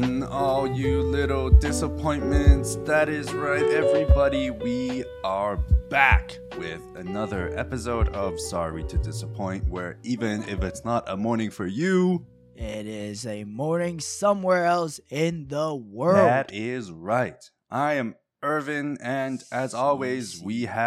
son. 0.00 0.22
All 0.24 0.66
you 0.70 1.00
little 1.02 1.48
disappointments. 1.50 2.76
That 2.84 3.08
is 3.08 3.32
right, 3.32 3.62
everybody. 3.62 4.50
We 4.50 5.04
are 5.24 5.56
back 5.88 6.36
with 6.58 6.82
another 6.96 7.56
episode 7.56 8.08
of 8.10 8.38
Sorry 8.38 8.84
to 8.84 8.98
Disappoint, 8.98 9.68
where 9.68 9.98
even 10.02 10.42
if 10.44 10.62
it's 10.62 10.84
not 10.84 11.08
a 11.08 11.16
morning 11.16 11.50
for 11.50 11.66
you, 11.66 12.26
It 12.54 12.86
is 12.86 13.26
a 13.26 13.44
morning 13.44 14.00
somewhere 14.00 14.64
else 14.66 15.00
in 15.10 15.48
the 15.48 15.74
world. 15.74 16.16
that 16.16 16.52
is 16.52 16.90
right. 16.90 17.42
I 17.70 17.94
am 17.94 18.16
Irvin, 18.42 18.98
and 19.02 19.42
as 19.52 19.72
always, 19.74 20.40
we 20.42 20.62
have 20.66 20.86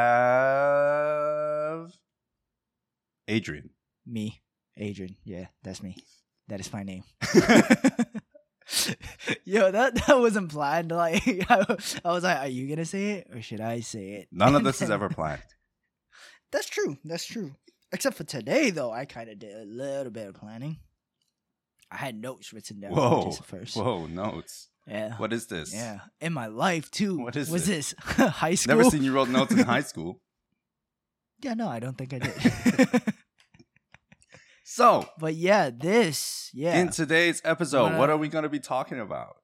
Adrian. 3.28 3.70
me, 4.06 4.42
Adrian. 4.78 5.16
Yeah, 5.24 5.48
that's 5.64 5.82
me. 5.84 5.96
That 6.48 6.60
is 6.60 6.72
my 6.74 6.84
name. 6.84 7.04
Yo, 9.46 9.72
that 9.72 9.96
that 9.96 10.20
wasn't 10.20 10.52
planned. 10.52 10.92
Like 10.92 11.24
I, 11.50 11.78
I 12.04 12.12
was 12.12 12.24
like, 12.24 12.38
are 12.38 12.48
you 12.48 12.68
gonna 12.68 12.86
say 12.86 13.12
it 13.12 13.28
or 13.34 13.42
should 13.42 13.62
I 13.62 13.82
say 13.82 14.12
it? 14.12 14.28
None 14.32 14.56
of 14.56 14.64
this 14.64 14.82
is 14.82 14.90
ever 14.90 15.10
planned. 15.10 15.42
That's 16.52 16.68
true. 16.68 16.98
That's 17.04 17.26
true. 17.26 17.56
Except 17.92 18.16
for 18.16 18.24
today, 18.24 18.70
though, 18.70 18.92
I 18.92 19.06
kind 19.06 19.30
of 19.30 19.40
did 19.40 19.56
a 19.56 19.66
little 19.66 20.12
bit 20.12 20.28
of 20.28 20.36
planning. 20.36 20.78
I 21.92 21.98
had 21.98 22.16
notes 22.16 22.54
written 22.54 22.80
down. 22.80 22.92
Whoa, 22.92 23.32
first. 23.32 23.76
whoa, 23.76 24.06
notes. 24.06 24.70
Yeah. 24.88 25.16
What 25.18 25.34
is 25.34 25.48
this? 25.48 25.74
Yeah, 25.74 26.00
in 26.22 26.34
my 26.34 26.48
life 26.48 26.90
too. 26.92 27.20
What 27.20 27.36
is 27.36 27.50
was 27.50 27.66
this? 27.66 27.94
High 28.00 28.56
school? 28.56 28.78
Never 28.78 28.90
seen 28.90 29.04
you 29.04 29.12
wrote 29.12 29.30
notes 29.30 29.52
in 29.52 29.60
high 29.60 29.82
school. 29.82 30.22
Yeah, 31.42 31.54
no, 31.54 31.68
I 31.68 31.80
don't 31.80 31.98
think 31.98 32.14
I 32.14 32.20
did. 32.20 33.14
So, 34.72 35.10
but 35.18 35.34
yeah, 35.34 35.72
this, 35.76 36.52
yeah, 36.54 36.80
in 36.80 36.90
today's 36.90 37.42
episode, 37.44 37.98
what 37.98 38.12
are 38.12 38.18
we 38.18 38.28
going 38.28 38.44
to 38.44 38.50
be 38.50 38.60
talking 38.60 39.00
about? 39.00 39.38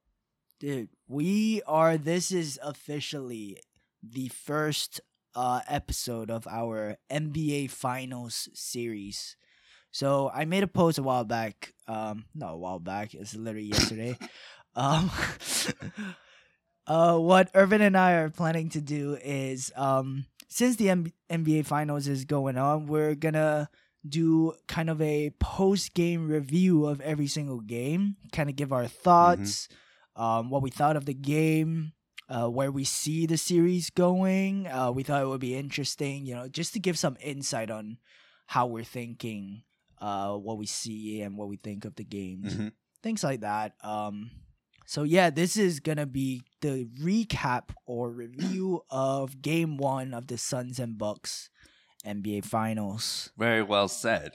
dude, 0.60 0.90
we 1.08 1.64
are. 1.66 1.98
This 1.98 2.32
is 2.32 2.60
officially 2.62 3.58
the 4.04 4.28
first 4.28 5.02
uh 5.34 5.62
episode 5.68 6.30
of 6.30 6.46
our 6.46 6.98
NBA 7.12 7.72
Finals 7.72 8.50
series. 8.54 9.36
So 9.90 10.30
I 10.32 10.46
made 10.46 10.62
a 10.62 10.68
post 10.68 11.00
a 11.00 11.04
while 11.04 11.24
back. 11.24 11.74
Um, 11.88 12.26
not 12.36 12.54
a 12.54 12.58
while 12.58 12.80
back. 12.80 13.16
It's 13.16 13.36
literally 13.36 13.70
yesterday. 13.70 14.20
um, 14.76 15.10
uh, 16.88 17.18
what 17.18 17.50
Irvin 17.56 17.82
and 17.82 17.98
I 17.98 18.12
are 18.14 18.30
planning 18.30 18.70
to 18.70 18.80
do 18.80 19.18
is 19.24 19.72
um, 19.76 20.28
since 20.50 20.76
the 20.76 20.92
M- 20.92 21.14
NBA 21.32 21.66
Finals 21.66 22.08
is 22.08 22.26
going 22.26 22.60
on, 22.60 22.86
we're 22.86 23.16
gonna 23.16 23.72
do 24.08 24.54
kind 24.68 24.90
of 24.90 25.02
a 25.02 25.32
post 25.40 25.94
game 25.94 26.28
review 26.28 26.86
of 26.86 27.02
every 27.02 27.28
single 27.28 27.60
game, 27.60 28.18
kind 28.32 28.50
of 28.50 28.56
give 28.56 28.72
our 28.74 28.88
thoughts, 28.88 29.68
um, 30.16 30.50
what 30.50 30.62
we 30.62 30.70
thought 30.70 30.96
of 30.96 31.06
the 31.06 31.14
game, 31.14 31.94
uh, 32.30 32.48
where 32.48 32.72
we 32.72 32.84
see 32.84 33.26
the 33.26 33.38
series 33.38 33.90
going. 33.90 34.68
Uh, 34.68 34.92
we 34.92 35.04
thought 35.04 35.22
it 35.22 35.28
would 35.28 35.40
be 35.42 35.56
interesting, 35.56 36.26
you 36.26 36.34
know, 36.36 36.48
just 36.48 36.74
to 36.74 36.80
give 36.80 36.98
some 36.98 37.18
insight 37.22 37.70
on 37.70 37.98
how 38.48 38.66
we're 38.68 38.84
thinking, 38.84 39.64
uh, 40.00 40.36
what 40.36 40.58
we 40.58 40.66
see, 40.66 41.22
and 41.22 41.38
what 41.38 41.48
we 41.50 41.58
think 41.58 41.86
of 41.86 41.96
the 41.96 42.04
games 42.04 42.54
Mhm. 42.56 42.72
things 43.02 43.24
like 43.24 43.42
that. 43.42 43.74
Um, 43.84 44.32
so 44.88 45.04
yeah, 45.04 45.30
this 45.32 45.58
is 45.58 45.80
gonna 45.80 46.06
be 46.06 46.44
the 46.62 46.86
recap 47.02 47.70
or 47.86 48.12
review 48.12 48.84
of 48.90 49.42
Game 49.42 49.78
One 49.78 50.14
of 50.14 50.28
the 50.28 50.38
Suns 50.38 50.80
and 50.80 50.98
Bucks 50.98 51.50
NBA 52.06 52.46
Finals. 52.46 53.30
Very 53.38 53.64
well 53.64 53.88
said. 53.88 54.34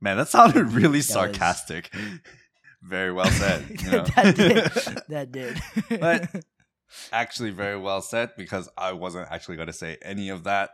Man, 0.00 0.16
that 0.16 0.28
sounded 0.28 0.72
really 0.72 0.84
That 0.84 0.98
was- 0.98 1.06
sarcastic. 1.06 1.90
very 2.82 3.12
well 3.12 3.30
said. 3.30 3.64
you 3.80 3.90
know. 3.90 4.04
that 4.04 4.36
did. 4.36 5.02
That 5.08 5.32
did. 5.32 5.60
But- 6.00 6.44
actually, 7.12 7.50
very 7.50 7.78
well 7.78 8.02
said 8.02 8.32
because 8.36 8.68
I 8.76 8.92
wasn't 8.92 9.30
actually 9.30 9.56
going 9.56 9.68
to 9.68 9.72
say 9.72 9.98
any 10.02 10.28
of 10.28 10.44
that. 10.44 10.70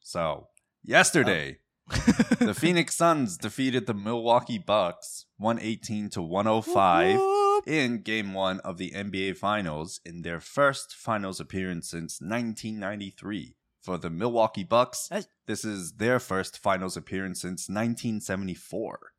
So, 0.00 0.48
yesterday, 0.84 1.58
oh. 1.90 1.96
the 2.38 2.54
Phoenix 2.54 2.96
Suns 2.96 3.36
defeated 3.36 3.86
the 3.86 3.94
Milwaukee 3.94 4.58
Bucks 4.58 5.26
118 5.38 6.08
to 6.10 6.22
105 6.22 7.18
Whoop. 7.18 7.68
in 7.68 8.02
game 8.02 8.32
one 8.32 8.60
of 8.60 8.78
the 8.78 8.92
NBA 8.92 9.36
Finals 9.36 10.00
in 10.04 10.22
their 10.22 10.40
first 10.40 10.94
finals 10.94 11.40
appearance 11.40 11.90
since 11.90 12.20
1993. 12.20 13.56
For 13.80 13.96
the 13.98 14.10
Milwaukee 14.10 14.64
Bucks, 14.64 15.08
That's- 15.08 15.28
this 15.46 15.64
is 15.64 15.92
their 15.94 16.20
first 16.20 16.58
finals 16.58 16.96
appearance 16.96 17.40
since 17.40 17.68
1974. 17.68 19.12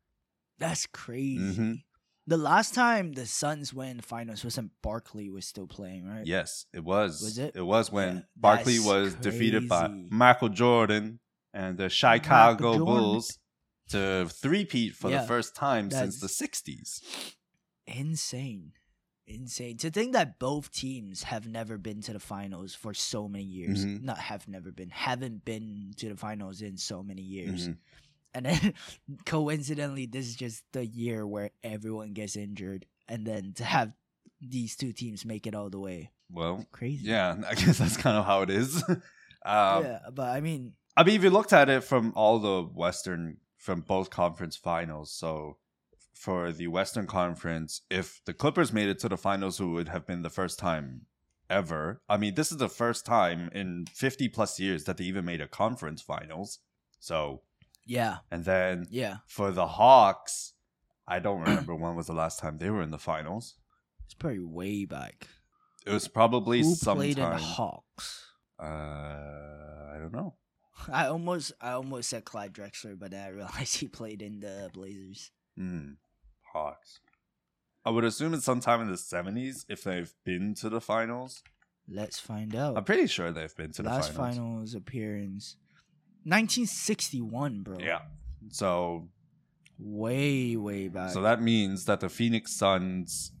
That's 0.58 0.86
crazy. 0.86 1.38
Mhm. 1.60 1.82
The 2.26 2.36
last 2.36 2.72
time 2.72 3.14
the 3.14 3.26
Suns 3.26 3.74
win 3.74 4.00
finals 4.00 4.44
wasn't 4.44 4.70
Barkley 4.80 5.28
was 5.28 5.44
still 5.44 5.66
playing, 5.66 6.06
right? 6.06 6.24
Yes, 6.24 6.66
it 6.72 6.84
was. 6.84 7.20
Was 7.20 7.38
it? 7.38 7.56
It 7.56 7.62
was 7.62 7.90
when 7.90 8.16
Yeah, 8.18 8.22
Barkley 8.36 8.78
was 8.78 9.14
defeated 9.16 9.68
by. 9.68 9.88
Michael 9.88 10.48
Jordan 10.48 11.18
and 11.52 11.76
the 11.76 11.88
Chicago 11.88 12.78
Bulls 12.84 13.38
to 13.88 14.28
three-peat 14.28 14.94
for 14.94 15.10
the 15.10 15.26
first 15.26 15.56
time 15.56 15.90
since 15.90 16.20
the 16.20 16.28
60s. 16.28 17.02
Insane. 17.86 18.74
Insane. 19.34 19.76
To 19.78 19.90
think 19.90 20.12
that 20.12 20.38
both 20.38 20.70
teams 20.70 21.22
have 21.24 21.46
never 21.48 21.78
been 21.78 22.00
to 22.02 22.12
the 22.12 22.20
finals 22.20 22.74
for 22.74 22.92
so 22.94 23.28
many 23.28 23.44
years. 23.44 23.84
Mhm. 23.84 24.02
Not 24.02 24.18
have 24.18 24.46
never 24.48 24.70
been, 24.72 24.90
haven't 24.90 25.44
been 25.44 25.92
to 25.96 26.08
the 26.10 26.16
finals 26.16 26.60
in 26.62 26.76
so 26.76 27.02
many 27.02 27.22
years. 27.22 27.68
Mhm. 27.68 27.76
And 28.34 28.46
then 28.46 28.74
coincidentally, 29.26 30.06
this 30.06 30.26
is 30.26 30.36
just 30.36 30.64
the 30.72 30.84
year 30.86 31.26
where 31.26 31.50
everyone 31.62 32.12
gets 32.12 32.36
injured. 32.36 32.86
And 33.08 33.26
then 33.26 33.52
to 33.54 33.64
have 33.64 33.92
these 34.40 34.76
two 34.76 34.92
teams 34.92 35.24
make 35.24 35.46
it 35.46 35.54
all 35.54 35.70
the 35.70 35.78
way. 35.80 36.10
Well, 36.30 36.66
Crazy. 36.72 37.08
yeah, 37.08 37.36
I 37.48 37.54
guess 37.54 37.78
that's 37.78 37.96
kind 37.96 38.16
of 38.16 38.24
how 38.24 38.42
it 38.42 38.50
is. 38.50 38.82
um, 38.88 39.84
yeah, 39.84 39.98
but 40.12 40.28
I 40.28 40.40
mean, 40.40 40.74
I 40.96 41.04
mean, 41.04 41.16
if 41.16 41.22
you 41.24 41.30
looked 41.30 41.52
at 41.52 41.68
it 41.70 41.84
from 41.84 42.12
all 42.16 42.38
the 42.38 42.62
Western, 42.64 43.38
from 43.56 43.80
both 43.80 44.10
conference 44.10 44.56
finals, 44.56 45.10
so 45.12 45.56
for 46.12 46.52
the 46.52 46.68
Western 46.68 47.06
Conference, 47.06 47.82
if 47.90 48.20
the 48.24 48.34
Clippers 48.34 48.72
made 48.72 48.88
it 48.88 48.98
to 49.00 49.08
the 49.08 49.16
finals, 49.16 49.60
it 49.60 49.64
would 49.64 49.88
have 49.88 50.06
been 50.06 50.22
the 50.22 50.30
first 50.30 50.58
time 50.58 51.06
ever. 51.48 52.02
I 52.08 52.16
mean, 52.16 52.34
this 52.34 52.52
is 52.52 52.58
the 52.58 52.68
first 52.68 53.04
time 53.04 53.50
in 53.52 53.86
50 53.92 54.28
plus 54.28 54.58
years 54.58 54.84
that 54.84 54.96
they 54.96 55.04
even 55.04 55.24
made 55.24 55.40
a 55.40 55.48
conference 55.48 56.02
finals. 56.02 56.58
So, 56.98 57.42
yeah, 57.86 58.18
and 58.30 58.44
then 58.44 58.86
yeah. 58.90 59.18
for 59.26 59.50
the 59.50 59.66
Hawks, 59.66 60.52
I 61.06 61.18
don't 61.18 61.40
remember 61.40 61.74
when 61.74 61.96
was 61.96 62.06
the 62.06 62.12
last 62.12 62.38
time 62.38 62.58
they 62.58 62.70
were 62.70 62.82
in 62.82 62.90
the 62.90 62.98
finals. 62.98 63.56
It's 64.04 64.14
probably 64.14 64.40
way 64.40 64.84
back. 64.84 65.28
It 65.86 65.92
was 65.92 66.06
probably 66.08 66.62
Who 66.62 66.74
sometime. 66.74 66.96
played 66.96 67.18
in 67.18 67.30
the 67.30 67.36
Hawks? 67.36 68.26
uh, 68.60 68.64
I 68.64 69.96
don't 69.98 70.12
know. 70.12 70.34
I 70.92 71.06
almost, 71.06 71.52
I 71.60 71.72
almost 71.72 72.08
said 72.08 72.24
Clyde 72.24 72.52
Drexler, 72.52 72.98
but 72.98 73.10
then 73.10 73.24
I 73.24 73.28
realized 73.30 73.78
he 73.78 73.88
played 73.88 74.22
in 74.22 74.40
the 74.40 74.70
Blazers. 74.72 75.30
Hmm. 75.56 75.92
Hawks. 76.52 77.00
I 77.84 77.90
would 77.90 78.04
assume 78.04 78.34
it's 78.34 78.44
sometime 78.44 78.80
in 78.80 78.88
the 78.90 78.96
seventies 78.96 79.64
if 79.68 79.82
they've 79.84 80.12
been 80.24 80.54
to 80.56 80.68
the 80.68 80.80
finals. 80.80 81.42
Let's 81.88 82.20
find 82.20 82.54
out. 82.54 82.76
I'm 82.76 82.84
pretty 82.84 83.06
sure 83.08 83.32
they've 83.32 83.54
been 83.56 83.72
to 83.72 83.82
the 83.82 83.88
Last 83.88 84.12
finals. 84.12 84.36
finals 84.36 84.74
appearance, 84.74 85.56
1961, 86.24 87.62
bro. 87.62 87.78
Yeah. 87.80 88.02
So 88.50 89.08
way 89.78 90.56
way 90.56 90.88
back. 90.88 91.10
so 91.10 91.22
that 91.22 91.42
means 91.42 91.86
that 91.86 92.00
the 92.00 92.08
Phoenix 92.08 92.52
Suns 92.54 93.32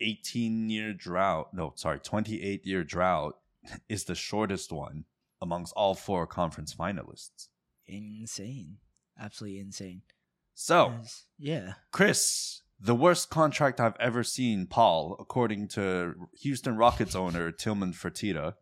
18 0.00 0.70
year 0.70 0.92
drought, 0.94 1.48
no, 1.52 1.72
sorry, 1.76 1.98
28 2.00 2.66
year 2.66 2.82
drought 2.84 3.36
is 3.88 4.04
the 4.04 4.14
shortest 4.14 4.72
one 4.72 5.04
amongst 5.40 5.72
all 5.74 5.94
four 5.94 6.26
conference 6.26 6.74
finalists. 6.74 7.48
insane, 7.86 8.78
absolutely 9.20 9.58
insane. 9.58 10.02
So, 10.54 10.94
yeah, 11.38 11.74
Chris, 11.92 12.62
the 12.78 12.94
worst 12.94 13.30
contract 13.30 13.80
I've 13.80 13.96
ever 13.98 14.22
seen, 14.22 14.66
Paul, 14.66 15.16
according 15.18 15.68
to 15.68 16.14
Houston 16.40 16.76
Rockets 16.76 17.14
owner 17.14 17.50
Tillman 17.52 17.92
Fertitta, 17.92 18.54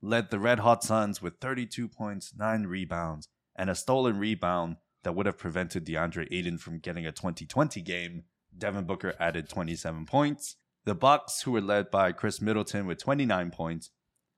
led 0.00 0.30
the 0.30 0.38
Red 0.38 0.60
Hot 0.60 0.84
Suns 0.84 1.20
with 1.20 1.38
32 1.40 1.88
points, 1.88 2.32
9 2.36 2.64
rebounds, 2.64 3.28
and 3.56 3.70
a 3.70 3.74
stolen 3.74 4.18
rebound 4.18 4.76
that 5.02 5.14
would 5.14 5.26
have 5.26 5.38
prevented 5.38 5.86
DeAndre 5.86 6.28
Ayton 6.30 6.58
from 6.58 6.78
getting 6.78 7.06
a 7.06 7.12
2020 7.12 7.80
game. 7.80 8.24
Devin 8.56 8.84
Booker 8.84 9.14
added 9.20 9.48
27 9.48 10.06
points. 10.06 10.56
The 10.84 10.94
Bucks, 10.94 11.42
who 11.42 11.52
were 11.52 11.60
led 11.60 11.90
by 11.90 12.12
Khris 12.12 12.40
Middleton 12.40 12.86
with 12.86 12.98
29 12.98 13.50
points, 13.50 13.90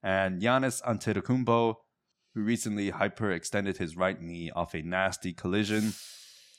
and 0.02 0.40
Giannis 0.40 0.82
Antetokounmpo, 0.82 1.74
who 2.34 2.42
recently 2.42 2.90
hyperextended 2.92 3.76
his 3.76 3.96
right 3.96 4.20
knee 4.20 4.50
off 4.50 4.74
a 4.74 4.82
nasty 4.82 5.32
collision, 5.32 5.92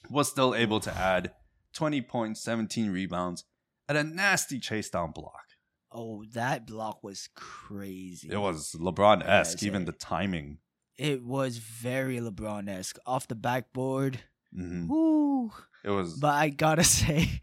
was 0.10 0.30
still 0.30 0.56
able 0.56 0.80
to 0.82 0.96
add 0.96 1.32
20 1.74 2.02
points, 2.02 2.42
17 2.42 2.92
rebounds, 2.92 3.46
and 3.88 3.98
a 3.98 4.04
nasty 4.04 4.60
chase 4.60 4.90
down 4.90 5.12
block. 5.12 5.44
Oh, 5.92 6.24
that 6.34 6.68
block 6.68 7.04
was 7.04 7.30
crazy. 7.36 8.30
It 8.32 8.38
was 8.38 8.76
LeBron 8.80 9.28
esque, 9.28 9.64
even 9.64 9.86
the 9.86 9.92
timing. 9.92 10.60
It 10.98 11.24
was 11.24 11.58
very 11.58 12.18
LeBron 12.20 12.70
esque 12.70 12.98
off 13.06 13.28
the 13.28 13.36
backboard. 13.36 14.20
hmm 14.54 14.88
Woo! 14.88 15.52
It 15.84 15.90
was 15.90 16.14
But 16.20 16.34
I 16.34 16.50
gotta 16.50 16.84
say, 17.00 17.42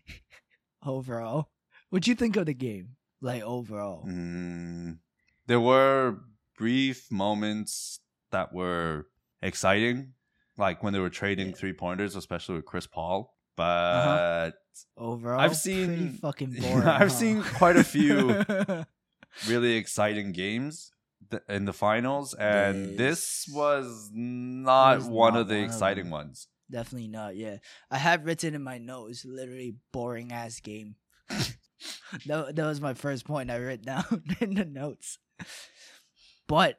overall, 0.84 1.48
What'd 1.90 2.08
you 2.08 2.14
think 2.14 2.36
of 2.36 2.46
the 2.46 2.54
game? 2.54 2.96
Like 3.20 3.42
overall. 3.42 4.04
Mm, 4.06 4.98
there 5.46 5.60
were 5.60 6.18
brief 6.58 7.10
moments 7.10 8.00
that 8.32 8.52
were 8.52 9.06
exciting, 9.40 10.12
like 10.58 10.82
when 10.82 10.92
they 10.92 10.98
were 11.00 11.10
trading 11.10 11.48
Yeah. 11.48 11.54
three 11.54 11.72
pointers, 11.72 12.16
especially 12.16 12.56
with 12.56 12.64
Chris 12.64 12.86
Paul. 12.86 13.34
But 13.56 13.62
Uh-huh. 13.64 14.50
Overall, 14.98 15.40
I've 15.40 15.50
pretty 15.52 15.86
seen- 15.86 16.12
fucking 16.20 16.52
boring. 16.60 16.86
I've 16.86 17.08
huh? 17.08 17.08
seen 17.08 17.42
quite 17.42 17.76
a 17.76 17.84
few 17.84 18.44
really 19.48 19.76
exciting 19.76 20.32
games 20.32 20.92
th- 21.30 21.42
in 21.48 21.64
the 21.64 21.72
finals, 21.72 22.34
and 22.34 22.98
this 22.98 23.44
This 23.46 23.54
was 23.54 24.10
not 24.12 24.98
was 24.98 25.06
one 25.08 25.32
not 25.34 25.40
of 25.40 25.48
the 25.48 25.54
one 25.56 25.64
exciting 25.64 26.04
them. 26.04 26.10
ones. 26.12 26.48
Definitely 26.70 27.08
not. 27.08 27.36
Yeah, 27.36 27.58
I 27.90 27.96
have 27.98 28.26
written 28.26 28.54
in 28.54 28.62
my 28.62 28.76
notes, 28.78 29.24
literally 29.24 29.76
boring 29.92 30.32
ass 30.32 30.60
game. 30.60 30.96
that, 31.30 32.56
that 32.56 32.66
was 32.66 32.80
my 32.80 32.92
first 32.94 33.24
point 33.24 33.50
I 33.50 33.58
wrote 33.58 33.82
down 33.82 34.24
in 34.40 34.54
the 34.54 34.64
notes. 34.64 35.18
But 36.48 36.78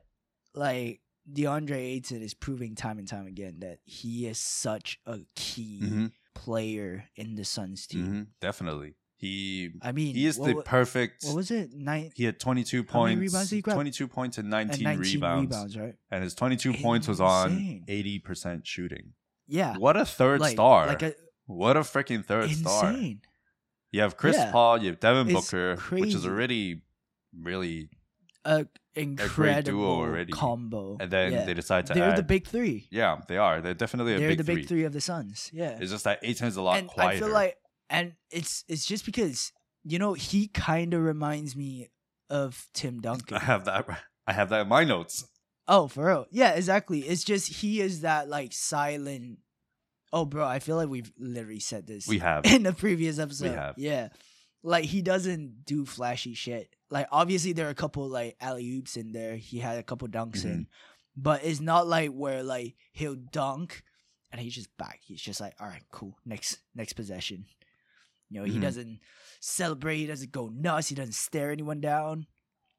like 0.53 1.01
DeAndre 1.31 1.75
Ayton 1.77 2.21
is 2.21 2.33
proving 2.33 2.75
time 2.75 2.97
and 2.99 3.07
time 3.07 3.27
again 3.27 3.57
that 3.59 3.79
he 3.83 4.27
is 4.27 4.37
such 4.37 4.99
a 5.05 5.19
key 5.35 5.79
Mhm, 5.83 6.11
player 6.33 7.05
in 7.15 7.35
the 7.35 7.43
Suns 7.43 7.85
team. 7.87 8.05
mhm, 8.05 8.27
definitely, 8.39 8.95
he 9.17 9.71
I 9.81 9.91
mean, 9.91 10.15
he 10.15 10.25
is 10.25 10.37
what, 10.37 10.47
the 10.55 10.61
perfect. 10.63 11.23
what 11.25 11.35
was 11.35 11.51
it? 11.51 11.73
Nine 11.73 12.11
he 12.15 12.23
had 12.23 12.39
22 12.39 12.83
points, 12.83 13.19
rebounds 13.19 13.49
did 13.49 13.55
he 13.57 13.61
grab? 13.61 13.75
22 13.75 14.07
points 14.07 14.37
and 14.37 14.45
and 14.45 14.69
19, 14.69 14.83
19 14.83 14.99
rebounds, 15.01 15.51
rebounds, 15.51 15.77
right? 15.77 15.95
and 16.11 16.23
his 16.23 16.33
22 16.35 16.73
points 16.75 17.07
was 17.07 17.19
on 17.19 17.83
80% 17.87 18.65
shooting. 18.65 19.13
Yeah, 19.47 19.75
What 19.77 19.95
a 19.97 20.05
third 20.05 20.41
like, 20.41 20.53
star! 20.53 20.87
like 20.87 21.01
a, 21.03 21.13
what 21.45 21.77
a 21.77 21.81
freaking 21.81 22.23
third 22.25 22.49
star! 22.51 22.93
You 23.91 24.01
have 24.01 24.17
Chris 24.17 24.35
Yeah. 24.35 24.51
Paul, 24.51 24.79
you 24.81 24.87
have 24.91 24.99
Devin 24.99 25.29
It's 25.29 25.33
Booker, 25.51 25.77
which 25.89 26.13
is 26.13 26.25
already 26.25 26.81
really, 27.33 27.89
A 28.45 28.67
incredible 28.97 29.85
already. 29.85 30.31
combo. 30.31 30.97
and 30.99 31.11
then 31.11 31.31
yeah. 31.31 31.45
they 31.45 31.53
decide 31.53 31.85
to 31.87 31.93
they're 31.93 32.11
add. 32.11 32.17
the 32.17 32.23
big 32.23 32.47
three. 32.47 32.87
yeah, 32.91 33.19
they 33.27 33.37
are. 33.37 33.61
They're 33.61 33.73
definitely 33.73 34.15
a 34.15 34.19
They're 34.19 34.29
big 34.29 34.37
the 34.39 34.43
big 34.43 34.67
three 34.67 34.83
of 34.83 34.93
the 34.93 35.01
Suns. 35.01 35.49
Yeah, 35.53 35.77
It's 35.79 35.91
just 35.91 36.03
that 36.05 36.19
Ayton's 36.23 36.57
a 36.57 36.61
lot 36.61 36.79
and 36.79 36.87
quieter. 36.87 37.11
I 37.11 37.19
feel 37.19 37.33
like, 37.33 37.57
and 37.89 38.13
it's 38.31 38.63
it's 38.67 38.85
just 38.85 39.05
because 39.05 39.51
you 39.83 39.99
know 39.99 40.13
he 40.13 40.47
kind 40.47 40.93
of 40.93 41.01
reminds 41.01 41.55
me 41.55 41.89
of 42.29 42.67
Tim 42.73 42.99
Duncan. 43.01 43.37
I 43.37 43.41
have 43.41 43.65
that. 43.65 43.87
I 44.25 44.33
have 44.33 44.49
that 44.49 44.61
in 44.61 44.67
my 44.67 44.83
notes. 44.83 45.25
oh, 45.67 45.87
for 45.87 46.07
real? 46.07 46.25
Yeah, 46.31 46.51
exactly. 46.51 46.99
It's 46.99 47.23
just 47.23 47.47
he 47.47 47.81
is 47.81 48.01
that 48.01 48.27
like 48.27 48.53
silent. 48.53 49.39
Oh, 50.13 50.25
bro, 50.25 50.45
I 50.45 50.59
feel 50.59 50.77
like 50.77 50.87
we've 50.87 51.11
literally 51.17 51.59
said 51.59 51.85
this. 51.85 52.07
We 52.07 52.19
have. 52.19 52.45
in 52.51 52.63
the 52.63 52.73
previous 52.73 53.19
episode. 53.19 53.49
We 53.49 53.55
have. 53.55 53.75
Yeah. 53.77 54.09
Like 54.63 54.85
he 54.85 55.01
doesn't 55.01 55.65
do 55.65 55.85
flashy 55.85 56.33
shit. 56.33 56.75
Like 56.89 57.07
obviously 57.11 57.53
there 57.53 57.67
are 57.67 57.71
a 57.71 57.75
couple 57.75 58.07
like 58.07 58.35
alley 58.41 58.69
oops 58.73 58.97
in 58.97 59.11
there. 59.11 59.35
He 59.35 59.59
had 59.59 59.77
a 59.77 59.83
couple 59.83 60.07
dunks 60.07 60.39
Mm-hmm. 60.39 60.47
in. 60.49 60.67
But 61.15 61.43
it's 61.43 61.59
not 61.59 61.87
like 61.87 62.11
where 62.11 62.43
like 62.43 62.75
he'll 62.91 63.15
dunk 63.15 63.83
and 64.31 64.39
he's 64.41 64.53
just 64.55 64.75
back. 64.77 64.99
He's 65.03 65.21
just 65.21 65.39
like, 65.41 65.55
all 65.59 65.67
right, 65.67 65.83
cool. 65.91 66.17
Next 66.25 66.59
next 66.75 66.93
possession. 66.93 67.45
You 68.29 68.39
know, 68.41 68.45
he 68.45 68.57
Mhm. 68.57 68.61
doesn't 68.61 68.99
celebrate, 69.39 69.97
he 69.97 70.05
doesn't 70.05 70.31
go 70.31 70.49
nuts, 70.49 70.89
he 70.89 70.95
doesn't 70.95 71.13
stare 71.13 71.51
anyone 71.51 71.79
down. 71.81 72.27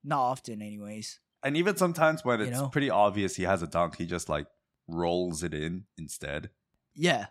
Not 0.05 0.21
often 0.21 0.61
anyways. 0.63 1.21
And 1.43 1.57
even 1.57 1.77
sometimes 1.77 2.25
when 2.25 2.41
You 2.41 2.47
it's 2.47 2.59
know? 2.59 2.69
pretty 2.69 2.91
obvious 2.91 3.37
he 3.37 3.45
has 3.45 3.63
a 3.63 3.67
dunk, 3.67 3.97
he 3.97 4.07
just 4.07 4.29
like 4.29 4.47
rolls 4.89 5.43
it 5.43 5.55
in 5.55 5.87
instead. 5.97 6.51
Yeah. 6.95 7.27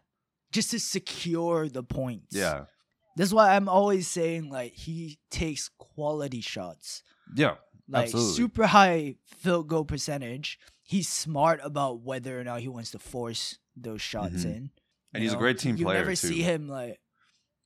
Just 0.51 0.71
to 0.71 0.79
secure 0.79 1.67
the 1.69 1.83
points. 1.83 2.35
Yeah. 2.35 2.65
That's 3.17 3.33
why 3.33 3.55
I'm 3.55 3.67
always 3.67 4.07
saying 4.07 4.49
like 4.49 4.73
he 4.73 5.19
takes 5.31 5.69
quality 5.77 6.41
shots. 6.41 7.03
Yeah. 7.35 7.55
like 7.89 8.05
Absolutely. 8.05 8.33
super 8.35 8.67
high 8.67 9.15
field 9.37 9.67
goal 9.67 9.85
percentage. 9.85 10.59
He's 10.83 11.07
smart 11.09 11.59
about 11.63 12.01
whether 12.01 12.39
or 12.39 12.43
not 12.43 12.59
he 12.61 12.67
wants 12.67 12.91
to 12.91 12.99
force 12.99 13.59
those 13.75 14.01
shots 14.01 14.43
Mhm. 14.43 14.45
in. 14.45 14.71
And 15.13 15.23
you 15.23 15.29
he's 15.29 15.33
a 15.33 15.37
great 15.37 15.57
team 15.57 15.77
you 15.77 15.85
player 15.85 15.99
never 15.99 16.11
too. 16.11 16.27
see 16.27 16.41
him 16.41 16.67
like 16.67 16.99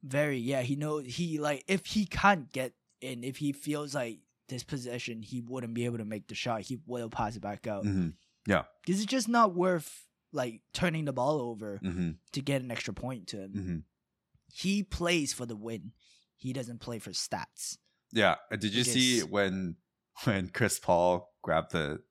very 0.03 0.37
yeah. 0.37 0.61
He 0.61 0.75
knows 0.75 1.05
he 1.05 1.39
like 1.39 1.63
if 1.67 1.85
he 1.85 2.05
can't 2.05 2.51
get 2.51 2.73
in, 3.01 3.23
if 3.23 3.37
he 3.37 3.51
feels 3.51 3.93
like 3.95 4.19
this 4.47 4.63
possession 4.63 5.21
he 5.23 5.41
wouldn't 5.41 5.73
be 5.73 5.85
able 5.85 5.97
to 5.97 6.05
make 6.05 6.27
the 6.27 6.35
shot, 6.35 6.61
he 6.61 6.79
will 6.85 7.09
pass 7.09 7.35
it 7.35 7.41
back 7.41 7.65
out. 7.67 7.83
hmm 7.83 8.09
Because 8.45 8.65
it's 9.01 9.05
just 9.05 9.27
not 9.27 9.53
worth 9.55 10.05
like 10.33 10.61
turning 10.73 11.05
the 11.05 11.13
ball 11.13 11.39
over 11.41 11.77
hmm 11.77 12.11
to 12.33 12.41
get 12.41 12.61
an 12.61 12.69
extra 12.71 12.93
point 12.93 13.27
to 13.27 13.37
him. 13.37 13.85
He 14.53 14.83
plays 14.83 15.33
for 15.33 15.45
the 15.45 15.55
win. 15.55 15.91
He 16.35 16.53
doesn't 16.53 16.79
play 16.79 16.99
for 16.99 17.11
stats. 17.11 17.77
Yeah. 18.11 18.35
Did 18.51 18.73
you 18.73 18.83
see 18.83 19.19
when 19.21 19.75
when 20.23 20.49
Chris 20.49 20.79
Paul 20.79 21.31
grabbed 21.41 21.71
the 21.71 22.01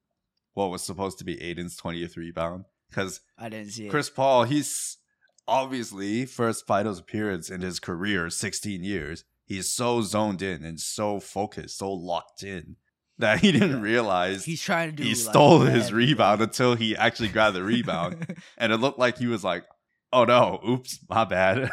what 0.54 0.70
was 0.70 0.82
supposed 0.82 1.18
to 1.18 1.24
be 1.24 1.40
Ayton's 1.42 1.76
20th 1.80 2.16
rebound? 2.16 2.64
Because 2.88 3.20
I 3.38 3.48
didn't 3.48 3.70
see 3.70 3.86
it. 3.86 3.90
Chris 3.90 4.10
Paul, 4.10 4.44
he's 4.44 4.98
obviously 5.46 6.26
first 6.26 6.66
finals 6.66 6.98
appearance 7.00 7.50
in 7.50 7.60
his 7.60 7.78
career, 7.80 8.30
16 8.30 8.82
years. 8.84 9.24
He's 9.44 9.72
so 9.72 10.00
zoned 10.02 10.42
in 10.42 10.64
and 10.64 10.78
so 10.78 11.18
focused, 11.20 11.78
so 11.78 11.92
locked 11.92 12.42
in 12.42 12.76
that 13.18 13.40
he 13.40 13.52
didn't 13.52 13.70
Yeah. 13.70 13.80
realize 13.82 14.44
He's 14.44 14.62
trying 14.62 14.90
to 14.90 14.96
do. 14.96 15.02
he 15.02 15.10
like, 15.10 15.18
stole 15.18 15.60
his 15.60 15.92
rebound 15.92 16.40
until 16.40 16.74
he 16.76 16.96
actually 16.96 17.28
grabbed 17.28 17.56
the 17.56 17.62
rebound. 17.62 18.34
and 18.58 18.72
it 18.72 18.78
looked 18.78 18.98
like 18.98 19.18
he 19.18 19.26
was 19.26 19.42
like, 19.44 19.64
oh 20.12 20.24
no, 20.24 20.60
oops, 20.68 20.98
my 21.08 21.24
bad. 21.24 21.70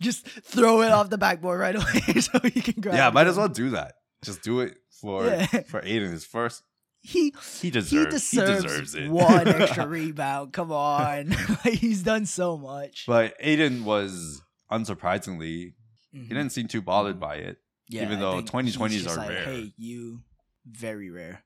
Just 0.00 0.26
throw 0.26 0.82
it 0.82 0.90
off 0.92 1.10
the 1.10 1.18
backboard 1.18 1.60
right 1.60 1.74
away 1.76 2.20
so 2.20 2.38
he 2.44 2.60
can 2.60 2.80
grab. 2.80 2.94
yeah, 2.94 3.08
it 3.08 3.14
might 3.14 3.26
as 3.26 3.36
well 3.36 3.48
do 3.48 3.70
that. 3.70 3.94
Just 4.24 4.42
do 4.42 4.60
it 4.60 4.74
for 5.00 5.26
Yeah. 5.26 5.46
for 5.68 5.80
Ayton 5.84 6.10
his 6.12 6.24
first. 6.24 6.62
He 7.00 7.32
He 7.60 7.68
he 7.68 7.70
deserves, 7.70 8.30
he 8.30 8.38
deserves, 8.38 8.62
deserves 8.62 8.94
it. 8.94 9.10
one 9.10 9.48
extra 9.62 9.86
rebound. 9.86 10.52
Come 10.52 10.70
on, 10.72 11.34
he's 11.64 12.02
done 12.02 12.26
so 12.26 12.56
much. 12.56 13.04
but 13.06 13.34
Ayton 13.40 13.84
was 13.84 14.40
unsurprisingly, 14.70 15.74
Mhm. 16.14 16.22
he 16.22 16.28
didn't 16.28 16.50
seem 16.50 16.68
too 16.68 16.80
bothered 16.82 17.18
by 17.18 17.36
it. 17.36 17.56
Yeah, 17.88 18.02
even 18.04 18.20
though 18.20 18.40
2020s 18.42 18.90
he's 18.90 19.06
are 19.08 19.16
like, 19.16 19.28
rare. 19.30 19.44
Hey, 19.44 19.72
you 19.76 20.22
very 20.64 21.10
rare. 21.10 21.42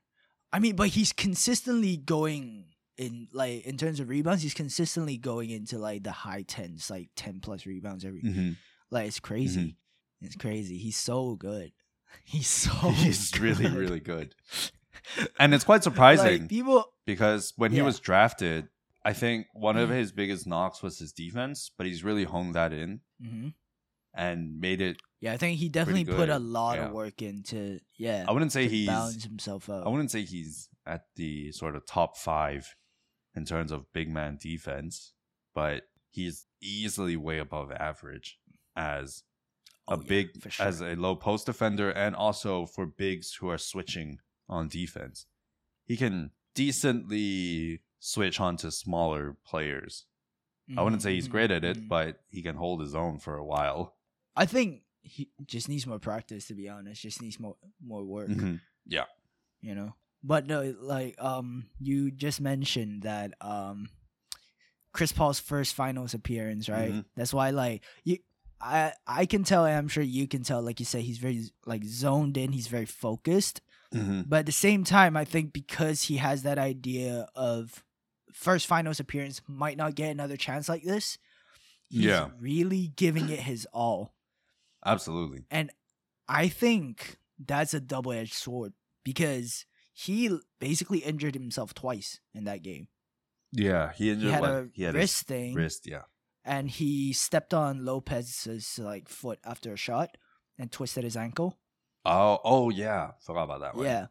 I 0.53 0.59
mean, 0.59 0.75
but 0.75 0.89
he's 0.89 1.11
consistently 1.11 1.97
going 1.97 2.66
in 2.97 3.27
like 3.33 3.65
in 3.65 3.77
terms 3.77 3.99
of 3.99 4.09
rebounds. 4.09 4.43
He's 4.43 4.53
consistently 4.53 5.17
going 5.17 5.49
into 5.49 5.77
like 5.77 6.03
the 6.03 6.11
high 6.11 6.43
tens, 6.43 6.89
like 6.89 7.09
ten 7.15 7.39
plus 7.39 7.65
rebounds 7.65 8.03
every. 8.05 8.21
Mm-hmm. 8.21 8.51
Like 8.91 9.07
it's 9.07 9.19
crazy. 9.19 9.77
It's 10.21 10.35
crazy. 10.35 10.77
He's 10.77 10.97
so 10.97 11.35
good. 11.35 11.71
He's 12.23 12.47
so. 12.47 12.71
He's 12.91 13.31
really, 13.39 13.63
good. 13.65 13.73
really 13.73 13.99
good. 13.99 14.35
And 15.39 15.53
it's 15.53 15.63
quite 15.63 15.83
surprising 15.83 16.41
Like, 16.41 16.49
people. 16.49 16.85
because 17.05 17.53
when 17.55 17.71
he 17.71 17.81
was 17.81 17.99
drafted, 17.99 18.67
I 19.05 19.13
think 19.13 19.47
one 19.53 19.77
of 19.77 19.89
Mhm. 19.89 19.95
his 19.97 20.11
biggest 20.11 20.47
knocks 20.47 20.81
was 20.83 20.99
his 20.99 21.13
defense, 21.13 21.71
but 21.77 21.85
he's 21.87 22.03
really 22.03 22.23
honed 22.25 22.55
that 22.55 22.73
in 22.73 23.01
Mhm. 23.23 23.53
and 24.13 24.59
made 24.59 24.81
it. 24.81 24.97
Yeah, 25.21 25.33
I 25.33 25.37
think 25.37 25.59
he 25.59 25.69
definitely 25.69 26.05
put 26.05 26.29
a 26.29 26.39
lot 26.39 26.77
yeah. 26.77 26.87
of 26.87 26.91
work 26.93 27.21
into. 27.21 27.79
Yeah, 27.97 28.25
I 28.27 28.31
wouldn't 28.31 28.51
say 28.51 28.67
he's. 28.67 28.87
balance 28.87 29.23
himself 29.23 29.69
out. 29.69 29.85
I 29.85 29.89
wouldn't 29.89 30.11
say 30.11 30.23
he's 30.23 30.69
at 30.85 31.03
the 31.15 31.51
sort 31.51 31.75
of 31.75 31.85
top 31.85 32.17
five 32.17 32.75
in 33.37 33.45
terms 33.45 33.71
of 33.71 33.91
big 33.93 34.09
man 34.09 34.37
defense, 34.41 35.13
but 35.53 35.83
he's 36.09 36.47
easily 36.61 37.15
way 37.15 37.37
above 37.37 37.71
average 37.71 38.39
as 38.75 39.23
a 39.87 39.93
Oh, 39.93 40.01
yeah, 40.01 40.07
big 40.09 40.27
sure. 40.51 40.65
as 40.65 40.81
a 40.81 40.95
low 40.95 41.15
post 41.15 41.45
defender 41.45 41.89
and 41.91 42.15
also 42.15 42.65
for 42.65 42.85
bigs 42.85 43.27
who 43.39 43.47
are 43.49 43.57
switching 43.57 44.19
on 44.49 44.67
defense. 44.67 45.27
He 45.85 45.95
can 45.97 46.31
decently 46.55 47.81
switch 47.99 48.39
onto 48.39 48.69
smaller 48.71 49.37
players. 49.45 50.05
I 50.77 50.81
wouldn't 50.81 51.01
say 51.01 51.13
he's 51.13 51.27
Mhm, 51.29 51.31
great 51.31 51.51
at 51.51 51.63
it, 51.63 51.77
mhm. 51.77 51.87
but 51.87 52.23
he 52.27 52.41
can 52.41 52.55
hold 52.57 52.81
his 52.81 52.93
own 52.93 53.19
for 53.19 53.37
a 53.37 53.45
while. 53.45 53.95
I 54.35 54.45
think 54.45 54.83
he 55.01 55.29
just 55.45 55.69
needs 55.69 55.87
more 55.87 55.99
practice. 55.99 56.47
To 56.47 56.53
be 56.55 56.67
honest, 56.67 57.01
just 57.01 57.21
needs 57.21 57.39
more 57.39 57.55
more 57.79 58.03
work. 58.03 58.27
Mhm. 58.29 58.59
You 59.61 59.73
know, 59.73 59.95
but 60.27 60.45
no, 60.47 60.75
like 60.81 61.15
um, 61.23 61.67
you 61.79 62.11
just 62.11 62.41
mentioned 62.41 63.03
that 63.03 63.33
um, 63.41 63.89
Chris 64.93 65.11
Paul's 65.11 65.39
first 65.39 65.73
finals 65.75 66.13
appearance, 66.13 66.67
right? 66.69 66.91
Mhm. 66.91 67.05
That's 67.15 67.33
why 67.33 67.51
like 67.51 67.83
you. 68.03 68.17
I 68.59 68.93
I 69.05 69.27
can 69.27 69.43
tell, 69.43 69.65
and 69.65 69.75
I'm 69.77 69.87
sure 69.87 70.01
you 70.03 70.27
can 70.27 70.41
tell. 70.43 70.63
Like 70.63 70.79
you 70.79 70.85
say, 70.85 71.01
he's 71.01 71.19
very 71.19 71.43
like 71.67 71.83
zoned 71.85 72.37
in. 72.37 72.51
He's 72.51 72.67
very 72.67 72.87
focused. 72.87 73.61
Mhm. 73.93 74.27
But 74.27 74.39
at 74.39 74.45
the 74.47 74.51
same 74.51 74.83
time, 74.83 75.15
I 75.15 75.25
think 75.25 75.53
because 75.53 76.03
he 76.03 76.17
has 76.17 76.41
that 76.43 76.57
idea 76.57 77.27
of 77.35 77.83
first 78.33 78.65
finals 78.65 78.99
appearance 78.99 79.41
might 79.47 79.77
not 79.77 79.93
get 79.95 80.09
another 80.11 80.37
chance 80.37 80.67
like 80.67 80.83
this, 80.83 81.19
he's 81.87 82.05
Yeah. 82.05 82.29
really 82.39 82.87
giving 82.95 83.29
it 83.29 83.39
his 83.41 83.67
all. 83.71 84.15
Absolutely. 84.83 85.45
And 85.51 85.69
I 86.27 86.47
think 86.49 87.17
that's 87.39 87.73
a 87.75 87.79
double 87.79 88.11
edged 88.11 88.33
sword 88.33 88.73
because 89.03 89.65
he 89.99 90.37
basically 90.59 90.99
injured 90.99 91.33
himself 91.33 91.73
twice 91.73 92.19
in 92.33 92.43
that 92.43 92.61
game. 92.61 92.87
Yeah, 93.51 93.93
he 93.93 94.05
He 94.05 94.11
injured 94.11 94.31
had 94.31 94.41
like, 94.41 94.51
a 94.51 94.69
he 94.73 94.83
had 94.83 94.93
wrist 94.93 95.25
thing, 95.25 95.55
wrist, 95.55 95.87
yeah. 95.87 96.03
and 96.45 96.69
he 96.69 97.13
stepped 97.13 97.53
on 97.53 97.83
Lopez's 97.83 98.77
like 98.77 99.09
foot 99.09 99.39
after 99.43 99.73
a 99.73 99.77
shot 99.77 100.17
and 100.59 100.71
twisted 100.71 101.03
his 101.03 101.17
ankle. 101.17 101.57
Oh, 102.05 102.39
oh 102.43 102.69
yeah, 102.69 103.11
forgot 103.21 103.43
about 103.45 103.61
that 103.61 103.75
one. 103.75 103.85
Yeah. 103.85 104.07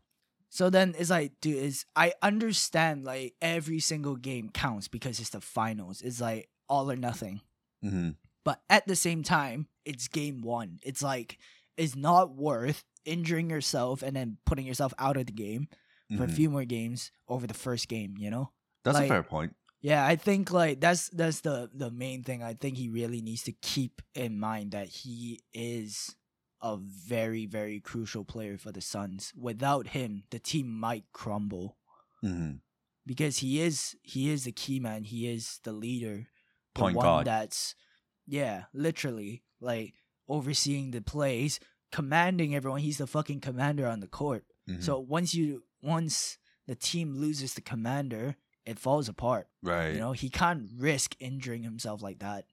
So 0.48 0.70
then 0.70 0.94
it's 0.98 1.10
like, 1.10 1.32
dude, 1.40 1.56
is 1.62 1.84
I 1.94 2.14
understand 2.20 3.04
like 3.04 3.34
every 3.40 3.78
single 3.78 4.16
game 4.16 4.48
counts 4.50 4.88
because 4.88 5.20
it's 5.20 5.30
the 5.30 5.40
finals. 5.40 6.00
It's 6.02 6.20
like 6.20 6.48
all 6.68 6.90
or 6.90 6.96
nothing. 6.96 7.42
hmm 7.82 8.10
But 8.44 8.60
at 8.68 8.86
the 8.86 8.96
same 8.96 9.22
time, 9.22 9.68
it's 9.84 10.08
game 10.08 10.40
one. 10.42 10.78
It's 10.82 11.02
like 11.02 11.38
it's 11.76 11.94
not 11.94 12.34
worth 12.34 12.82
injuring 13.06 13.50
yourself 13.50 14.02
and 14.02 14.16
then 14.16 14.38
putting 14.46 14.66
yourself 14.66 14.92
out 14.98 15.16
of 15.16 15.26
the 15.26 15.32
game 15.32 15.68
for 16.14 16.24
a 16.24 16.28
Mhm. 16.28 16.36
few 16.36 16.50
more 16.50 16.64
games 16.64 17.12
over 17.28 17.46
the 17.46 17.54
first 17.54 17.88
game, 17.88 18.16
you 18.18 18.30
know? 18.30 18.52
That's 18.84 18.98
a 19.00 19.04
fair 19.04 19.22
point. 19.22 19.54
Yeah, 19.80 20.04
I 20.04 20.16
think 20.16 20.50
like 20.50 20.80
that's 20.80 21.10
that's 21.10 21.40
the 21.40 21.70
the 21.72 21.90
main 21.90 22.24
thing. 22.24 22.42
I 22.42 22.54
think 22.54 22.76
he 22.76 22.88
really 22.88 23.20
needs 23.22 23.42
to 23.44 23.52
keep 23.52 24.02
in 24.14 24.38
mind 24.40 24.72
that 24.72 24.88
he 24.88 25.40
is 25.52 26.16
a 26.62 26.76
very 26.76 27.46
very 27.46 27.80
crucial 27.80 28.24
player 28.24 28.58
for 28.58 28.72
the 28.72 28.80
Suns. 28.80 29.32
Without 29.36 29.88
him, 29.88 30.24
the 30.30 30.38
team 30.40 30.68
might 30.68 31.04
crumble 31.12 31.76
hmm 32.22 32.56
because 33.04 33.38
he 33.38 33.60
is 33.60 33.96
he 34.02 34.30
is 34.30 34.44
the 34.44 34.52
key 34.52 34.80
man. 34.80 35.04
He 35.04 35.28
is 35.28 35.60
the 35.64 35.72
leader, 35.72 36.26
the 36.74 36.84
Point 36.84 36.94
one 36.94 37.22
guard. 37.22 37.24
that's 37.24 37.74
yeah, 38.26 38.64
literally 38.74 39.44
like 39.60 39.94
overseeing 40.28 40.90
the 40.90 41.02
plays, 41.02 41.60
commanding 41.92 42.54
everyone. 42.54 42.80
He's 42.80 42.98
the 42.98 43.06
fucking 43.06 43.40
commander 43.40 43.86
on 43.86 44.00
the 44.00 44.06
court. 44.08 44.44
Mhm. 44.68 44.82
So 44.82 44.98
once 44.98 45.34
you 45.34 45.64
once 45.82 46.38
the 46.66 46.74
team 46.74 47.14
loses 47.14 47.54
the 47.54 47.60
commander, 47.60 48.36
it 48.64 48.78
falls 48.78 49.08
apart. 49.08 49.48
right. 49.62 49.92
You 49.94 50.00
know, 50.00 50.12
he 50.12 50.28
can't 50.28 50.68
risk 50.78 51.14
injuring 51.20 51.62
himself 51.62 52.02
like 52.02 52.18
that. 52.20 52.44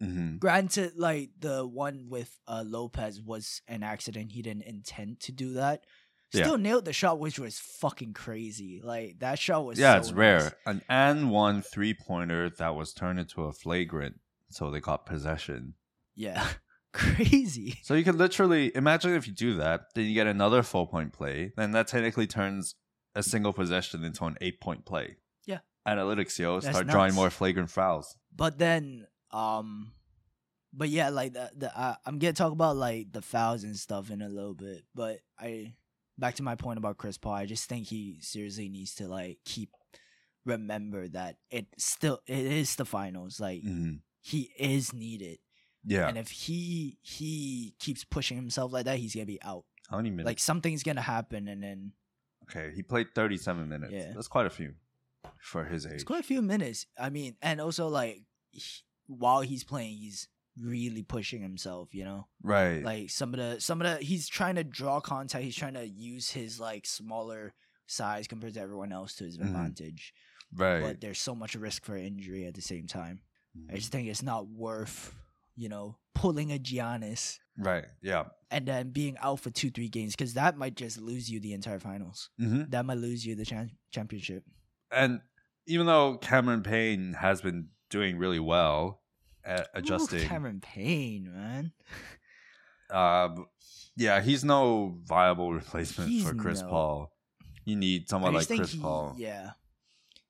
hmm 0.00 0.36
Granted, 0.38 0.92
like 0.96 1.30
the 1.38 1.66
one 1.66 2.06
with 2.08 2.40
uh, 2.48 2.64
Lopez 2.66 3.20
was 3.22 3.62
an 3.68 3.82
accident. 3.82 4.32
He 4.32 4.42
didn't 4.42 4.64
intend 4.64 5.20
to 5.20 5.32
do 5.32 5.54
that. 5.54 5.84
Yeah. 6.32 6.44
Still 6.44 6.58
nailed 6.58 6.84
the 6.84 6.92
shot, 6.92 7.18
which 7.18 7.38
was 7.38 7.58
fucking 7.58 8.14
crazy. 8.14 8.80
Like 8.82 9.18
that 9.18 9.38
shot 9.38 9.64
was 9.64 9.78
yeah, 9.78 9.94
so 9.94 9.98
it's 9.98 10.08
nice. 10.10 10.16
rare. 10.16 10.52
An 10.66 10.82
and 10.88 11.30
one 11.30 11.60
three 11.62 11.92
pointer 11.94 12.48
that 12.50 12.74
was 12.74 12.92
turned 12.92 13.18
into 13.20 13.44
a 13.44 13.52
flagrant, 13.52 14.20
so 14.48 14.70
they 14.70 14.80
got 14.80 15.06
possession. 15.06 15.74
Yeah, 16.14 16.46
crazy. 17.16 17.78
So 17.82 17.94
you 17.94 18.04
could 18.04 18.16
literally 18.16 18.74
imagine 18.74 19.14
if 19.14 19.26
you 19.26 19.32
do 19.32 19.54
that, 19.56 19.86
then 19.94 20.06
you 20.06 20.14
get 20.14 20.26
another 20.26 20.62
four 20.62 20.88
point 20.88 21.12
play, 21.12 21.52
then 21.56 21.72
that 21.72 21.88
technically 21.88 22.26
turns 22.26 22.74
a 23.14 23.22
single 23.22 23.52
possession 23.52 24.04
into 24.04 24.24
an 24.24 24.36
eight 24.40 24.60
point 24.60 24.84
play. 24.84 25.16
Yeah. 25.46 25.58
Analytics, 25.86 26.38
yo, 26.38 26.60
That's 26.60 26.76
start 26.76 26.86
drawing 26.88 27.14
more 27.14 27.30
flagrant 27.30 27.70
fouls. 27.70 28.16
But 28.34 28.58
then, 28.58 29.06
um, 29.32 29.92
but 30.72 30.88
yeah, 30.88 31.08
like 31.08 31.32
the 31.32 31.50
the 31.56 31.78
uh, 31.78 31.96
I'm 32.06 32.18
gonna 32.18 32.32
talk 32.32 32.52
about 32.52 32.76
like 32.76 33.12
the 33.12 33.22
fouls 33.22 33.64
and 33.64 33.76
stuff 33.76 34.10
in 34.10 34.22
a 34.22 34.28
little 34.28 34.54
bit. 34.54 34.84
But 34.94 35.20
I 35.38 35.74
back 36.18 36.36
to 36.36 36.42
my 36.42 36.54
point 36.54 36.78
about 36.78 36.98
Chris 36.98 37.18
Paul. 37.18 37.34
I 37.34 37.46
just 37.46 37.68
think 37.68 37.86
he 37.86 38.18
seriously 38.20 38.68
needs 38.68 38.94
to 38.96 39.08
like 39.08 39.38
keep 39.44 39.70
remember 40.44 41.08
that 41.08 41.36
it 41.50 41.66
still 41.78 42.20
it 42.26 42.38
is 42.38 42.76
the 42.76 42.84
finals. 42.84 43.40
Like 43.40 43.62
hmm 43.62 43.94
he 44.22 44.50
is 44.58 44.92
needed, 44.92 45.38
Yeah. 45.84 46.08
and 46.08 46.18
if 46.18 46.30
he 46.30 46.98
he 47.02 47.74
keeps 47.78 48.04
pushing 48.04 48.36
himself 48.36 48.72
like 48.72 48.84
that, 48.84 48.98
he's 48.98 49.14
gonna 49.14 49.26
be 49.26 49.40
out. 49.42 49.64
How 49.88 49.96
many 49.96 50.10
minutes? 50.10 50.26
Like 50.26 50.38
something's 50.38 50.82
gonna 50.82 51.00
happen, 51.02 51.48
and 51.48 51.62
then 51.62 51.92
okay, 52.44 52.72
he 52.74 52.82
played 52.82 53.08
37 53.14 53.68
minutes. 53.68 53.92
Yeah. 53.92 54.12
That's 54.14 54.28
quite 54.28 54.46
a 54.46 54.50
few 54.50 54.74
for 55.40 55.64
his 55.64 55.86
age. 55.86 55.92
it's 55.94 56.04
quite 56.04 56.20
a 56.20 56.26
few 56.26 56.42
minutes. 56.42 56.86
I 56.98 57.10
mean, 57.10 57.36
and 57.42 57.60
also 57.60 57.88
like 57.88 58.22
he- 58.50 58.82
while 59.06 59.40
he's 59.40 59.64
playing, 59.64 59.96
he's 59.96 60.28
really 60.60 61.02
pushing 61.02 61.40
himself. 61.42 61.94
You 61.94 62.04
know. 62.04 62.26
right. 62.42 62.82
like 62.84 63.10
some 63.10 63.32
of 63.34 63.38
the 63.40 63.60
some 63.60 63.80
of 63.80 63.86
the 63.98 64.04
he's 64.04 64.28
trying 64.28 64.56
to 64.56 64.64
draw 64.64 65.00
contact 65.00 65.44
he's 65.44 65.56
trying 65.56 65.74
to 65.74 65.86
use 65.86 66.30
his 66.30 66.60
like 66.60 66.86
smaller 66.86 67.54
size 67.86 68.26
compared 68.28 68.54
to 68.54 68.60
everyone 68.60 68.92
else 68.92 69.14
to 69.16 69.24
his 69.24 69.38
Mhm. 69.38 69.46
advantage 69.46 70.12
right. 70.54 70.80
but 70.82 71.00
there's 71.00 71.18
so 71.20 71.34
much 71.34 71.54
risk 71.56 71.84
for 71.84 71.96
injury 71.96 72.46
at 72.46 72.54
the 72.54 72.60
same 72.62 72.86
time 72.86 73.20
i 73.68 73.72
Mhm. 73.72 73.76
just 73.76 73.90
think 73.90 74.06
it's 74.08 74.22
not 74.22 74.46
worth 74.48 75.14
you 75.60 75.68
know 75.68 75.96
pulling 76.14 76.50
a 76.52 76.58
giannis 76.58 77.38
right. 77.58 77.84
Yeah. 78.02 78.24
and 78.50 78.66
then 78.66 78.90
being 78.90 79.16
out 79.22 79.40
for 79.40 79.50
two 79.50 79.70
three 79.70 79.88
games 79.88 80.12
because 80.16 80.34
that 80.34 80.56
might 80.56 80.74
just 80.74 81.00
lose 81.00 81.30
you 81.30 81.38
the 81.40 81.52
entire 81.52 81.78
finals 81.78 82.30
hmm 82.38 82.62
that 82.70 82.84
might 82.86 82.98
lose 82.98 83.24
you 83.26 83.34
the 83.36 83.44
cham- 83.44 83.76
championship 83.90 84.42
And 84.90 85.20
even 85.66 85.86
though 85.86 86.16
Cameron 86.18 86.62
Payne 86.62 87.12
has 87.26 87.40
been 87.42 87.68
doing 87.90 88.16
really 88.18 88.40
well 88.40 89.02
at 89.44 89.60
Ooh, 89.60 89.78
adjusting, 89.80 90.26
cameron 90.28 90.60
payne 90.60 91.24
man 91.32 91.72
um, 92.90 93.46
yeah, 93.96 94.20
he's 94.20 94.44
no 94.44 94.98
viable 95.04 95.52
replacement 95.62 96.10
He's 96.10 96.24
for 96.26 96.34
Chris 96.34 96.62
no- 96.62 96.68
Paul. 96.68 97.12
You 97.64 97.76
need 97.76 98.08
someone 98.08 98.34
like 98.34 98.46
Chris 98.48 98.72
he, 98.72 98.80
Paul. 98.80 99.14
yeah 99.18 99.50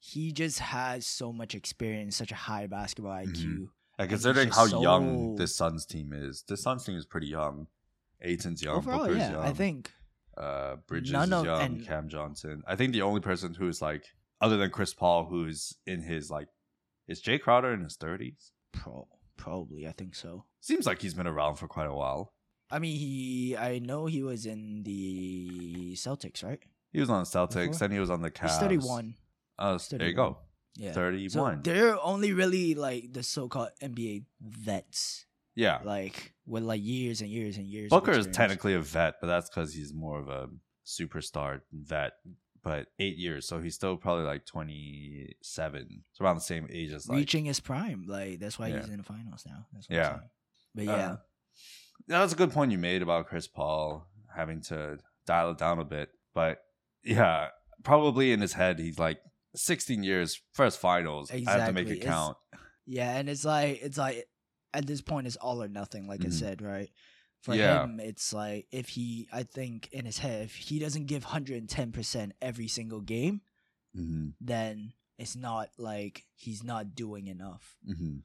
he 0.03 0.33
just 0.33 0.59
has 0.61 1.07
so 1.07 1.33
much 1.33 1.55
experience 1.55 2.17
such 2.17 2.33
a 2.33 2.35
high 2.49 2.67
basketball 2.67 3.13
iq 3.13 3.37
Mhm. 3.37 3.67
And 4.01 4.09
considering 4.09 4.49
how 4.49 4.65
young 4.65 5.37
this 5.37 5.55
Suns 5.55 5.85
team 5.85 6.15
is, 6.15 6.43
this 6.49 6.63
Suns 6.63 6.85
team 6.85 6.97
is 6.97 7.05
pretty 7.05 7.27
young. 7.27 7.67
Ayton's 8.23 8.63
young, 8.63 8.77
Overall, 8.79 9.01
Booker's 9.01 9.19
yeah, 9.19 9.33
young. 9.33 9.45
I 9.45 9.53
think 9.53 9.93
uh, 10.39 10.77
Bridges 10.87 11.13
none 11.13 11.31
is 11.31 11.45
young, 11.45 11.61
and- 11.61 11.87
Cam 11.87 12.09
Johnson. 12.09 12.63
I 12.67 12.77
think 12.77 12.95
the 12.95 13.03
only 13.03 13.21
person 13.21 13.53
who's 13.53 13.83
like, 13.83 14.05
other 14.41 14.57
than 14.57 14.71
Chris 14.71 14.95
Paul, 14.95 15.27
who's 15.27 15.77
in 15.87 16.01
his 16.01 16.31
like, 16.31 16.49
is 17.09 17.21
Jae 17.23 17.39
Crowder 17.39 17.75
in 17.75 17.85
his 17.85 17.97
thirties? 17.97 18.53
pro 18.73 19.07
probably 19.37 19.87
I 19.87 19.93
think 19.93 20.15
so. 20.15 20.45
Seems 20.61 20.87
like 20.87 21.03
he's 21.03 21.15
been 21.15 21.27
around 21.27 21.57
for 21.57 21.69
quite 21.69 21.89
a 21.89 21.95
while. 21.95 22.33
I 22.71 22.79
mean, 22.79 22.97
he 22.99 23.55
I 23.55 23.81
know 23.81 24.07
he 24.07 24.23
was 24.23 24.47
in 24.47 24.83
the 24.85 25.93
Celtics, 25.95 26.43
right? 26.43 26.61
He 26.91 27.01
was 27.01 27.11
on 27.11 27.21
the 27.25 27.29
Celtics, 27.29 27.73
Before? 27.73 27.79
then 27.81 27.91
he 27.91 27.99
was 27.99 28.09
on 28.09 28.23
the 28.23 28.31
Cavs. 28.31 28.49
He's 28.49 28.59
thirty 28.59 28.79
one. 28.79 29.17
Oh, 29.59 29.73
He's 29.75 29.89
there 29.89 30.09
you 30.09 30.15
go, 30.15 30.39
Yeah, 30.77 30.93
thirty-one. 30.93 31.65
So 31.65 31.71
they're 31.73 32.01
only 32.03 32.33
really 32.33 32.75
like 32.75 33.13
the 33.13 33.23
so-called 33.23 33.71
NBA 33.83 34.25
vets, 34.41 35.27
yeah, 35.55 35.81
like 35.85 36.33
with 36.47 36.63
like 36.63 36.81
years 36.83 37.21
and 37.21 37.31
years 37.31 37.57
and 37.57 37.67
years. 37.67 37.91
Booker 37.91 38.13
is 38.13 38.27
technically 38.29 38.75
a 38.75 38.81
vet, 38.81 39.15
but 39.21 39.27
that's 39.27 39.51
because 39.51 39.75
he's 39.75 39.93
more 39.93 40.19
of 40.19 40.29
a 40.29 40.49
superstar 40.87 41.61
vet. 41.73 42.13
But 42.63 42.89
eight 42.99 43.17
years, 43.17 43.47
so 43.49 43.61
he's 43.61 43.75
still 43.75 43.97
probably 43.97 44.25
like 44.25 44.45
twenty-seven. 44.47 46.03
It's 46.11 46.21
around 46.21 46.37
the 46.37 46.41
same 46.43 46.67
age 46.71 46.93
as 46.93 47.09
like 47.09 47.17
reaching 47.17 47.47
his 47.47 47.61
prime. 47.61 48.05
Like 48.07 48.39
that's 48.39 48.59
why 48.59 48.69
Yeah. 48.69 48.81
he's 48.81 48.89
in 48.91 48.99
the 48.99 49.03
finals 49.03 49.45
now. 49.47 49.67
That's 49.73 49.89
what 49.89 49.97
Yeah. 49.97 50.19
But 50.75 50.83
Uh, 50.83 50.85
yeah, 50.93 51.17
Yeah, 52.07 52.19
that's 52.21 52.33
a 52.33 52.37
good 52.37 52.53
point 52.53 52.73
you 52.73 52.79
made 52.79 53.03
about 53.03 53.27
Chris 53.29 53.47
Paul 53.49 54.07
having 54.35 54.61
to 54.63 54.99
dial 55.27 55.51
it 55.53 55.59
down 55.59 55.79
a 55.79 55.85
bit. 55.85 56.11
But 56.35 56.63
yeah, 57.03 57.49
probably 57.83 58.33
in 58.33 58.41
his 58.41 58.53
head, 58.53 58.79
he's 58.79 58.99
like 58.99 59.21
16 59.55 60.03
years, 60.03 60.41
first 60.55 60.79
finals. 60.79 61.31
I 61.31 61.39
have 61.45 61.67
to 61.69 61.73
make 61.73 61.89
it 61.89 61.99
It's- 61.99 62.05
count. 62.07 62.37
yeah, 62.87 63.17
and 63.17 63.29
it's 63.29 63.45
like 63.45 63.81
it's 63.83 63.99
like 63.99 64.27
at 64.73 64.87
this 64.87 65.01
point 65.01 65.27
it's 65.27 65.37
all 65.37 65.63
or 65.63 65.69
nothing. 65.69 66.07
Like 66.07 66.23
I 66.25 66.29
Mhm. 66.29 66.33
said, 66.33 66.63
right? 66.63 66.91
For 67.43 67.55
Yeah. 67.55 67.85
him, 67.85 67.99
it's 68.01 68.33
like 68.33 68.69
if 68.71 68.91
he, 68.91 69.27
I 69.33 69.43
think 69.45 69.89
in 69.93 70.05
his 70.05 70.19
head, 70.19 70.45
if 70.45 70.55
he 70.55 70.79
doesn't 70.79 71.07
give 71.07 71.25
hundred 71.25 71.57
and 71.59 71.69
ten 71.69 71.91
percent 71.93 72.33
every 72.41 72.69
single 72.69 73.01
game, 73.01 73.41
hmm 73.95 74.31
then 74.41 74.93
it's 75.19 75.35
not 75.37 75.71
like 75.79 76.27
he's 76.35 76.63
not 76.63 76.95
doing 76.95 77.27
enough. 77.29 77.77
hmm 77.85 78.19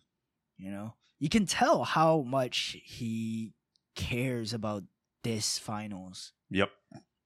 You 0.58 0.72
know, 0.72 0.94
you 1.20 1.30
can 1.30 1.46
tell 1.46 1.84
how 1.86 2.22
much 2.22 2.78
he 2.84 3.54
cares 3.96 4.54
about 4.54 4.84
this 5.24 5.58
finals. 5.58 6.34
Yep. 6.50 6.70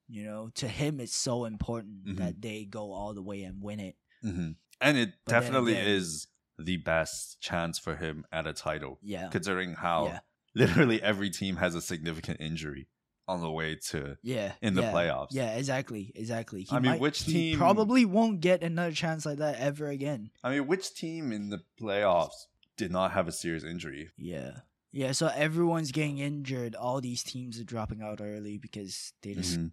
You 0.09 0.23
know, 0.25 0.49
to 0.55 0.67
him, 0.67 0.99
it's 0.99 1.15
so 1.15 1.45
important 1.45 2.05
Mhm. 2.05 2.17
that 2.17 2.41
they 2.41 2.65
go 2.65 2.91
all 2.91 3.13
the 3.13 3.21
way 3.21 3.43
and 3.43 3.61
win 3.61 3.79
it. 3.79 3.95
hmm 4.21 4.51
And 4.81 4.97
it 4.97 5.13
But 5.25 5.31
definitely 5.31 5.75
is 5.77 6.27
the 6.57 6.77
best 6.77 7.39
chance 7.41 7.77
for 7.79 7.95
him 7.95 8.25
at 8.31 8.47
a 8.47 8.53
title, 8.53 8.97
Yeah, 9.01 9.29
considering 9.29 9.75
how 9.75 10.05
yeah, 10.07 10.19
literally 10.55 11.01
every 11.01 11.29
team 11.29 11.57
has 11.57 11.75
a 11.75 11.81
significant 11.81 12.41
injury 12.41 12.87
on 13.27 13.41
the 13.41 13.51
way 13.51 13.75
to. 13.75 14.17
yeah. 14.23 14.53
in 14.61 14.73
the 14.73 14.81
yeah, 14.81 14.91
playoffs. 14.91 15.27
Yeah, 15.31 15.55
exactly, 15.55 16.11
exactly. 16.15 16.63
He 16.63 16.75
I 16.75 16.79
mean, 16.79 16.91
might- 16.93 16.99
which 16.99 17.23
team- 17.25 17.57
probably 17.57 18.03
won't 18.03 18.41
get 18.41 18.63
another 18.63 18.91
chance 18.93 19.25
like 19.25 19.37
that 19.37 19.55
ever 19.59 19.87
again? 19.89 20.31
I 20.43 20.49
mean, 20.49 20.65
which 20.67 20.93
team 20.95 21.31
in 21.31 21.49
the 21.49 21.61
playoffs 21.79 22.47
did 22.77 22.91
not 22.91 23.11
have 23.11 23.27
a 23.27 23.31
serious 23.31 23.63
injury? 23.63 24.09
Yeah. 24.17 24.61
Yeah, 24.91 25.11
so 25.11 25.27
everyone's 25.27 25.91
getting 25.91 26.17
injured. 26.17 26.73
All 26.73 26.99
these 26.99 27.21
teams 27.21 27.59
are 27.59 27.63
dropping 27.63 28.01
out 28.01 28.19
early 28.21 28.57
because 28.57 29.13
they 29.21 29.35
just 29.35 29.59
Mhm. 29.59 29.71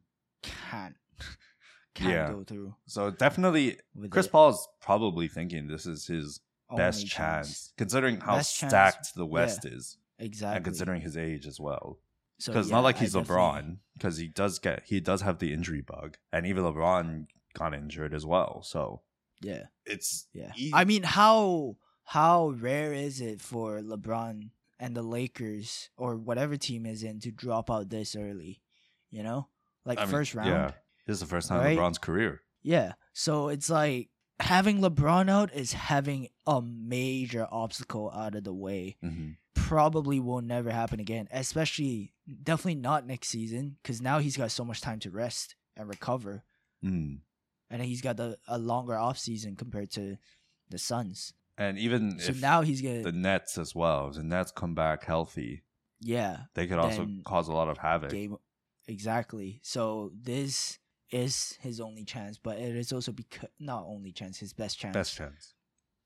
Can't 0.70 0.94
can't 1.94 2.10
Yeah. 2.12 2.30
go 2.32 2.44
through 2.44 2.74
So 2.86 3.10
definitely, 3.10 3.78
with 3.94 4.10
Chris 4.10 4.26
it. 4.26 4.32
Paul's 4.32 4.68
probably 4.80 5.28
thinking 5.28 5.66
this 5.68 5.86
is 5.86 6.06
his 6.06 6.40
best 6.76 6.98
Only 7.00 7.08
chance, 7.08 7.72
considering 7.76 8.20
how 8.20 8.36
Best 8.36 8.56
chance, 8.58 8.70
stacked 8.70 9.14
the 9.14 9.26
West 9.26 9.64
is, 9.64 9.98
Exactly. 10.18 10.56
and 10.56 10.64
considering 10.64 11.00
his 11.02 11.16
age 11.16 11.46
as 11.46 11.60
well. 11.60 11.98
so, 12.38 12.52
Because 12.52 12.66
it's 12.66 12.70
yeah, 12.70 12.76
not 12.76 12.84
like 12.84 12.98
he's 12.98 13.12
definitely- 13.12 13.36
LeBron, 13.36 13.76
because 13.94 14.16
he 14.18 14.28
does 14.28 14.58
get 14.58 14.82
he 14.86 15.00
does 15.00 15.22
have 15.22 15.38
the 15.38 15.52
injury 15.52 15.80
bug, 15.80 16.16
and 16.32 16.46
even 16.46 16.64
LeBron 16.64 17.26
got 17.54 17.72
injured 17.74 18.12
as 18.12 18.26
well. 18.26 18.62
So 18.62 19.02
Yeah. 19.40 19.64
it's 19.86 20.26
Yeah. 20.32 20.52
e- 20.56 20.72
I 20.74 20.84
mean, 20.84 21.02
how 21.04 21.76
how 22.04 22.50
rare 22.50 22.92
is 22.92 23.20
it 23.20 23.40
for 23.40 23.80
LeBron 23.80 24.50
and 24.78 24.94
the 24.96 25.02
Lakers 25.02 25.90
or 25.96 26.16
whatever 26.16 26.56
team 26.56 26.84
is 26.86 27.02
in 27.02 27.18
to 27.20 27.30
drop 27.32 27.70
out 27.70 27.88
this 27.90 28.14
early? 28.14 28.60
You 29.10 29.22
know, 29.22 29.48
like 29.86 29.98
I 29.98 30.02
mean, 30.02 30.10
first 30.10 30.34
round. 30.34 30.48
Yeah, 30.50 30.70
this 31.06 31.14
is 31.14 31.20
the 31.20 31.26
first 31.26 31.48
time 31.48 31.60
Right? 31.60 31.78
LeBron's 31.78 31.98
career. 31.98 32.42
Yeah. 32.62 32.92
So 33.14 33.48
it's 33.48 33.70
like 33.70 34.10
having 34.40 34.80
LeBron 34.80 35.30
out 35.30 35.54
is 35.54 35.72
having 35.72 36.28
a 36.46 36.60
major 36.60 37.46
obstacle 37.50 38.10
out 38.14 38.34
of 38.34 38.44
the 38.44 38.52
way. 38.54 38.96
hmm 39.00 39.30
Probably 39.54 40.20
will 40.20 40.42
never 40.42 40.70
happen 40.70 41.00
again, 41.00 41.26
especially 41.32 42.12
definitely 42.42 42.76
not 42.76 43.04
next 43.04 43.28
season 43.28 43.78
because 43.82 44.00
now 44.00 44.20
he's 44.20 44.36
got 44.36 44.52
so 44.52 44.64
much 44.64 44.80
time 44.80 45.00
to 45.00 45.10
rest 45.10 45.56
and 45.76 45.88
recover. 45.88 46.44
Mm. 46.84 47.18
And 47.70 47.82
he's 47.82 48.00
got 48.00 48.16
the, 48.16 48.38
a 48.46 48.58
longer 48.58 48.94
off 48.94 49.18
season 49.18 49.56
compared 49.56 49.90
to 49.92 50.18
the 50.70 50.78
Suns. 50.78 51.32
And 51.58 51.78
even 51.78 52.20
So 52.20 52.30
if 52.30 52.40
now 52.40 52.62
he's 52.62 52.80
gonna 52.80 53.02
the 53.02 53.10
Nets 53.10 53.58
as 53.58 53.74
well, 53.74 54.08
if 54.08 54.14
the 54.14 54.22
Nets 54.22 54.52
come 54.54 54.74
back 54.76 55.04
healthy, 55.04 55.64
yeah 56.00 56.40
they 56.54 56.66
could 56.66 56.78
also 56.78 57.08
cause 57.24 57.48
a 57.48 57.52
lot 57.52 57.68
of 57.68 57.78
havoc. 57.78 58.10
game 58.10 58.36
exactly. 58.88 59.60
So 59.62 60.12
this 60.20 60.78
is 61.10 61.56
his 61.60 61.80
only 61.80 62.04
chance, 62.04 62.38
but 62.38 62.58
it 62.58 62.74
is 62.76 62.92
also 62.92 63.12
because 63.12 63.48
not 63.60 63.84
only 63.86 64.12
chance, 64.12 64.38
his 64.38 64.52
best 64.52 64.78
chance. 64.78 64.94
Best 64.94 65.16
chance. 65.16 65.54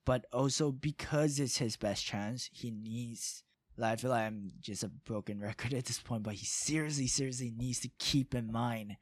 but 0.07 0.25
also 0.33 0.73
because 0.73 1.39
it's 1.39 1.59
his 1.59 1.77
best 1.77 2.05
chance, 2.05 2.49
he 2.53 2.71
needs. 2.71 3.43
Like, 3.77 3.93
I 3.93 3.97
feel 3.97 4.11
like 4.11 4.27
I'm 4.27 4.51
just 4.61 4.83
a 4.83 4.89
broken 4.89 5.41
record 5.49 5.73
at 5.73 5.85
this 5.87 6.01
point, 6.01 6.23
but 6.23 6.35
he 6.35 6.45
seriously, 6.45 7.07
seriously 7.07 7.53
needs 7.57 7.81
to 7.81 7.89
keep 7.99 8.35
in 8.35 8.51
mind 8.53 8.97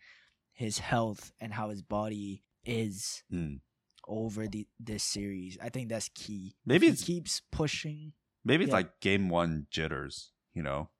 his 0.53 0.79
health 0.81 1.33
and 1.41 1.53
how 1.55 1.71
his 1.71 1.83
body 1.83 2.45
is 2.65 3.23
Mm. 3.33 3.61
over 4.07 4.47
the 4.47 4.67
this 4.79 5.03
series. 5.05 5.57
I 5.63 5.69
think 5.71 5.89
that's 5.89 6.11
key. 6.11 6.57
Maybe 6.67 6.87
he 6.87 6.93
it's- 6.93 7.05
keeps 7.07 7.41
pushing 7.51 8.13
Maybe 8.45 8.65
it's 8.65 8.71
Yeah. 8.71 8.77
like 8.77 9.01
game 9.01 9.29
one 9.29 9.67
jitters, 9.71 10.33
you 10.55 10.63
know, 10.63 10.91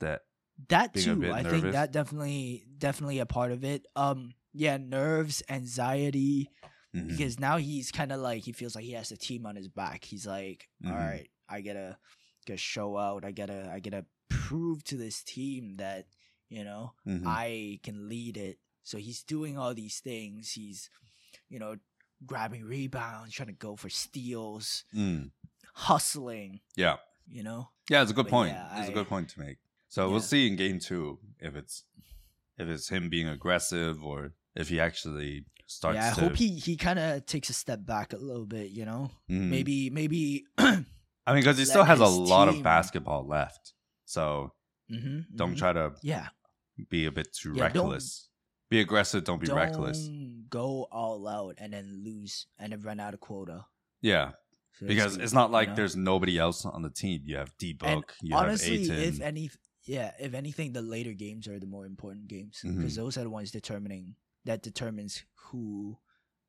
that 0.00 0.22
that 0.68 0.92
Being 0.92 1.20
too. 1.22 1.32
I 1.32 1.42
think 1.42 1.72
that 1.72 1.92
definitely, 1.92 2.64
definitely 2.78 3.18
a 3.18 3.26
part 3.26 3.52
of 3.52 3.64
it. 3.64 3.86
Um, 3.96 4.34
yeah, 4.52 4.76
nerves, 4.76 5.42
anxiety, 5.48 6.48
Mhm. 6.94 7.08
because 7.08 7.40
now 7.40 7.56
he's 7.56 7.90
kind 7.90 8.12
of 8.12 8.20
like 8.20 8.44
he 8.44 8.52
feels 8.52 8.74
like 8.76 8.84
he 8.84 8.92
has 8.92 9.10
a 9.10 9.16
team 9.16 9.46
on 9.46 9.56
his 9.56 9.68
back. 9.68 10.04
He's 10.04 10.26
like, 10.26 10.68
Mhm. 10.82 10.90
"All 10.90 10.96
right, 10.96 11.28
I 11.48 11.60
gotta, 11.60 11.98
gotta 12.46 12.56
show 12.58 12.96
out. 12.96 13.24
I 13.24 13.32
gotta, 13.32 13.68
I 13.72 13.80
gotta 13.80 14.06
prove 14.28 14.84
to 14.84 14.96
this 14.96 15.22
team 15.24 15.76
that 15.78 16.06
you 16.48 16.62
know 16.64 16.94
Mhm. 17.06 17.24
I 17.26 17.80
can 17.82 18.08
lead 18.08 18.36
it. 18.36 18.58
So 18.84 18.98
he's 18.98 19.22
doing 19.24 19.58
all 19.58 19.74
these 19.74 19.98
things. 20.00 20.52
He's, 20.52 20.88
you 21.48 21.58
know, 21.58 21.76
grabbing 22.24 22.62
rebounds, 22.64 23.34
trying 23.34 23.48
to 23.48 23.52
go 23.54 23.74
for 23.76 23.88
steals, 23.90 24.84
Mm. 24.94 25.32
hustling. 25.74 26.60
yeah, 26.76 26.98
You 27.26 27.42
know, 27.42 27.70
yeah, 27.90 28.02
it's 28.02 28.10
a 28.10 28.14
good 28.14 28.26
But 28.26 28.30
point. 28.30 28.52
yeah, 28.52 28.78
it's 28.80 28.88
a 28.88 28.92
I- 28.92 28.94
good 28.94 29.08
point 29.08 29.30
to 29.30 29.40
make. 29.40 29.56
So 29.94 30.06
Yeah. 30.06 30.10
we'll 30.10 30.20
see 30.22 30.48
in 30.48 30.56
game 30.56 30.80
two 30.80 31.20
if 31.38 31.54
it's 31.54 31.84
if 32.58 32.66
it's 32.68 32.88
him 32.88 33.08
being 33.10 33.28
aggressive 33.28 34.02
or 34.02 34.32
if 34.56 34.68
he 34.68 34.80
actually 34.80 35.44
starts. 35.68 35.94
yeah. 35.96 36.10
I 36.10 36.14
to, 36.14 36.20
hope 36.22 36.36
he 36.36 36.48
he 36.58 36.76
kind 36.76 36.98
of 36.98 37.26
takes 37.26 37.48
a 37.48 37.52
step 37.52 37.86
back 37.86 38.12
a 38.12 38.16
little 38.16 38.44
bit. 38.46 38.70
You 38.72 38.86
know, 38.86 39.10
Mhm. 39.30 39.48
maybe 39.50 39.90
maybe. 39.90 40.46
I 40.58 41.32
mean, 41.32 41.42
because 41.42 41.58
he 41.58 41.64
still 41.74 41.84
has 41.84 42.00
a 42.00 42.06
lot 42.08 42.48
of 42.48 42.60
basketball 42.64 43.24
left. 43.24 43.72
So 44.04 44.52
Mhm, 44.90 45.26
don't 45.36 45.54
mhm. 45.54 45.58
try 45.58 45.72
to 45.72 45.94
Yeah, 46.02 46.28
be 46.90 47.06
a 47.06 47.12
bit 47.12 47.32
too 47.32 47.54
Yeah, 47.54 47.62
reckless. 47.66 48.28
Be 48.70 48.80
aggressive. 48.80 49.22
Don't 49.22 49.38
be 49.40 49.46
don't 49.46 49.56
reckless. 49.56 50.10
go 50.48 50.88
all 50.90 51.28
out 51.28 51.54
and 51.58 51.72
then 51.72 52.02
lose 52.04 52.46
and 52.58 52.72
then 52.72 52.80
run 52.80 52.98
out 52.98 53.14
of 53.14 53.20
quota. 53.20 53.66
Yeah, 54.02 54.32
so 54.80 54.86
because 54.86 55.12
speak, 55.12 55.24
it's 55.24 55.32
not 55.32 55.50
you 55.50 55.52
like 55.58 55.68
know? 55.68 55.74
there's 55.76 55.94
nobody 55.94 56.36
else 56.36 56.64
on 56.66 56.82
the 56.82 56.90
team. 56.90 57.22
You 57.26 57.36
have 57.36 57.56
D 57.58 57.72
Book. 57.74 58.16
You 58.22 58.34
honestly, 58.36 58.88
have 58.88 58.98
if 58.98 59.20
any, 59.20 59.50
yeah, 59.84 60.12
if 60.18 60.34
anything, 60.34 60.72
the 60.72 60.82
later 60.82 61.12
games 61.12 61.46
are 61.48 61.58
the 61.58 61.66
more 61.66 61.86
important 61.86 62.28
games 62.28 62.60
because 62.62 62.96
those 62.96 63.16
are 63.16 63.22
the 63.24 63.30
ones 63.30 63.50
determining 63.50 64.16
that 64.44 64.62
determines 64.62 65.24
who 65.34 65.98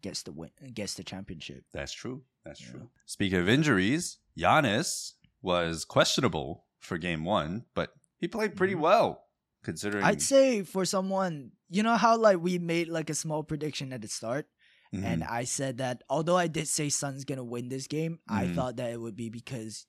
gets 0.02 0.24
the 0.24 0.32
win, 0.32 0.52
gets 0.74 0.94
the 0.96 1.04
championship. 1.04 1.64
That's 1.74 1.94
true. 1.94 2.24
That's 2.44 2.62
Yeah. 2.62 2.72
true. 2.72 2.90
Speaking 3.06 3.40
of 3.40 3.50
injuries, 3.50 4.20
Giannis 4.38 5.14
was 5.42 5.86
questionable 5.86 6.66
for 6.80 6.98
game 6.98 7.24
one, 7.26 7.66
but 7.74 7.94
he 8.18 8.28
played 8.28 8.56
pretty 8.56 8.76
Mhm. 8.76 8.82
well 8.82 9.28
considering. 9.64 10.04
I'd 10.04 10.22
say 10.22 10.64
for 10.64 10.86
someone, 10.86 11.52
you 11.70 11.82
know 11.84 11.96
how 11.98 12.18
like 12.18 12.40
we 12.40 12.60
made 12.60 12.88
like 12.88 13.10
a 13.10 13.16
small 13.16 13.44
prediction 13.44 13.92
at 13.94 14.02
the 14.02 14.08
start, 14.08 14.48
Mhm. 14.94 15.04
and 15.04 15.24
I 15.24 15.44
said 15.46 15.78
that 15.80 16.04
although 16.10 16.38
I 16.38 16.48
did 16.48 16.68
say 16.68 16.90
Sun's 16.90 17.26
gonna 17.26 17.44
win 17.44 17.70
this 17.70 17.88
game, 17.88 18.20
I 18.28 18.46
Mhm. 18.46 18.56
thought 18.56 18.76
that 18.78 18.92
it 18.92 19.02
would 19.02 19.16
be 19.16 19.30
because 19.30 19.88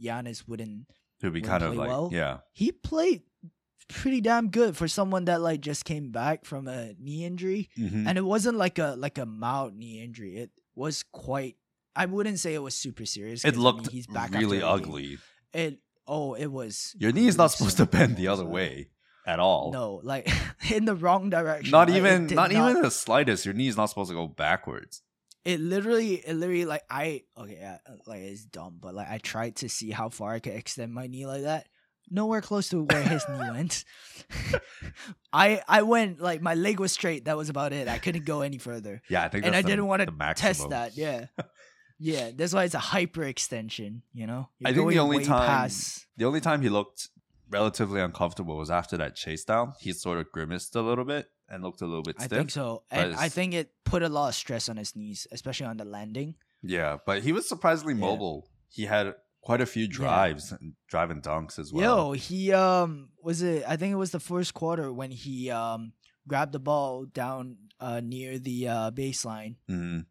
Giannis 0.00 0.48
wouldn't. 0.48 0.86
To 1.22 1.30
be 1.30 1.40
kind 1.40 1.62
of 1.62 1.74
like 1.76 1.88
well. 1.88 2.10
yeah, 2.12 2.38
He 2.52 2.70
played 2.72 3.22
pretty 3.88 4.20
damn 4.20 4.48
good 4.48 4.76
for 4.76 4.88
someone 4.88 5.24
that 5.26 5.40
like 5.40 5.60
just 5.60 5.84
came 5.84 6.10
back 6.10 6.44
from 6.44 6.66
a 6.68 6.94
knee 6.98 7.24
injury. 7.24 7.68
Mhm. 7.78 8.06
and 8.06 8.16
it 8.18 8.24
wasn't 8.24 8.56
like 8.58 8.78
a 8.78 8.94
like 8.98 9.18
a 9.18 9.26
mild 9.26 9.74
knee 9.74 10.02
injury. 10.02 10.36
It 10.36 10.50
was 10.74 11.02
quite. 11.12 11.56
I 11.94 12.06
wouldn't 12.06 12.38
say 12.38 12.54
it 12.54 12.62
was 12.62 12.74
super 12.74 13.04
serious. 13.04 13.44
it 13.44 13.50
'cause, 13.54 13.58
I 13.58 13.62
looked 13.62 13.86
mean, 13.86 13.90
he's 13.90 14.06
back 14.06 14.30
really 14.32 14.62
after 14.62 14.74
a 14.76 14.78
game. 14.80 14.88
ugly. 14.88 15.18
It 15.52 15.78
oh, 16.06 16.34
it 16.34 16.46
was. 16.46 16.94
Your 16.98 17.12
knee 17.12 17.26
is 17.26 17.36
not 17.36 17.48
supposed 17.48 17.76
to 17.78 17.86
bend 17.86 18.16
the 18.16 18.28
other 18.28 18.44
way 18.46 18.88
at 19.26 19.38
all. 19.38 19.70
No, 19.72 20.00
like 20.02 20.26
in 20.70 20.86
the 20.86 20.94
wrong 20.96 21.28
direction. 21.30 21.70
not 21.70 21.88
Like, 21.88 21.96
even 21.98 22.26
did 22.28 22.34
not, 22.36 22.50
even 22.50 22.80
the 22.82 22.90
slightest. 22.90 23.44
Your 23.44 23.54
knee 23.54 23.68
is 23.68 23.76
not 23.76 23.86
supposed 23.86 24.08
to 24.10 24.14
go 24.16 24.26
backwards. 24.26 25.02
It 25.44 25.60
literally, 25.60 26.14
it 26.16 26.34
literally 26.34 26.64
like 26.64 26.82
I 26.88 27.22
okay, 27.36 27.56
yeah, 27.60 27.78
like 28.06 28.20
it's 28.20 28.44
dumb, 28.44 28.78
but 28.80 28.94
like 28.94 29.08
I 29.10 29.18
tried 29.18 29.56
to 29.56 29.68
see 29.68 29.90
how 29.90 30.08
far 30.08 30.32
I 30.34 30.38
could 30.38 30.54
extend 30.54 30.92
my 30.94 31.06
knee 31.08 31.26
like 31.26 31.42
that. 31.42 31.66
Nowhere 32.10 32.40
close 32.40 32.68
to 32.70 32.82
where 32.84 33.02
his 33.02 33.24
knee 33.28 33.50
went. 33.50 33.84
I 35.32 35.62
I 35.68 35.82
went 35.82 36.20
like 36.20 36.42
my 36.42 36.54
leg 36.54 36.78
was 36.80 36.92
straight. 36.92 37.24
That 37.24 37.36
was 37.36 37.48
about 37.48 37.72
it. 37.72 37.88
I 37.88 37.98
couldn't 37.98 38.24
go 38.24 38.42
any 38.42 38.58
further. 38.58 39.02
Yeah, 39.08 39.24
I 39.24 39.28
think. 39.28 39.44
and 39.46 39.54
I 39.54 39.62
the- 39.62 39.68
didn't 39.68 39.86
want 39.86 40.02
to 40.02 40.34
test 40.34 40.68
that. 40.70 40.96
Yeah, 40.96 41.26
yeah. 41.98 42.30
That's 42.34 42.52
why 42.52 42.64
it's 42.64 42.74
a 42.74 42.78
hyperextension. 42.78 44.02
You 44.12 44.26
know, 44.26 44.48
You're 44.58 44.70
I 44.70 44.74
think 44.74 44.90
the 44.90 44.98
only 44.98 45.24
time- 45.24 45.46
past- 45.46 46.06
The 46.16 46.24
only 46.24 46.40
time 46.40 46.62
he 46.62 46.68
looked 46.68 47.08
relatively 47.50 48.00
uncomfortable 48.00 48.56
was 48.56 48.70
after 48.70 48.96
that 48.98 49.14
chase 49.16 49.44
down. 49.44 49.72
He 49.80 49.92
sort 49.92 50.18
of 50.18 50.30
grimaced 50.32 50.74
a 50.76 50.82
little 50.82 51.04
bit 51.04 51.26
and 51.52 51.62
looked 51.62 51.82
a 51.82 51.86
little 51.86 52.02
bit 52.02 52.16
I 52.18 52.24
stiff. 52.24 52.32
I 52.32 52.38
think 52.40 52.50
so, 52.50 52.82
and 52.90 53.14
I 53.14 53.28
think 53.28 53.54
it 53.54 53.70
put 53.84 54.02
a 54.02 54.08
lot 54.08 54.30
of 54.30 54.34
stress 54.34 54.68
on 54.68 54.76
his 54.78 54.96
knees, 54.96 55.28
especially 55.30 55.66
on 55.66 55.76
the 55.76 55.84
landing. 55.84 56.34
Yeah, 56.62 56.96
but 57.06 57.22
he 57.22 57.32
was 57.32 57.48
surprisingly 57.48 57.94
Yeah. 57.94 58.00
mobile. 58.00 58.48
He 58.68 58.86
had 58.86 59.14
quite 59.42 59.60
a 59.60 59.66
few 59.66 59.86
drives, 59.86 60.50
and 60.52 60.72
driving 60.88 61.20
dunks 61.20 61.58
as 61.58 61.72
well. 61.72 61.82
Yo, 62.08 62.12
he 62.12 62.52
um 62.52 63.10
was 63.22 63.42
it? 63.42 63.62
I 63.68 63.76
think 63.76 63.92
it 63.92 63.96
was 63.96 64.10
the 64.12 64.20
first 64.20 64.54
quarter 64.54 64.92
when 64.92 65.10
he 65.12 65.50
um 65.50 65.92
grabbed 66.26 66.52
the 66.52 66.58
ball 66.60 67.04
down 67.04 67.56
uh 67.80 68.00
near 68.02 68.38
the 68.38 68.68
uh 68.68 68.90
baseline, 68.92 69.56
Mm, 69.68 70.06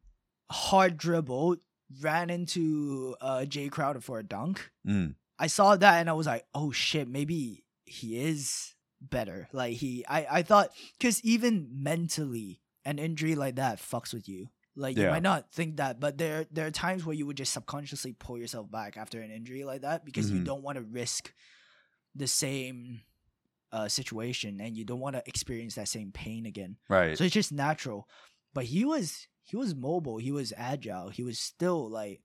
hard 0.51 0.97
dribble, 0.97 1.58
ran 2.01 2.30
into 2.30 3.15
uh 3.21 3.39
Jae 3.47 3.71
Crowder 3.71 4.01
for 4.01 4.19
a 4.19 4.23
dunk. 4.23 4.69
mm. 4.86 5.15
I 5.39 5.47
saw 5.47 5.75
that 5.75 5.99
and 5.99 6.10
I 6.10 6.13
was 6.13 6.27
like, 6.27 6.45
oh 6.54 6.71
shit, 6.71 7.08
maybe 7.08 7.63
he 7.86 8.19
is 8.21 8.75
better. 9.02 9.50
Like 9.52 9.74
he, 9.74 10.06
I, 10.08 10.28
I 10.40 10.42
thought, 10.44 10.70
because 10.98 11.22
even 11.24 11.68
mentally, 11.72 12.62
an 12.86 13.00
injury 13.00 13.36
like 13.36 13.56
that 13.56 13.78
fucks 13.80 14.14
with 14.14 14.28
you. 14.30 14.48
Like 14.76 14.96
you 14.98 15.04
might 15.10 15.24
not 15.24 15.52
think 15.52 15.78
that, 15.78 16.00
but 16.00 16.18
there 16.18 16.46
there 16.52 16.66
are 16.66 16.72
times 16.72 17.06
where 17.06 17.14
you 17.16 17.26
would 17.26 17.36
just 17.38 17.52
subconsciously 17.54 18.14
pull 18.14 18.38
yourself 18.38 18.72
back 18.72 18.96
after 18.98 19.20
an 19.22 19.30
injury 19.30 19.64
like 19.66 19.82
that 19.82 20.06
because 20.06 20.32
you 20.32 20.40
Mhm. 20.40 20.46
don't 20.46 20.64
want 20.64 20.78
to 20.78 20.84
risk 20.84 21.34
the 22.16 22.28
same 22.28 23.02
uh, 23.74 23.88
situation 23.88 24.60
and 24.62 24.76
you 24.76 24.84
don't 24.86 25.00
want 25.00 25.16
to 25.16 25.24
experience 25.28 25.76
that 25.76 25.88
same 25.88 26.12
pain 26.12 26.46
again. 26.46 26.78
Right. 26.90 27.18
So 27.18 27.24
it's 27.24 27.34
just 27.34 27.52
natural. 27.52 28.08
But 28.54 28.66
he 28.66 28.84
was 28.86 29.28
he 29.44 29.56
was 29.58 29.76
mobile. 29.76 30.18
He 30.18 30.32
was 30.32 30.54
agile. 30.58 31.10
He 31.10 31.24
was 31.24 31.38
still 31.40 31.90
like 31.90 32.22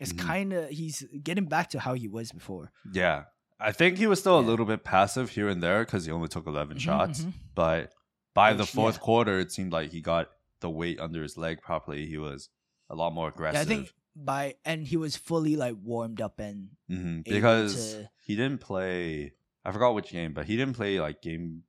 it's 0.00 0.12
Mhm. 0.12 0.18
kind 0.18 0.52
of 0.52 0.68
he's 0.70 1.04
getting 1.22 1.46
back 1.46 1.70
to 1.70 1.80
how 1.80 1.94
he 1.94 2.06
was 2.08 2.30
before. 2.32 2.70
yeah. 2.92 3.24
I 3.60 3.72
think 3.72 3.98
he 3.98 4.06
was 4.06 4.20
still 4.20 4.38
a 4.38 4.40
little 4.40 4.66
bit 4.66 4.84
passive 4.84 5.30
here 5.30 5.48
and 5.48 5.62
there 5.62 5.84
because 5.84 6.04
he 6.06 6.12
only 6.12 6.28
took 6.28 6.46
11 6.46 6.76
Mhm, 6.76 6.80
shots. 6.80 7.20
mhm. 7.22 7.32
But 7.54 7.92
by 8.34 8.52
the 8.52 8.64
fourth 8.66 8.96
yeah. 8.96 9.00
quarter, 9.00 9.38
it 9.40 9.50
seemed 9.52 9.72
like 9.72 9.90
he 9.90 10.00
got 10.00 10.30
the 10.60 10.70
weight 10.70 11.00
under 11.00 11.22
his 11.22 11.36
leg 11.36 11.60
properly. 11.60 12.06
He 12.06 12.18
was 12.18 12.50
a 12.88 12.94
lot 12.94 13.12
more 13.12 13.28
aggressive. 13.28 13.56
Yeah, 13.56 13.62
I 13.62 13.64
think 13.64 13.92
by 14.14 14.54
and 14.64 14.86
he 14.86 14.96
was 14.96 15.16
fully 15.16 15.56
like 15.56 15.76
warmed 15.82 16.20
up 16.20 16.38
and 16.40 16.70
Mhm. 16.90 17.20
able 17.20 17.22
because 17.34 17.94
to- 17.94 18.10
he 18.20 18.36
didn't 18.36 18.60
play. 18.60 19.32
I 19.64 19.72
forgot 19.72 19.94
which 19.94 20.10
game, 20.10 20.32
but 20.34 20.46
he 20.46 20.56
didn't 20.56 20.74
play 20.74 21.00
like 21.00 21.20
game. 21.22 21.64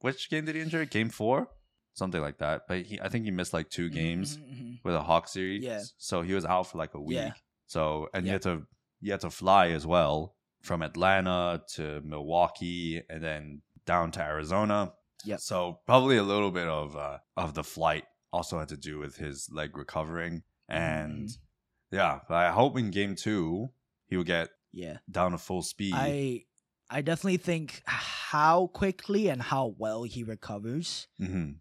Which 0.00 0.30
game 0.30 0.44
did 0.44 0.54
he 0.54 0.60
injure? 0.60 0.84
Game 0.84 1.08
four, 1.08 1.48
something 1.94 2.20
like 2.20 2.38
that. 2.38 2.62
But 2.68 2.82
he, 2.86 3.00
I 3.00 3.08
think 3.08 3.24
he 3.24 3.30
missed 3.32 3.52
like 3.52 3.68
two 3.70 3.90
games 3.90 4.36
Mhm, 4.36 4.42
mhm. 4.54 4.78
with 4.84 4.94
a 4.94 5.02
Hawk 5.02 5.26
series. 5.28 5.64
Yeah. 5.64 5.82
So 5.96 6.22
he 6.22 6.34
was 6.34 6.44
out 6.44 6.68
for 6.68 6.78
like 6.78 6.94
a 6.94 7.00
week. 7.00 7.16
Yeah. 7.16 7.32
So 7.66 8.08
and 8.14 8.26
Yeah. 8.26 8.32
had 8.32 8.42
to 8.42 8.66
he 9.00 9.10
had 9.10 9.20
to 9.20 9.30
fly 9.30 9.68
as 9.70 9.86
well 9.86 10.34
from 10.68 10.82
Atlanta 10.82 11.62
to 11.74 12.00
Milwaukee 12.04 13.02
and 13.10 13.22
then 13.22 13.62
down 13.86 14.10
to 14.12 14.20
Arizona. 14.22 14.92
Yeah. 15.24 15.36
So 15.38 15.80
probably 15.86 16.16
a 16.18 16.22
little 16.22 16.50
bit 16.52 16.68
of 16.68 16.94
uh, 16.94 17.18
of 17.36 17.54
the 17.54 17.64
flight 17.64 18.04
also 18.32 18.58
had 18.58 18.68
to 18.68 18.76
do 18.76 18.98
with 18.98 19.16
his 19.16 19.48
leg 19.50 19.76
recovering 19.76 20.42
and 20.68 21.28
Mhm. 21.28 21.38
Yeah, 21.90 22.20
but 22.28 22.34
I 22.36 22.50
hope 22.52 22.76
in 22.78 22.90
game 22.90 23.16
two 23.16 23.70
he 24.06 24.16
will 24.16 24.24
get 24.24 24.50
Yeah. 24.72 24.98
down 25.10 25.32
to 25.32 25.38
full 25.38 25.62
speed. 25.62 25.94
I 25.96 26.44
I 26.90 27.00
definitely 27.02 27.38
think 27.38 27.82
how 27.86 28.66
quickly 28.68 29.28
and 29.28 29.40
how 29.42 29.74
well 29.78 30.02
he 30.04 30.22
recovers 30.22 31.08
hmm 31.18 31.52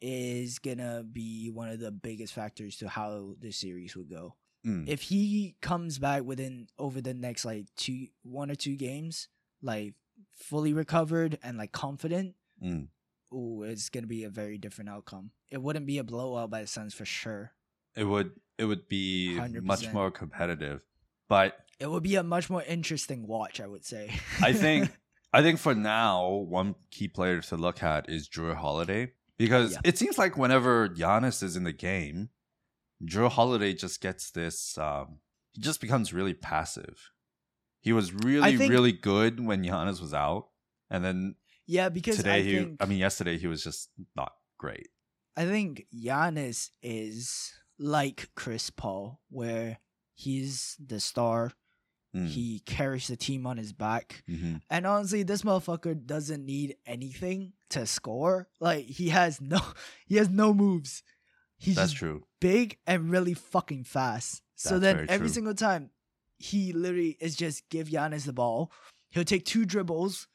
is 0.00 0.58
gonna 0.58 1.02
be 1.04 1.50
one 1.50 1.68
of 1.68 1.78
the 1.80 1.90
biggest 1.92 2.32
factors 2.32 2.76
to 2.78 2.88
how 2.88 3.36
the 3.40 3.52
series 3.52 3.94
will 3.96 4.04
go. 4.18 4.34
Mm. 4.66 4.88
If 4.88 5.02
he 5.02 5.56
comes 5.60 5.98
back 5.98 6.22
within 6.22 6.68
over 6.78 7.00
the 7.00 7.14
next 7.14 7.44
like 7.44 7.66
two 7.76 8.06
one 8.22 8.50
or 8.50 8.54
two 8.54 8.76
games, 8.76 9.28
like 9.60 9.94
fully 10.36 10.72
recovered 10.72 11.38
and 11.42 11.58
like 11.58 11.72
confident, 11.72 12.34
Mm. 12.62 12.88
ooh, 13.34 13.64
it's 13.64 13.88
gonna 13.88 14.06
be 14.06 14.22
a 14.24 14.30
very 14.30 14.58
different 14.58 14.88
outcome. 14.90 15.32
It 15.50 15.60
wouldn't 15.60 15.86
be 15.86 15.98
a 15.98 16.04
blowout 16.04 16.50
by 16.50 16.60
the 16.60 16.66
Suns 16.68 16.94
for 16.94 17.04
sure. 17.04 17.52
It 17.96 18.04
would 18.04 18.32
it 18.58 18.64
would 18.66 18.88
be 18.88 19.34
much 19.62 19.82
100%. 19.86 19.92
more 19.92 20.10
competitive. 20.10 20.84
But 21.28 21.56
It 21.80 21.90
would 21.90 22.02
be 22.04 22.14
a 22.16 22.22
much 22.22 22.48
more 22.48 22.62
interesting 22.62 23.26
watch, 23.26 23.60
I 23.60 23.66
would 23.66 23.84
say. 23.84 24.12
I 24.40 24.52
think 24.52 24.90
I 25.32 25.42
think 25.42 25.58
for 25.58 25.74
now, 25.74 26.28
one 26.28 26.74
key 26.90 27.08
player 27.08 27.40
to 27.40 27.56
look 27.56 27.82
at 27.82 28.08
is 28.08 28.28
Jrue 28.28 28.54
Holiday 28.54 29.12
because 29.38 29.72
Yeah. 29.72 29.80
it 29.84 29.98
seems 29.98 30.18
like 30.18 30.36
whenever 30.36 30.88
Giannis 30.88 31.42
is 31.42 31.56
in 31.56 31.64
the 31.64 31.72
game, 31.72 32.28
Jrue 33.04 33.30
Holiday 33.30 33.74
just 33.74 34.00
gets 34.00 34.30
this. 34.30 34.76
Um, 34.78 35.18
he 35.52 35.60
just 35.60 35.80
becomes 35.80 36.12
really 36.12 36.34
passive. 36.34 37.10
He 37.80 37.92
was 37.92 38.12
really 38.12 38.56
think- 38.56 38.70
really 38.70 38.92
good 38.92 39.44
when 39.44 39.62
Giannis 39.64 40.00
was 40.00 40.14
out, 40.14 40.48
and 40.90 41.04
then 41.04 41.34
yeah, 41.66 41.88
because 41.88 42.16
today 42.16 42.36
I 42.38 42.42
he. 42.42 42.56
think 42.56 42.82
I 42.82 42.86
mean, 42.86 42.98
yesterday 42.98 43.38
he 43.38 43.46
was 43.48 43.62
just 43.64 43.90
not 44.16 44.32
great. 44.58 44.88
I 45.36 45.46
think 45.46 45.86
Giannis 45.94 46.70
is 46.82 47.52
like 47.78 48.28
Chris 48.36 48.70
Paul, 48.70 49.20
where 49.30 49.78
he's 50.14 50.76
the 50.84 51.00
star. 51.00 51.52
Mm. 52.14 52.28
He 52.28 52.60
carries 52.66 53.08
the 53.08 53.16
team 53.16 53.46
on 53.46 53.56
his 53.56 53.72
back. 53.72 54.22
hmm 54.28 54.56
And 54.68 54.86
honestly, 54.86 55.22
this 55.22 55.42
motherfucker 55.42 56.04
doesn't 56.04 56.44
need 56.44 56.76
anything 56.86 57.54
to 57.70 57.86
score. 57.86 58.48
Like 58.60 58.84
he 58.84 59.08
has 59.08 59.40
no 59.40 59.60
he 60.06 60.16
has 60.16 60.28
no 60.28 60.52
moves. 60.52 61.02
He's 61.62 61.76
That's 61.76 61.92
just 61.92 61.98
true. 61.98 62.24
big 62.40 62.76
and 62.88 63.08
really 63.08 63.34
fucking 63.34 63.84
fast. 63.84 64.42
So 64.56 64.78
then 64.80 64.96
very 64.96 65.08
every 65.08 65.26
true. 65.28 65.34
single 65.34 65.54
time 65.54 65.90
he 66.38 66.72
literally 66.72 67.16
is 67.20 67.36
just 67.36 67.68
give 67.68 67.88
Giannis 67.88 68.24
the 68.26 68.32
ball. 68.32 68.72
He'll 69.10 69.22
take 69.24 69.44
two 69.44 69.64
dribbles, 69.64 70.26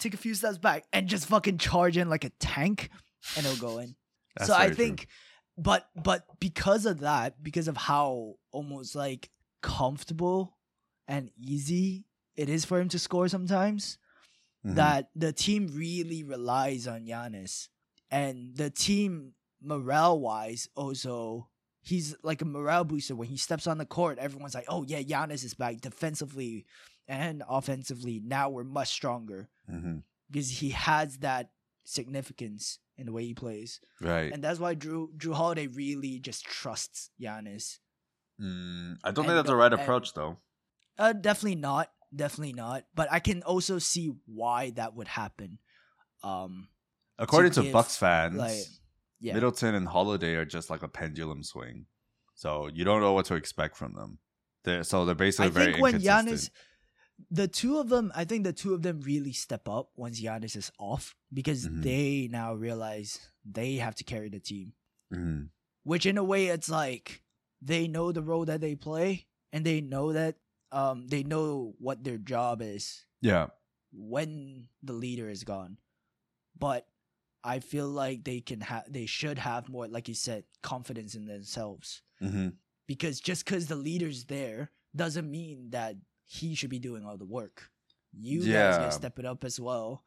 take 0.00 0.14
a 0.14 0.16
few 0.16 0.34
steps 0.34 0.58
back, 0.58 0.84
and 0.92 1.06
just 1.06 1.26
fucking 1.26 1.58
charge 1.58 1.96
in 1.96 2.08
like 2.10 2.24
a 2.24 2.30
tank, 2.40 2.90
and 3.36 3.46
he'll 3.46 3.56
go 3.56 3.78
in. 3.78 3.94
So 4.44 4.52
I 4.54 4.64
very 4.66 4.74
true. 4.74 4.84
think, 4.84 5.06
but 5.56 5.88
but 5.94 6.24
because 6.40 6.86
of 6.86 7.00
that, 7.00 7.42
because 7.42 7.68
of 7.68 7.76
how 7.76 8.34
almost 8.52 8.94
like 8.96 9.30
comfortable 9.62 10.56
and 11.06 11.30
easy 11.36 12.04
it 12.36 12.48
is 12.48 12.64
for 12.64 12.80
him 12.80 12.88
to 12.90 12.98
score 12.98 13.28
sometimes, 13.28 13.98
Mhm. 14.66 14.74
that 14.76 15.10
the 15.16 15.32
team 15.32 15.68
really 15.74 16.22
relies 16.24 16.86
on 16.88 17.04
Giannis, 17.06 17.68
and 18.10 18.56
the 18.56 18.70
team 18.70 19.34
morale 19.62 20.18
wise 20.20 20.68
also. 20.74 21.48
He's 21.80 22.14
like 22.22 22.42
a 22.42 22.44
morale 22.44 22.84
booster 22.84 23.14
when 23.16 23.28
he 23.28 23.36
steps 23.36 23.66
on 23.66 23.78
the 23.78 23.86
court. 23.86 24.18
Everyone's 24.18 24.54
like, 24.54 24.66
"Oh 24.68 24.84
yeah, 24.86 25.00
Giannis 25.02 25.44
is 25.44 25.54
back 25.54 25.80
defensively 25.80 26.66
and 27.06 27.42
offensively. 27.48 28.20
Now 28.22 28.50
we're 28.50 28.64
much 28.64 28.88
stronger 28.88 29.48
Mhm. 29.70 30.02
because 30.30 30.50
he 30.50 30.70
has 30.70 31.18
that 31.18 31.50
significance 31.84 32.78
in 32.96 33.06
the 33.06 33.12
way 33.12 33.24
he 33.24 33.34
plays." 33.34 33.80
right. 34.00 34.32
and 34.32 34.42
that's 34.44 34.58
why 34.60 34.74
Jrue 34.74 35.16
Jrue 35.16 35.34
Holiday 35.34 35.66
really 35.66 36.18
just 36.20 36.44
trusts 36.44 37.10
Giannis. 37.20 37.78
Mm, 38.40 38.98
I 39.02 39.10
don't 39.10 39.24
think 39.24 39.34
that's 39.36 39.48
the 39.48 39.56
right 39.56 39.72
and- 39.72 39.80
approach, 39.82 40.14
though. 40.14 40.36
Uh, 40.98 41.12
definitely 41.12 41.56
not, 41.56 41.90
definitely 42.14 42.52
not. 42.52 42.84
But 42.94 43.10
I 43.10 43.20
can 43.20 43.42
also 43.44 43.78
see 43.78 44.12
why 44.26 44.70
that 44.70 44.94
would 44.94 45.08
happen. 45.08 45.58
Um, 46.22 46.68
According 47.18 47.52
to 47.52 47.62
give, 47.62 47.72
Bucks 47.72 47.96
fans, 47.96 48.36
like, 48.36 48.64
yeah, 49.20 49.34
Middleton 49.34 49.74
and 49.74 49.86
Holiday 49.88 50.34
are 50.36 50.44
just 50.44 50.70
like 50.70 50.82
a 50.82 50.88
pendulum 50.88 51.42
swing. 51.42 51.86
So 52.34 52.68
you 52.68 52.84
don't 52.84 53.00
know 53.00 53.12
what 53.12 53.26
to 53.26 53.34
expect 53.34 53.76
from 53.76 53.94
them. 53.94 54.18
They're, 54.64 54.84
so 54.84 55.04
they're 55.04 55.14
basically 55.14 55.46
I 55.46 55.50
very 55.50 55.72
think 55.72 55.82
when 55.82 55.94
Giannis, 55.94 56.18
inconsistent. 56.20 56.52
the 57.30 57.48
two 57.48 57.78
of 57.78 57.88
them, 57.88 58.12
I 58.14 58.24
think 58.24 58.44
the 58.44 58.52
two 58.52 58.74
of 58.74 58.82
them 58.82 59.00
really 59.00 59.32
step 59.32 59.68
up 59.68 59.90
once 59.96 60.20
Giannis 60.20 60.54
is 60.56 60.70
off 60.78 61.14
because 61.32 61.66
Mhm. 61.66 61.82
they 61.82 62.28
now 62.30 62.54
realize 62.54 63.18
they 63.44 63.76
have 63.76 63.94
to 63.96 64.04
carry 64.04 64.28
the 64.28 64.40
team. 64.40 64.74
Mhm. 65.12 65.50
Which 65.84 66.06
in 66.06 66.18
a 66.18 66.24
way, 66.24 66.46
it's 66.48 66.68
like 66.68 67.22
they 67.62 67.88
know 67.88 68.12
the 68.12 68.22
role 68.22 68.44
that 68.44 68.60
they 68.60 68.76
play 68.76 69.26
and 69.52 69.64
they 69.64 69.80
know 69.80 70.12
that 70.12 70.36
um 70.70 71.08
they 71.08 71.22
know 71.24 71.74
what 71.78 72.04
their 72.04 72.18
job 72.18 72.60
is 72.62 73.04
Yeah. 73.22 73.48
when 73.90 74.68
the 74.82 74.92
leader 74.92 75.28
is 75.30 75.42
gone. 75.44 75.78
But 76.58 76.86
I 77.44 77.60
feel 77.60 77.88
like 77.88 78.24
they 78.24 78.40
can 78.40 78.60
have 78.62 78.84
they 78.92 79.06
should 79.06 79.38
have 79.38 79.68
more, 79.68 79.86
like 79.88 80.08
you 80.08 80.14
said, 80.14 80.44
confidence 80.62 81.14
in 81.14 81.26
themselves. 81.26 82.02
hmm 82.18 82.48
Because 82.86 83.20
just 83.20 83.44
because 83.44 83.66
the 83.66 83.76
leader's 83.76 84.24
there 84.24 84.70
doesn't 84.96 85.30
mean 85.30 85.70
that 85.70 85.96
he 86.24 86.54
should 86.54 86.70
be 86.70 86.78
doing 86.78 87.04
all 87.06 87.16
the 87.16 87.24
work. 87.26 87.70
You 88.12 88.40
guys 88.40 88.48
Yeah. 88.48 88.78
gotta 88.78 88.92
step 88.92 89.18
it 89.18 89.24
up 89.26 89.44
as 89.44 89.60
well. 89.60 90.02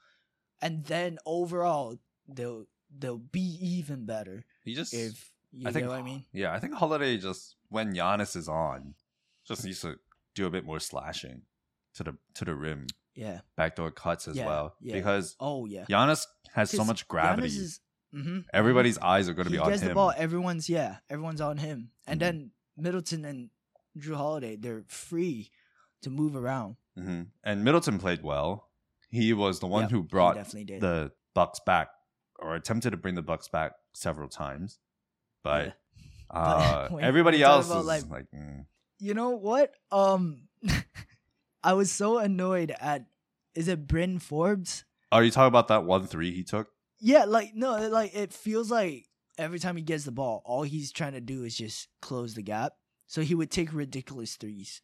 And 0.61 0.85
then 0.85 1.17
overall 1.25 1.97
they'll 2.27 2.65
they'll 2.95 3.17
be 3.17 3.57
even 3.61 4.05
better 4.05 4.43
He 4.63 4.75
just, 4.75 4.93
if 4.93 5.31
you 5.51 5.67
I 5.67 5.71
think, 5.71 5.85
know 5.85 5.91
what 5.91 5.99
I 5.99 6.03
mean. 6.03 6.25
yeah, 6.33 6.53
I 6.53 6.59
think 6.59 6.73
Holiday 6.73 7.17
just 7.17 7.55
when 7.69 7.93
Giannis 7.95 8.35
is 8.35 8.47
on, 8.49 8.95
just 9.47 9.63
needs 9.65 9.81
to 9.81 9.95
do 10.35 10.45
a 10.45 10.49
bit 10.51 10.65
more 10.65 10.79
slashing 10.79 11.43
to 11.95 12.03
the 12.03 12.17
to 12.35 12.45
the 12.45 12.55
rim, 12.55 12.87
Yeah. 13.15 13.41
backdoor 13.55 13.91
cuts 13.91 14.27
as 14.27 14.35
Yeah, 14.37 14.45
well, 14.45 14.75
yeah. 14.81 14.93
because 14.95 15.35
Oh 15.39 15.65
yeah. 15.65 15.85
Giannis 15.89 16.25
has 16.53 16.69
so 16.71 16.83
much 16.83 17.07
gravity. 17.07 17.47
Is, 17.47 17.79
mhm. 18.13 18.45
Everybody's 18.53 18.97
eyes 18.97 19.29
are 19.29 19.33
going 19.33 19.45
to 19.45 19.51
be 19.51 19.57
on 19.57 19.69
gets 19.69 19.81
him. 19.81 19.89
the 19.89 19.93
ball. 19.95 20.13
Everyone's 20.15 20.69
yeah, 20.69 20.97
everyone's 21.09 21.41
on 21.41 21.57
him. 21.57 21.91
And 22.07 22.17
Mhm. 22.17 22.23
then 22.23 22.51
Middleton 22.77 23.25
and 23.25 23.49
Jrue 23.97 24.15
Holiday, 24.15 24.55
they're 24.55 24.83
free 24.87 25.51
to 26.01 26.09
move 26.09 26.35
around. 26.35 26.77
hmm 26.95 27.23
And 27.43 27.63
Middleton 27.63 27.99
played 27.99 28.21
well. 28.23 28.69
He 29.09 29.33
was 29.33 29.59
the 29.59 29.67
one 29.67 29.83
Yep, 29.83 29.91
who 29.91 30.03
brought 30.03 30.35
the 30.51 31.11
Bucks 31.33 31.59
back, 31.65 31.89
or 32.39 32.55
attempted 32.55 32.91
to 32.91 32.97
bring 32.97 33.15
the 33.15 33.21
Bucks 33.21 33.47
back 33.49 33.73
several 33.93 34.27
times, 34.29 34.79
but, 35.43 35.65
Yeah. 35.67 35.73
uh, 36.37 36.87
when- 36.91 37.03
everybody 37.03 37.37
when 37.37 37.41
we 37.41 37.43
talk 37.63 37.69
else 37.71 37.81
is 37.81 37.85
like- 37.85 38.09
like, 38.09 38.25
mm. 38.33 38.65
you 38.99 39.13
know 39.13 39.31
what? 39.31 39.73
Um, 39.91 40.47
I 41.63 41.73
was 41.73 41.91
so 41.91 42.17
annoyed 42.17 42.71
at. 42.79 43.05
Is 43.53 43.67
it 43.67 43.85
Bryn 43.87 44.17
Forbes? 44.19 44.85
"Are 45.11 45.23
you 45.23 45.31
talking 45.31 45.47
about 45.47 45.67
that 45.69 45.83
one 45.85 46.07
three 46.07 46.33
he 46.33 46.43
took?" 46.43 46.69
Yeah, 46.99 47.25
like 47.25 47.53
no, 47.55 47.87
like 47.89 48.15
it 48.15 48.31
feels 48.33 48.69
like 48.71 49.07
every 49.37 49.59
time 49.59 49.75
he 49.77 49.81
gets 49.83 50.03
the 50.05 50.11
ball, 50.11 50.41
all 50.45 50.63
he's 50.63 50.91
trying 50.91 51.13
to 51.13 51.21
do 51.21 51.43
is 51.43 51.55
just 51.57 51.87
close 52.01 52.33
the 52.35 52.41
gap. 52.43 52.73
So 53.07 53.21
he 53.21 53.35
would 53.35 53.51
take 53.51 53.73
ridiculous 53.73 54.35
threes, 54.37 54.81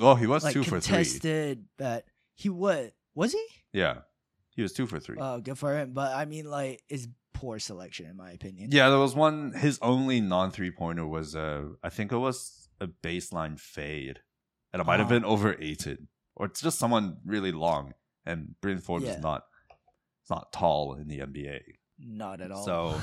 Oh, 0.00 0.14
he 0.16 0.26
was 0.26 0.42
like 0.42 0.54
two 0.54 0.64
for 0.64 0.80
three. 0.80 0.96
contested. 0.96 1.66
But 1.78 2.04
he 2.34 2.48
would 2.48 2.92
was 3.14 3.32
he? 3.32 3.46
Yeah, 3.72 3.98
he 4.56 4.62
was 4.62 4.72
two 4.72 4.86
for 4.86 4.98
three. 4.98 5.18
Oh, 5.20 5.40
good 5.40 5.58
for 5.58 5.76
him. 5.76 5.92
But 5.92 6.14
I 6.16 6.24
mean, 6.24 6.46
like, 6.50 6.82
it's 6.88 7.06
poor 7.32 7.58
selection 7.58 8.06
in 8.06 8.16
my 8.16 8.30
opinion. 8.32 8.70
yeah, 8.72 8.88
there 8.88 8.98
was 8.98 9.14
one. 9.14 9.52
His 9.52 9.78
only 9.82 10.20
non 10.20 10.50
three 10.50 10.70
pointer 10.70 11.06
was, 11.06 11.36
uh, 11.36 11.68
I 11.82 11.90
think 11.90 12.10
it 12.10 12.16
was 12.18 12.68
a 12.80 12.88
baseline 12.88 13.58
fade, 13.60 14.20
and 14.72 14.80
it 14.80 14.84
might 14.86 14.98
have 14.98 15.08
Oh. 15.08 15.14
been 15.16 15.24
over 15.24 15.52
or 16.36 16.46
it's 16.46 16.60
just 16.60 16.78
someone 16.78 17.18
really 17.24 17.52
long. 17.52 17.94
And 18.26 18.54
Bryn 18.60 18.78
Forbes 18.78 19.04
Yeah. 19.04 19.12
is 19.16 19.22
not, 19.22 19.44
not 20.30 20.52
tall 20.52 20.94
in 20.94 21.08
the 21.08 21.18
NBA. 21.20 21.60
Not 21.98 22.40
at 22.40 22.50
all. 22.50 22.64
So, 22.64 23.00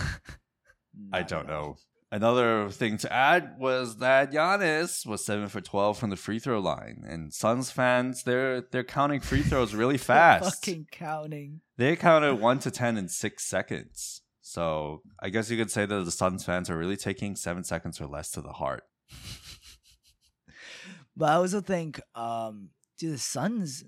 I 1.14 1.20
Not 1.20 1.28
don't 1.28 1.50
at 1.50 1.56
all. 1.56 1.62
know. 1.68 1.76
Another 2.14 2.70
thing 2.70 2.98
to 2.98 3.14
add 3.14 3.56
was 3.58 4.00
that 4.00 4.34
Giannis 4.34 5.06
was 5.06 5.24
seven 5.24 5.48
for 5.48 5.62
twelve 5.62 5.98
from 5.98 6.10
the 6.10 6.18
free 6.18 6.40
throw 6.40 6.60
line, 6.60 7.06
and 7.08 7.34
Suns 7.34 7.72
fans 7.72 8.24
they're 8.24 8.60
they're 8.70 8.84
counting 8.84 9.22
free 9.22 9.44
throws 9.44 9.74
really 9.74 9.98
fast. 10.12 10.44
Fucking 10.66 10.88
counting. 10.92 11.62
They 11.78 11.96
counted 11.96 12.36
one 12.42 12.60
to 12.60 12.72
ten 12.82 12.98
in 12.98 13.08
six 13.08 13.46
seconds. 13.46 14.24
So 14.42 15.04
I 15.22 15.30
guess 15.30 15.50
you 15.50 15.56
could 15.56 15.72
say 15.72 15.86
that 15.86 16.04
the 16.04 16.12
Suns 16.12 16.44
fans 16.44 16.70
are 16.70 16.78
really 16.78 16.98
taking 16.98 17.38
seven 17.38 17.64
seconds 17.64 18.02
or 18.02 18.08
less 18.08 18.30
to 18.32 18.42
the 18.42 18.52
heart. 18.52 18.84
But 21.16 21.30
I 21.30 21.34
also 21.36 21.62
think, 21.62 22.02
um, 22.16 22.72
dude, 22.98 23.14
the 23.14 23.18
Suns 23.20 23.84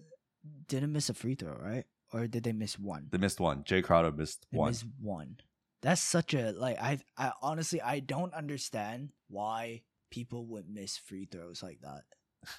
didn't 0.67 0.91
miss 0.93 1.10
a 1.10 1.13
free 1.13 1.36
throw, 1.36 1.53
right? 1.53 1.86
Or 2.12 2.27
did 2.27 2.43
they 2.43 2.53
miss 2.53 2.77
one? 2.77 3.08
They 3.12 3.17
missed 3.17 3.39
one. 3.39 3.63
Jae 3.63 3.84
Crowder 3.84 4.12
missed 4.12 4.45
They 4.51 4.58
one. 4.58 4.69
missed 4.69 4.86
one. 4.99 5.38
That's 5.82 6.01
such 6.01 6.34
a 6.34 6.51
like. 6.51 6.79
I 6.79 6.99
I 7.17 7.32
honestly 7.41 7.82
I 7.82 7.99
don't 7.99 8.34
understand 8.34 9.10
why 9.29 9.82
people 10.12 10.45
would 10.47 10.69
miss 10.69 10.97
free 10.97 11.25
throws 11.25 11.63
like 11.63 11.79
that. 11.82 12.03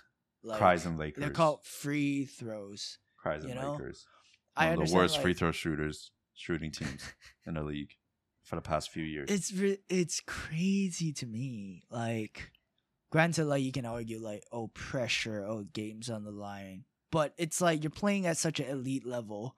Like, 0.47 0.59
Cries 0.59 0.85
and 0.85 0.99
Lakers. 0.99 1.23
They're 1.23 1.31
called 1.31 1.65
free 1.65 2.27
throws. 2.27 2.99
Cries 3.17 3.45
and 3.45 3.55
you 3.55 3.59
know, 3.59 3.73
Lakers. 3.73 4.05
I 4.55 4.69
One 4.69 4.83
of 4.83 4.89
the 4.89 4.95
worst 4.95 5.15
like, 5.15 5.23
free 5.23 5.33
throw 5.33 5.53
shooters, 5.53 6.11
shooting 6.35 6.71
teams 6.71 7.03
in 7.47 7.55
the 7.55 7.63
league 7.63 7.95
for 8.43 8.57
the 8.57 8.61
past 8.61 8.91
few 8.91 9.05
years. 9.05 9.31
It's 9.31 9.51
re- 9.55 9.79
it's 9.89 10.21
crazy 10.21 11.15
to 11.15 11.27
me. 11.27 11.85
Like 11.91 12.53
Granted, 13.15 13.45
like 13.47 13.63
you 13.63 13.71
can 13.71 13.87
argue 13.87 14.19
like, 14.19 14.43
oh, 14.51 14.67
pressure, 14.67 15.47
oh, 15.47 15.65
games 15.73 16.11
on 16.11 16.25
the 16.25 16.33
line, 16.33 16.85
but 17.15 17.33
it's 17.39 17.61
like 17.61 17.85
you're 17.85 17.91
playing 17.91 18.27
at 18.27 18.37
such 18.37 18.59
an 18.59 18.67
elite 18.67 19.07
level. 19.07 19.55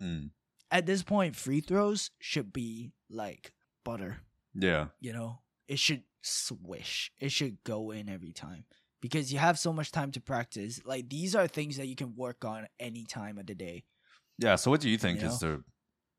Mm. 0.00 0.30
At 0.70 0.86
this 0.86 1.02
point, 1.02 1.34
free 1.34 1.60
throws 1.60 2.12
should 2.20 2.52
be 2.52 2.92
like 3.10 3.52
butter. 3.84 4.18
Yeah. 4.54 4.86
You 5.00 5.12
know, 5.12 5.40
it 5.66 5.80
should 5.80 6.04
swish. 6.22 7.10
It 7.18 7.32
should 7.32 7.64
go 7.64 7.90
in 7.90 8.08
every 8.08 8.30
time 8.30 8.64
because 9.00 9.32
you 9.32 9.40
have 9.40 9.58
so 9.58 9.72
much 9.72 9.90
time 9.90 10.12
to 10.12 10.20
practice. 10.20 10.80
Like 10.84 11.08
these 11.08 11.34
are 11.34 11.48
things 11.48 11.78
that 11.78 11.88
you 11.88 11.96
can 11.96 12.14
work 12.14 12.44
on 12.44 12.68
any 12.78 13.06
time 13.06 13.38
of 13.38 13.46
the 13.48 13.56
day. 13.56 13.82
Yeah. 14.38 14.54
So 14.54 14.70
what 14.70 14.80
do 14.80 14.88
you 14.88 14.96
think 14.96 15.20
You 15.20 15.26
is 15.26 15.40
the 15.40 15.64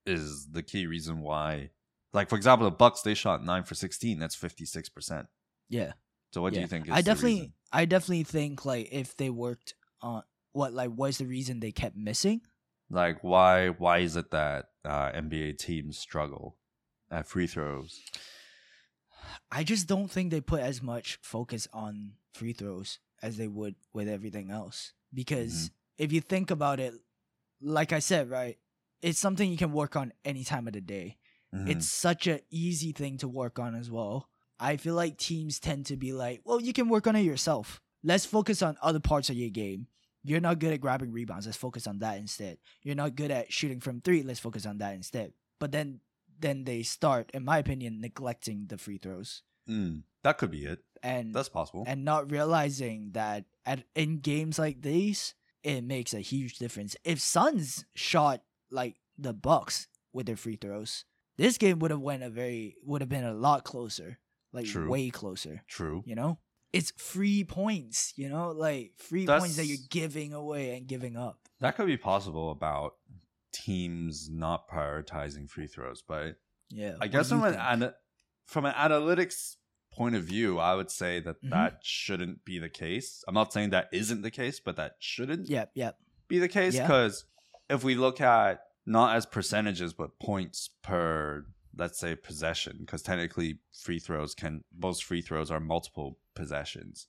is 0.06 0.50
the 0.52 0.62
key 0.62 0.88
reason 0.88 1.22
why? 1.22 1.70
Like 2.12 2.28
for 2.28 2.36
example, 2.36 2.70
the 2.70 2.76
Bucks 2.76 3.02
they 3.02 3.14
shot 3.14 3.46
nine 3.46 3.64
for 3.64 3.76
sixteen. 3.76 4.20
That's 4.20 4.36
fifty 4.36 4.66
six 4.66 4.90
percent. 4.90 5.28
Yeah. 5.70 5.94
So 6.34 6.42
what 6.42 6.54
do 6.54 6.60
you 6.60 6.68
think? 6.68 6.88
Is 6.88 6.94
I 6.94 7.02
definitely? 7.02 7.54
I 7.72 7.86
definitely 7.86 8.24
think 8.24 8.66
like 8.66 8.90
if 8.92 9.16
they 9.16 9.30
worked 9.30 9.74
on 10.02 10.24
what 10.54 10.74
like 10.74 10.92
was 10.96 11.18
the 11.18 11.26
reason 11.26 11.60
they 11.60 11.72
kept 11.72 11.96
missing. 11.96 12.42
like 12.90 13.24
why 13.24 13.70
why 13.70 14.00
is 14.00 14.16
it 14.16 14.32
that 14.32 14.66
uh, 14.86 15.12
NBA 15.12 15.58
teams 15.58 15.98
struggle 15.98 16.58
at 17.10 17.28
free 17.28 17.48
throws? 17.48 18.00
I 19.52 19.64
just 19.64 19.88
don't 19.88 20.10
think 20.10 20.32
they 20.32 20.42
put 20.42 20.62
as 20.62 20.82
much 20.82 21.20
focus 21.22 21.68
on 21.74 22.14
free 22.34 22.54
throws 22.54 23.00
as 23.22 23.38
they 23.38 23.48
would 23.48 23.76
with 23.94 24.08
everything 24.08 24.50
else. 24.50 24.94
Because 25.14 25.54
Mm-hmm. 25.54 26.04
if 26.06 26.12
you 26.12 26.22
think 26.22 26.52
about 26.52 26.80
it, 26.80 26.94
like 27.62 27.94
I 27.94 28.00
said, 28.00 28.30
right, 28.30 28.58
it's 29.02 29.20
something 29.20 29.50
you 29.52 29.58
can 29.58 29.72
work 29.74 29.96
on 29.96 30.14
any 30.26 30.44
time 30.44 30.68
of 30.68 30.74
the 30.74 30.82
day. 30.82 31.18
Mhm. 31.54 31.70
It's 31.70 31.88
such 31.88 32.28
an 32.28 32.40
easy 32.50 32.92
thing 32.94 33.18
to 33.18 33.28
work 33.28 33.60
on 33.60 33.76
as 33.76 33.92
well. 33.92 34.30
I 34.60 34.78
feel 34.78 34.96
like 34.96 35.18
teams 35.18 35.60
tend 35.60 35.86
to 35.88 35.98
be 35.98 36.14
like, 36.14 36.42
well, 36.46 36.62
you 36.62 36.72
can 36.74 36.88
work 36.90 37.08
on 37.08 37.16
it 37.16 37.22
yourself. 37.22 37.82
Let's 38.04 38.26
focus 38.26 38.62
on 38.62 38.78
other 38.82 39.00
parts 39.00 39.30
of 39.30 39.36
your 39.36 39.50
game. 39.50 39.88
You're 40.24 40.40
not 40.42 40.60
good 40.60 40.74
at 40.74 40.82
grabbing 40.82 41.12
rebounds. 41.12 41.46
Let's 41.46 41.58
focus 41.58 41.88
on 41.88 42.00
that 42.00 42.18
instead. 42.18 42.58
You're 42.84 42.96
not 42.96 43.16
good 43.16 43.32
at 43.32 43.52
shooting 43.52 43.80
from 43.80 44.02
three. 44.02 44.22
Let's 44.24 44.40
focus 44.40 44.66
on 44.66 44.78
that 44.80 44.94
instead. 44.94 45.34
But 45.60 45.72
then, 45.72 46.02
then 46.40 46.64
they 46.64 46.84
start, 46.84 47.32
in 47.34 47.44
my 47.46 47.58
opinion, 47.58 48.02
neglecting 48.02 48.66
the 48.68 48.78
free 48.78 48.98
throws 48.98 49.44
Mm, 49.70 50.02
that 50.24 50.38
could 50.40 50.50
be 50.52 50.66
it. 50.66 50.80
and 51.04 51.34
That's 51.36 51.50
possible. 51.50 51.84
and 51.88 52.04
not 52.04 52.32
realizing 52.32 53.12
that 53.14 53.46
at 53.66 53.84
in 53.96 54.20
games 54.20 54.58
like 54.58 54.82
these, 54.82 55.36
it 55.64 55.84
makes 55.84 56.14
a 56.16 56.20
huge 56.20 56.58
difference. 56.58 56.96
If 57.04 57.20
Suns 57.20 57.86
shot 57.96 58.42
like 58.72 58.96
the 59.20 59.34
Bucks 59.34 59.88
with 60.14 60.26
their 60.26 60.36
free 60.36 60.56
throws, 60.56 61.06
this 61.38 61.58
game 61.60 61.78
would 61.80 61.92
have 61.92 62.00
went 62.02 62.24
a 62.24 62.30
very 62.30 62.76
would 62.84 63.02
have 63.02 63.10
been 63.10 63.24
a 63.24 63.34
lot 63.36 63.64
closer, 63.64 64.18
like 64.52 64.66
True. 64.66 64.90
way 64.90 65.10
closer. 65.12 65.64
True. 65.68 66.02
You 66.08 66.16
know, 66.16 66.40
it's 66.74 66.92
free 66.92 67.44
points. 67.44 68.14
You 68.16 68.30
know, 68.30 68.52
like 68.52 68.94
free 68.98 69.26
points 69.26 69.56
that 69.58 69.66
you're 69.66 69.78
giving 69.90 70.34
away 70.34 70.78
and 70.78 70.88
giving 70.88 71.18
up. 71.18 71.40
That 71.60 71.76
could 71.76 71.88
be 71.88 71.98
possible 71.98 72.52
about 72.52 72.94
teams 73.54 74.30
not 74.30 74.68
prioritizing 74.70 75.50
free 75.50 75.68
throws, 75.68 76.02
but 76.08 76.36
Yeah, 76.70 76.96
I 77.02 77.08
guess 77.08 77.30
from 77.30 77.44
an 77.44 77.56
ana- 77.56 77.96
from 78.46 78.66
an 78.66 78.74
analytics 78.74 79.56
point 79.94 80.16
of 80.16 80.24
view, 80.24 80.58
I 80.58 80.74
would 80.76 80.90
say 80.90 81.20
that 81.20 81.42
Mhm. 81.44 81.50
that 81.50 81.80
shouldn't 81.84 82.46
be 82.46 82.60
the 82.60 82.70
case. 82.70 83.24
I'm 83.28 83.34
not 83.34 83.52
saying 83.52 83.72
that 83.72 83.90
isn't 83.92 84.22
the 84.22 84.32
case, 84.32 84.60
but 84.62 84.78
that 84.78 84.96
shouldn't 85.00 85.50
Yep, 85.50 85.72
yep. 85.76 86.00
be 86.30 86.40
the 86.40 86.48
case 86.48 86.76
Yeah. 86.76 86.84
because 86.88 87.26
if 87.70 87.84
we 87.84 87.96
look 87.96 88.22
at 88.22 88.62
not 88.86 89.16
as 89.18 89.26
percentages 89.26 89.94
but 89.94 90.18
points 90.20 90.70
per 90.82 91.46
let's 91.78 92.00
say 92.00 92.16
possession 92.16 92.78
because 92.80 93.02
technically 93.02 93.60
free 93.74 94.00
throws 94.00 94.34
can 94.36 94.64
most 94.78 95.04
free 95.04 95.22
throws 95.22 95.50
are 95.52 95.60
multiple 95.60 96.18
possessions 96.36 97.08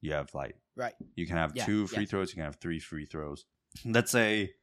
you 0.00 0.12
have 0.12 0.32
like 0.34 0.56
Right. 0.76 0.94
you 1.14 1.26
can 1.26 1.36
have 1.36 1.52
Yeah, 1.54 1.64
two 1.66 1.80
yeah. 1.82 1.86
free 1.86 2.06
throws 2.06 2.30
you 2.30 2.34
can 2.36 2.44
have 2.44 2.56
three 2.56 2.80
free 2.80 3.06
throws 3.06 3.44
let's 3.84 4.10
say 4.10 4.54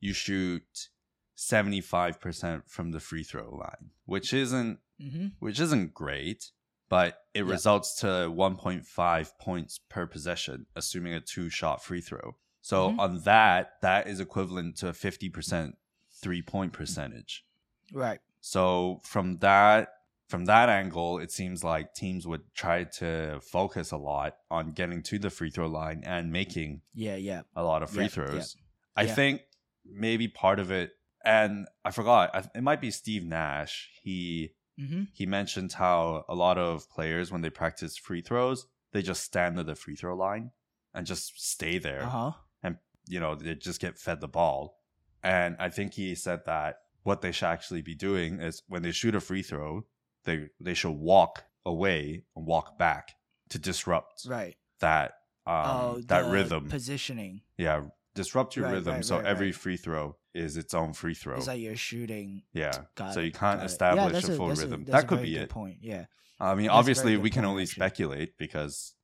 you 0.00 0.12
shoot 0.12 0.88
75% 1.36 2.62
from 2.68 2.90
the 2.92 3.00
free 3.00 3.22
throw 3.24 3.50
line 3.54 3.90
which 4.04 4.32
isn't 4.32 4.78
Mm-hmm. 5.00 5.28
which 5.40 5.58
isn't 5.58 5.94
great, 5.94 6.52
but 6.88 7.24
it 7.34 7.42
Yeah. 7.44 7.50
results 7.50 7.96
to 8.02 8.06
1.5 8.30 9.36
points 9.40 9.80
per 9.88 10.06
possession, 10.06 10.66
assuming 10.76 11.12
a 11.12 11.20
two 11.20 11.48
shot 11.48 11.82
free 11.82 12.00
throw. 12.00 12.36
So 12.60 12.90
Mhm. 12.90 12.98
on 13.00 13.18
that, 13.24 13.80
that 13.82 14.06
is 14.06 14.20
equivalent 14.20 14.76
to 14.76 14.86
a 14.88 14.92
50% 14.92 15.76
three 16.08 16.40
point 16.40 16.72
percentage. 16.72 17.44
Right. 17.92 18.20
So 18.42 19.00
from 19.04 19.38
that 19.38 19.88
from 20.28 20.44
that 20.46 20.68
angle, 20.68 21.18
it 21.18 21.30
seems 21.30 21.62
like 21.62 21.94
teams 21.94 22.26
would 22.26 22.42
try 22.54 22.84
to 22.84 23.38
focus 23.42 23.90
a 23.92 23.98
lot 23.98 24.36
on 24.50 24.72
getting 24.72 25.02
to 25.04 25.18
the 25.18 25.28
free 25.30 25.50
throw 25.50 25.66
line 25.68 26.02
and 26.06 26.30
making 26.32 26.82
Yeah, 26.94 27.16
yeah. 27.16 27.42
a 27.56 27.62
lot 27.62 27.82
of 27.82 27.90
free 27.90 28.04
Yeah, 28.04 28.08
throws. 28.08 28.56
yeah. 28.56 29.02
I 29.02 29.06
Yeah. 29.06 29.14
think 29.14 29.42
maybe 29.84 30.28
part 30.28 30.58
of 30.58 30.70
it, 30.70 30.92
and 31.24 31.66
I 31.84 31.90
forgot, 31.92 32.50
it 32.54 32.62
might 32.62 32.80
be 32.80 32.90
Steve 32.90 33.24
Nash. 33.24 33.90
He 34.02 34.54
Mm-hmm. 34.80 35.02
he 35.12 35.26
mentioned 35.26 35.74
how 35.74 36.24
a 36.30 36.34
lot 36.34 36.56
of 36.56 36.88
players 36.88 37.30
when 37.30 37.42
they 37.42 37.50
practice 37.50 37.98
free 37.98 38.22
throws 38.22 38.66
they 38.92 39.02
just 39.02 39.22
stand 39.22 39.58
at 39.58 39.66
the 39.66 39.74
free 39.74 39.94
throw 39.94 40.16
line 40.16 40.50
and 40.94 41.06
just 41.06 41.38
stay 41.38 41.76
there 41.76 42.04
Uh 42.04 42.08
huh. 42.08 42.32
And 42.62 42.78
you 43.06 43.20
know 43.20 43.34
they 43.34 43.54
just 43.54 43.82
get 43.82 43.98
fed 43.98 44.22
the 44.22 44.28
ball 44.28 44.78
and 45.22 45.56
i 45.60 45.68
think 45.68 45.92
he 45.92 46.14
said 46.14 46.40
that 46.46 46.78
what 47.02 47.20
they 47.20 47.32
should 47.32 47.46
actually 47.48 47.82
be 47.82 47.94
doing 47.94 48.40
is 48.40 48.62
when 48.68 48.82
they 48.82 48.92
shoot 48.92 49.14
a 49.14 49.20
free 49.20 49.42
throw 49.42 49.84
they 50.24 50.48
they 50.60 50.74
should 50.74 50.90
walk 50.92 51.44
away 51.66 52.24
and 52.36 52.46
walk 52.46 52.78
back 52.78 53.12
to 53.50 53.58
disrupt 53.58 54.24
Right. 54.26 54.56
that 54.80 55.12
um 55.46 55.66
oh, 55.66 56.00
that 56.06 56.30
rhythm 56.30 56.68
positioning. 56.68 57.42
yeah 57.58 57.82
disrupt 58.14 58.56
your 58.56 58.66
Right, 58.66 58.74
rhythm 58.74 58.94
right, 58.96 59.04
so 59.04 59.16
right, 59.16 59.26
every 59.26 59.52
free 59.52 59.76
throw 59.76 60.16
is 60.34 60.56
its 60.56 60.74
own 60.74 60.92
free 60.92 61.14
throw 61.14 61.36
It's 61.36 61.46
like 61.46 61.60
you're 61.60 61.76
shooting. 61.76 62.42
yeah 62.52 62.72
Got 62.94 63.14
so 63.14 63.20
you 63.20 63.32
can't 63.32 63.62
it. 63.62 63.66
establish 63.66 64.24
yeah, 64.24 64.32
a 64.32 64.36
full 64.36 64.48
that's 64.48 64.60
rhythm 64.60 64.84
that's 64.84 65.02
that 65.02 65.08
could 65.08 65.22
be 65.22 65.32
good 65.32 65.42
it 65.42 65.48
Point. 65.48 65.78
Yeah. 65.80 66.06
I 66.40 66.54
mean, 66.56 66.66
That's 66.66 66.74
obviously, 66.76 67.16
we 67.16 67.30
can 67.30 67.44
only 67.44 67.62
actually. 67.62 67.74
speculate 67.76 68.36
because, 68.36 68.94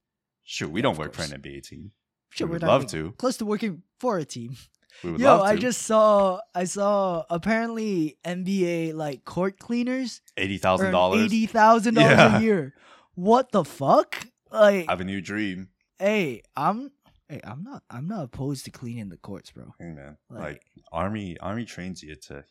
shoot, 0.43 0.71
we 0.73 0.81
Yeah, 0.81 0.83
don't 0.83 0.99
work 0.99 1.15
for 1.15 1.23
an 1.23 1.31
NBA 1.41 1.63
team. 1.69 1.93
Sure, 2.31 2.49
we 2.49 2.51
we're 2.51 2.55
would 2.55 2.63
love 2.65 2.87
to. 2.89 3.13
Close 3.13 3.37
to 3.37 3.47
working 3.47 3.83
for 4.01 4.19
a 4.19 4.25
team. 4.25 4.57
We 5.05 5.13
would 5.13 5.21
Yo, 5.21 5.29
love 5.37 5.41
to. 5.47 5.53
I 5.53 5.57
just 5.57 5.83
saw 5.83 6.41
I 6.55 6.65
saw 6.65 7.25
apparently 7.31 8.19
NBA 8.25 8.95
like 8.95 9.25
court 9.25 9.59
cleaners 9.59 10.21
eighty 10.37 10.59
thousand 10.59 10.91
dollars. 10.93 11.25
eighty 11.25 11.47
thousand 11.47 11.95
dollars 11.95 12.19
Yeah. 12.19 12.39
a 12.39 12.41
year. 12.41 12.75
What 13.15 13.53
the 13.53 13.65
fuck? 13.65 14.27
Like, 14.51 14.89
I 14.89 14.93
have 14.93 15.01
a 15.01 15.05
new 15.05 15.21
dream. 15.21 15.69
hey, 15.99 16.43
I'm 16.57 16.91
hey, 17.29 17.41
I'm 17.45 17.63
not 17.63 17.83
I'm 17.91 18.09
not 18.09 18.25
opposed 18.25 18.65
to 18.65 18.71
cleaning 18.71 19.09
the 19.09 19.17
courts, 19.19 19.51
bro. 19.51 19.75
Hey 19.79 19.91
man, 19.93 20.17
Like, 20.31 20.41
like 20.41 20.63
army, 20.91 21.37
army 21.39 21.65
trains 21.65 22.03
you 22.03 22.15
to 22.17 22.45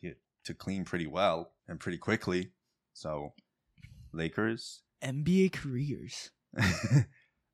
to 0.44 0.54
clean 0.54 0.84
pretty 0.84 1.06
well 1.06 1.52
and 1.68 1.78
pretty 1.80 1.98
quickly. 1.98 2.50
So, 2.94 3.34
Lakers. 4.12 4.82
NBA 5.02 5.52
careers. 5.52 6.30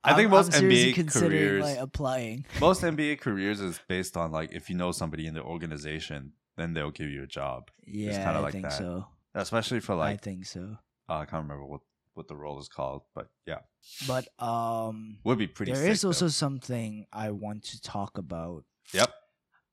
I 0.05 0.15
think 0.15 0.27
I'm- 0.27 0.31
most 0.31 0.55
I'm 0.55 0.65
NBA 0.65 1.11
careers, 1.13 1.63
like 1.63 1.79
applying. 1.79 2.45
most 2.61 2.83
NBA 2.83 3.21
careers 3.21 3.61
is 3.61 3.81
based 3.89 4.17
on 4.17 4.31
like 4.33 4.53
if 4.53 4.69
you 4.71 4.77
know 4.77 4.93
somebody 4.93 5.27
in 5.27 5.35
the 5.35 5.43
organization, 5.43 6.33
then 6.57 6.75
they'll 6.75 6.91
give 6.91 7.09
you 7.11 7.23
a 7.23 7.27
job. 7.27 7.71
Yeah, 7.87 8.13
kinda 8.25 8.39
I 8.39 8.43
like 8.43 8.53
think 8.53 8.65
that. 8.65 8.73
so. 8.73 9.07
Especially 9.35 9.81
for 9.81 9.95
like, 9.97 10.15
I 10.15 10.17
think 10.17 10.47
so. 10.47 10.77
uh, 11.09 11.15
I 11.15 11.25
can't 11.25 11.43
remember 11.43 11.65
what 11.67 11.81
what 12.15 12.29
the 12.29 12.37
role 12.37 12.61
is 12.61 12.69
called, 12.69 13.03
but 13.15 13.29
yeah, 13.47 13.59
But 14.07 14.29
um 14.43 15.19
would 15.25 15.39
be 15.39 15.49
pretty. 15.49 15.73
there 15.73 15.83
sick, 15.83 15.93
is 15.93 16.03
though. 16.03 16.09
also 16.11 16.29
something 16.29 17.07
I 17.13 17.31
want 17.33 17.65
to 17.65 17.81
talk 17.81 18.19
about. 18.19 18.65
Yep. 18.93 19.13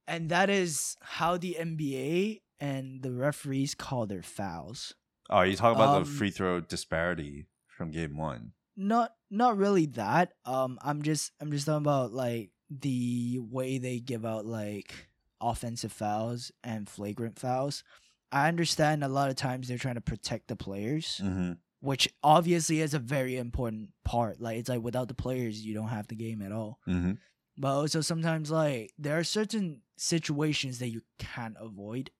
And 0.07 0.29
that 0.29 0.49
is 0.49 0.97
how 1.01 1.37
the 1.37 1.55
NBA 1.59 2.41
and 2.59 3.03
the 3.03 3.11
referees 3.11 3.75
call 3.75 4.07
their 4.07 4.23
fouls. 4.23 4.95
Oh, 5.29 5.41
you 5.41 5.55
talk 5.55 5.75
about 5.75 5.95
Um, 5.95 6.03
the 6.03 6.09
free 6.09 6.31
throw 6.31 6.59
disparity 6.61 7.45
from 7.67 7.91
game 7.91 8.17
one. 8.17 8.53
Not 8.75 9.13
not 9.31 9.57
really 9.57 9.85
that. 9.87 10.33
Um 10.45 10.77
I'm 10.83 11.01
just 11.01 11.31
I'm 11.41 11.51
just 11.51 11.65
talking 11.65 11.83
about 11.83 12.11
like 12.13 12.51
the 12.69 13.39
way 13.39 13.77
they 13.79 13.99
give 13.99 14.25
out 14.25 14.45
like 14.45 15.07
offensive 15.41 15.91
fouls 15.91 16.51
and 16.63 16.87
flagrant 16.87 17.39
fouls. 17.39 17.83
I 18.31 18.47
understand 18.47 19.03
a 19.03 19.07
lot 19.09 19.29
of 19.29 19.35
times 19.35 19.67
they're 19.67 19.77
trying 19.77 19.95
to 19.95 20.01
protect 20.01 20.47
the 20.47 20.55
players, 20.55 21.19
Mm-hmm. 21.23 21.53
which 21.81 22.07
obviously 22.23 22.79
is 22.81 22.93
a 22.93 22.99
very 22.99 23.37
important 23.37 23.89
part. 24.05 24.39
Like 24.39 24.57
it's 24.57 24.69
like 24.69 24.81
without 24.81 25.07
the 25.07 25.13
players 25.13 25.65
you 25.65 25.73
don't 25.73 25.89
have 25.89 26.07
the 26.07 26.15
game 26.15 26.41
at 26.41 26.51
all. 26.51 26.79
Mm-hmm. 26.87 27.13
But 27.57 27.73
also 27.75 28.01
sometimes 28.01 28.51
like 28.51 28.91
there 28.97 29.17
are 29.17 29.23
certain 29.23 29.81
situations 29.97 30.79
that 30.79 30.89
you 30.89 31.01
can't 31.19 31.55
avoid. 31.59 32.11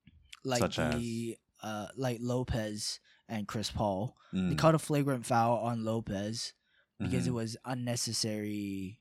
Like 0.43 0.59
Such 0.59 0.79
as? 0.79 0.95
the 0.95 1.37
uh 1.63 1.87
like 1.95 2.17
Lopez 2.21 2.99
and 3.29 3.47
Chris 3.47 3.69
Paul. 3.71 4.15
Mm. 4.33 4.49
They 4.49 4.55
caught 4.55 4.75
a 4.75 4.79
flagrant 4.79 5.25
foul 5.25 5.57
on 5.59 5.85
Lopez 5.85 6.53
because 7.01 7.27
it 7.27 7.31
Mhm. 7.31 7.35
was 7.35 7.57
unnecessary 7.65 8.97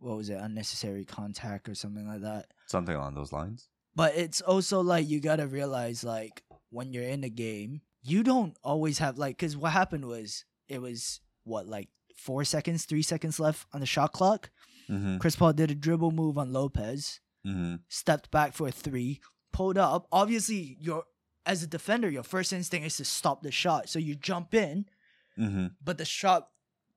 what 0.00 0.16
was 0.18 0.28
it, 0.28 0.34
unnecessary 0.34 1.04
contact 1.06 1.66
or 1.68 1.74
something 1.74 2.06
like 2.06 2.20
that. 2.20 2.52
something 2.66 2.94
along 2.94 3.14
those 3.14 3.32
lines. 3.32 3.68
But 3.94 4.14
it's 4.16 4.42
also 4.42 4.82
like 4.82 5.08
you 5.08 5.18
gotta 5.20 5.46
realize 5.46 6.04
like 6.04 6.42
when 6.70 6.92
you're 6.92 7.04
in 7.04 7.24
a 7.24 7.30
game, 7.30 7.80
you 8.02 8.22
don't 8.22 8.54
always 8.62 8.98
have 8.98 9.16
like 9.16 9.38
because 9.38 9.56
what 9.56 9.72
happened 9.72 10.04
was 10.04 10.44
it 10.68 10.82
was 10.82 11.20
what 11.44 11.66
like 11.66 11.88
four 12.16 12.44
seconds, 12.44 12.84
three 12.84 13.02
seconds 13.02 13.40
left 13.40 13.66
on 13.72 13.80
the 13.80 13.86
shot 13.86 14.12
clock. 14.12 14.50
Mm-hmm. 14.90 15.18
Chris 15.18 15.36
Paul 15.36 15.54
did 15.54 15.70
a 15.70 15.74
dribble 15.74 16.10
move 16.10 16.36
on 16.36 16.52
Lopez, 16.52 17.20
Mm-hmm. 17.46 17.76
stepped 17.88 18.30
back 18.30 18.52
for 18.52 18.68
a 18.68 18.72
three, 18.72 19.20
pulled 19.52 19.78
up. 19.78 20.06
Obviously, 20.12 20.76
your 20.80 21.04
as 21.46 21.62
a 21.62 21.66
defender, 21.66 22.10
your 22.10 22.22
first 22.24 22.52
instinct 22.52 22.86
is 22.86 22.96
to 22.98 23.04
stop 23.06 23.42
the 23.42 23.50
shot. 23.52 23.88
So 23.88 23.98
you 23.98 24.16
jump 24.16 24.52
in, 24.54 24.86
Mm-hmm. 25.38 25.66
but 25.82 25.96
the 25.98 26.04
shot 26.04 26.48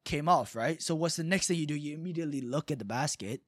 came 0.07 0.27
off, 0.29 0.55
right? 0.55 0.81
So 0.81 0.95
what's 0.95 1.17
the 1.17 1.23
next 1.23 1.47
thing 1.47 1.57
you 1.57 1.65
do? 1.67 1.75
You 1.75 1.93
immediately 1.95 2.41
look 2.41 2.71
at 2.71 2.79
the 2.79 2.85
basket 2.85 3.41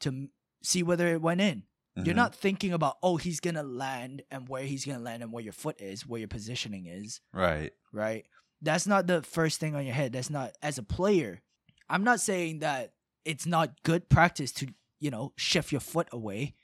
to 0.00 0.28
see 0.62 0.82
whether 0.82 1.06
it 1.08 1.20
went 1.20 1.40
in. 1.40 1.64
You're 1.96 2.04
Mm-hmm. 2.06 2.16
not 2.16 2.34
thinking 2.34 2.72
about 2.72 2.96
oh 3.02 3.16
he's 3.16 3.40
gonna 3.40 3.62
land 3.62 4.22
and 4.30 4.48
where 4.48 4.64
he's 4.64 4.84
gonna 4.84 4.98
land 5.10 5.22
and 5.22 5.32
where 5.32 5.42
your 5.42 5.54
foot 5.54 5.80
is, 5.80 6.06
where 6.06 6.18
your 6.18 6.28
positioning 6.28 6.86
is, 6.86 7.20
right. 7.32 7.72
right? 7.92 8.26
That's 8.60 8.86
not 8.86 9.06
the 9.06 9.22
first 9.22 9.60
thing 9.60 9.74
on 9.74 9.84
your 9.86 9.94
head. 9.94 10.12
That's 10.12 10.30
not 10.30 10.52
as 10.62 10.76
a 10.78 10.82
player. 10.82 11.40
I'm 11.88 12.04
not 12.04 12.20
saying 12.20 12.58
that 12.60 12.92
it's 13.24 13.46
not 13.46 13.82
good 13.82 14.08
practice 14.10 14.52
to 14.60 14.66
you 15.00 15.10
know 15.10 15.32
shift 15.36 15.72
your 15.72 15.80
foot 15.80 16.08
away, 16.12 16.54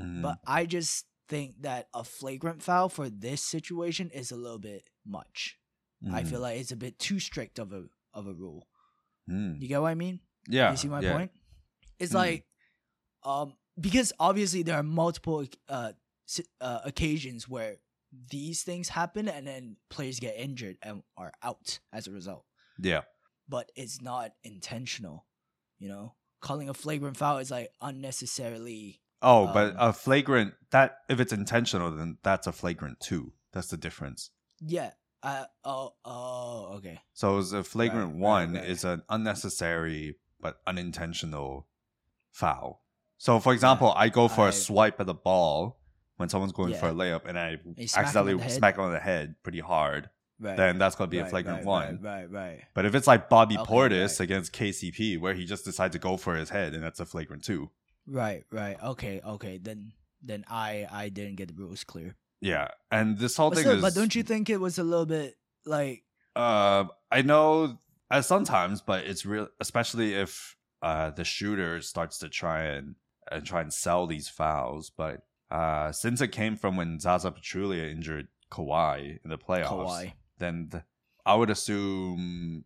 Mhm. 0.00 0.22
but 0.22 0.38
I 0.46 0.64
just 0.66 1.06
think 1.28 1.62
that 1.62 1.88
a 1.92 2.04
flagrant 2.04 2.62
foul 2.62 2.88
for 2.88 3.10
this 3.10 3.42
situation 3.42 4.10
is 4.10 4.30
a 4.30 4.36
little 4.36 4.58
bit 4.60 4.88
much. 5.04 5.58
I 6.10 6.22
Mhm. 6.22 6.28
feel 6.30 6.40
like 6.40 6.58
it's 6.60 6.72
a 6.72 6.76
bit 6.76 6.98
too 7.00 7.18
strict 7.18 7.58
of 7.58 7.72
a 7.72 7.82
of 8.14 8.26
a 8.28 8.32
rule. 8.32 8.68
Mm. 9.28 9.60
You 9.60 9.68
get 9.68 9.80
what 9.82 9.88
I 9.88 9.94
mean? 9.94 10.20
Yeah. 10.48 10.70
You 10.70 10.76
see 10.76 10.88
my 10.88 11.00
yeah. 11.00 11.12
point? 11.12 11.30
It's 11.98 12.12
Mm. 12.12 12.16
like, 12.16 12.46
um, 13.24 13.54
because 13.78 14.12
obviously 14.18 14.62
there 14.62 14.76
are 14.76 14.82
multiple 14.82 15.44
uh, 15.68 15.92
uh 16.60 16.80
occasions 16.84 17.48
where 17.48 17.76
these 18.30 18.62
things 18.62 18.88
happen 18.88 19.28
and 19.28 19.46
then 19.46 19.76
players 19.90 20.18
get 20.20 20.36
injured 20.36 20.76
and 20.82 21.02
are 21.16 21.32
out 21.42 21.78
as 21.92 22.06
a 22.06 22.10
result. 22.10 22.44
Yeah. 22.78 23.02
But 23.48 23.70
it's 23.76 24.00
not 24.00 24.32
intentional. 24.42 25.26
You 25.78 25.88
know, 25.88 26.14
calling 26.40 26.68
a 26.68 26.74
flagrant 26.74 27.16
foul 27.16 27.38
is 27.38 27.50
like 27.50 27.70
unnecessarily. 27.80 29.00
Oh, 29.22 29.46
but 29.52 29.72
Um, 29.72 29.76
a 29.78 29.92
flagrant 29.92 30.54
that 30.70 30.98
if 31.08 31.20
it's 31.20 31.32
intentional, 31.32 31.90
then 31.90 32.18
that's 32.22 32.46
a 32.46 32.52
flagrant 32.52 33.00
too. 33.00 33.32
That's 33.52 33.68
the 33.68 33.76
difference. 33.76 34.30
Yeah. 34.60 34.92
Uh, 35.22 35.44
oh. 35.64 35.92
Oh. 36.04 36.74
Okay. 36.76 37.00
So 37.12 37.38
it's 37.38 37.52
a 37.52 37.64
flagrant 37.64 38.12
right, 38.12 38.20
one 38.20 38.54
right. 38.54 38.64
is 38.64 38.84
an 38.84 39.02
unnecessary 39.08 40.16
but 40.40 40.60
unintentional 40.66 41.66
foul. 42.30 42.82
So, 43.16 43.40
for 43.40 43.52
example, 43.52 43.92
I 43.96 44.08
go 44.08 44.28
for 44.28 44.44
a 44.44 44.48
I- 44.48 44.50
swipe 44.50 45.00
at 45.00 45.06
the 45.06 45.14
ball 45.14 45.80
when 46.16 46.28
someone's 46.28 46.52
going 46.52 46.74
for 46.74 46.88
a 46.88 46.92
layup, 46.92 47.26
and 47.26 47.38
I 47.38 47.56
smack 47.56 47.66
'em 47.66 47.74
on 47.74 48.04
accidentally 48.04 48.48
smack 48.48 48.78
on 48.78 48.92
the 48.92 49.00
head 49.00 49.34
pretty 49.42 49.60
hard. 49.60 50.10
Right. 50.40 50.56
Then 50.56 50.78
that's 50.78 50.94
gonna 50.94 51.08
be 51.08 51.18
a 51.18 51.26
flagrant 51.26 51.58
right, 51.58 51.66
one. 51.66 52.00
Right. 52.00 52.30
Right. 52.30 52.30
Right. 52.30 52.64
But 52.74 52.84
if 52.86 52.94
it's 52.94 53.08
like 53.08 53.28
Bobby 53.28 53.58
Okay, 53.58 53.72
Portis 53.72 54.20
right. 54.20 54.20
against 54.20 54.52
KCP, 54.52 55.18
where 55.18 55.34
he 55.34 55.44
just 55.44 55.64
decides 55.64 55.92
to 55.94 55.98
go 55.98 56.16
for 56.16 56.36
his 56.36 56.50
head, 56.50 56.74
and 56.74 56.82
that's 56.82 57.00
a 57.00 57.06
flagrant 57.06 57.42
two. 57.44 57.70
Right. 58.06 58.44
Right. 58.52 58.80
Okay. 58.82 59.20
Okay. 59.24 59.58
Then. 59.58 59.92
Then 60.20 60.44
I 60.48 60.84
I 60.90 61.10
didn't 61.10 61.36
get 61.36 61.46
the 61.48 61.54
rules 61.54 61.84
clear. 61.84 62.16
Yeah, 62.40 62.68
and 62.90 63.18
this 63.18 63.36
whole 63.36 63.50
But, 63.50 63.56
thing 63.56 63.64
still, 63.64 63.76
is. 63.76 63.82
but 63.82 63.94
don't 63.94 64.14
you 64.14 64.22
think 64.22 64.48
it 64.50 64.60
was 64.60 64.78
a 64.78 64.84
little 64.84 65.06
bit 65.06 65.36
like 65.66 66.04
Uh, 66.36 66.84
I 67.10 67.22
know 67.22 67.78
uh, 68.10 68.22
sometimes, 68.22 68.80
but 68.80 69.04
it's 69.04 69.26
real, 69.26 69.48
especially 69.60 70.14
if 70.14 70.56
uh 70.80 71.10
the 71.10 71.24
shooter 71.24 71.80
starts 71.82 72.18
to 72.18 72.28
try 72.28 72.62
and 72.64 72.94
and 73.32 73.44
try 73.44 73.60
and 73.60 73.72
sell 73.72 74.06
these 74.06 74.28
fouls. 74.28 74.90
But 74.90 75.22
uh, 75.50 75.90
since 75.92 76.20
it 76.20 76.28
came 76.28 76.56
from 76.56 76.76
when 76.76 77.00
Zaza 77.00 77.30
Pachulia 77.32 77.90
injured 77.90 78.28
Kawhi 78.52 79.18
in 79.24 79.30
the 79.30 79.38
playoffs, 79.38 79.68
Kawhi? 79.68 80.12
then 80.38 80.68
th- 80.70 80.84
I 81.26 81.34
would 81.34 81.50
assume 81.50 82.64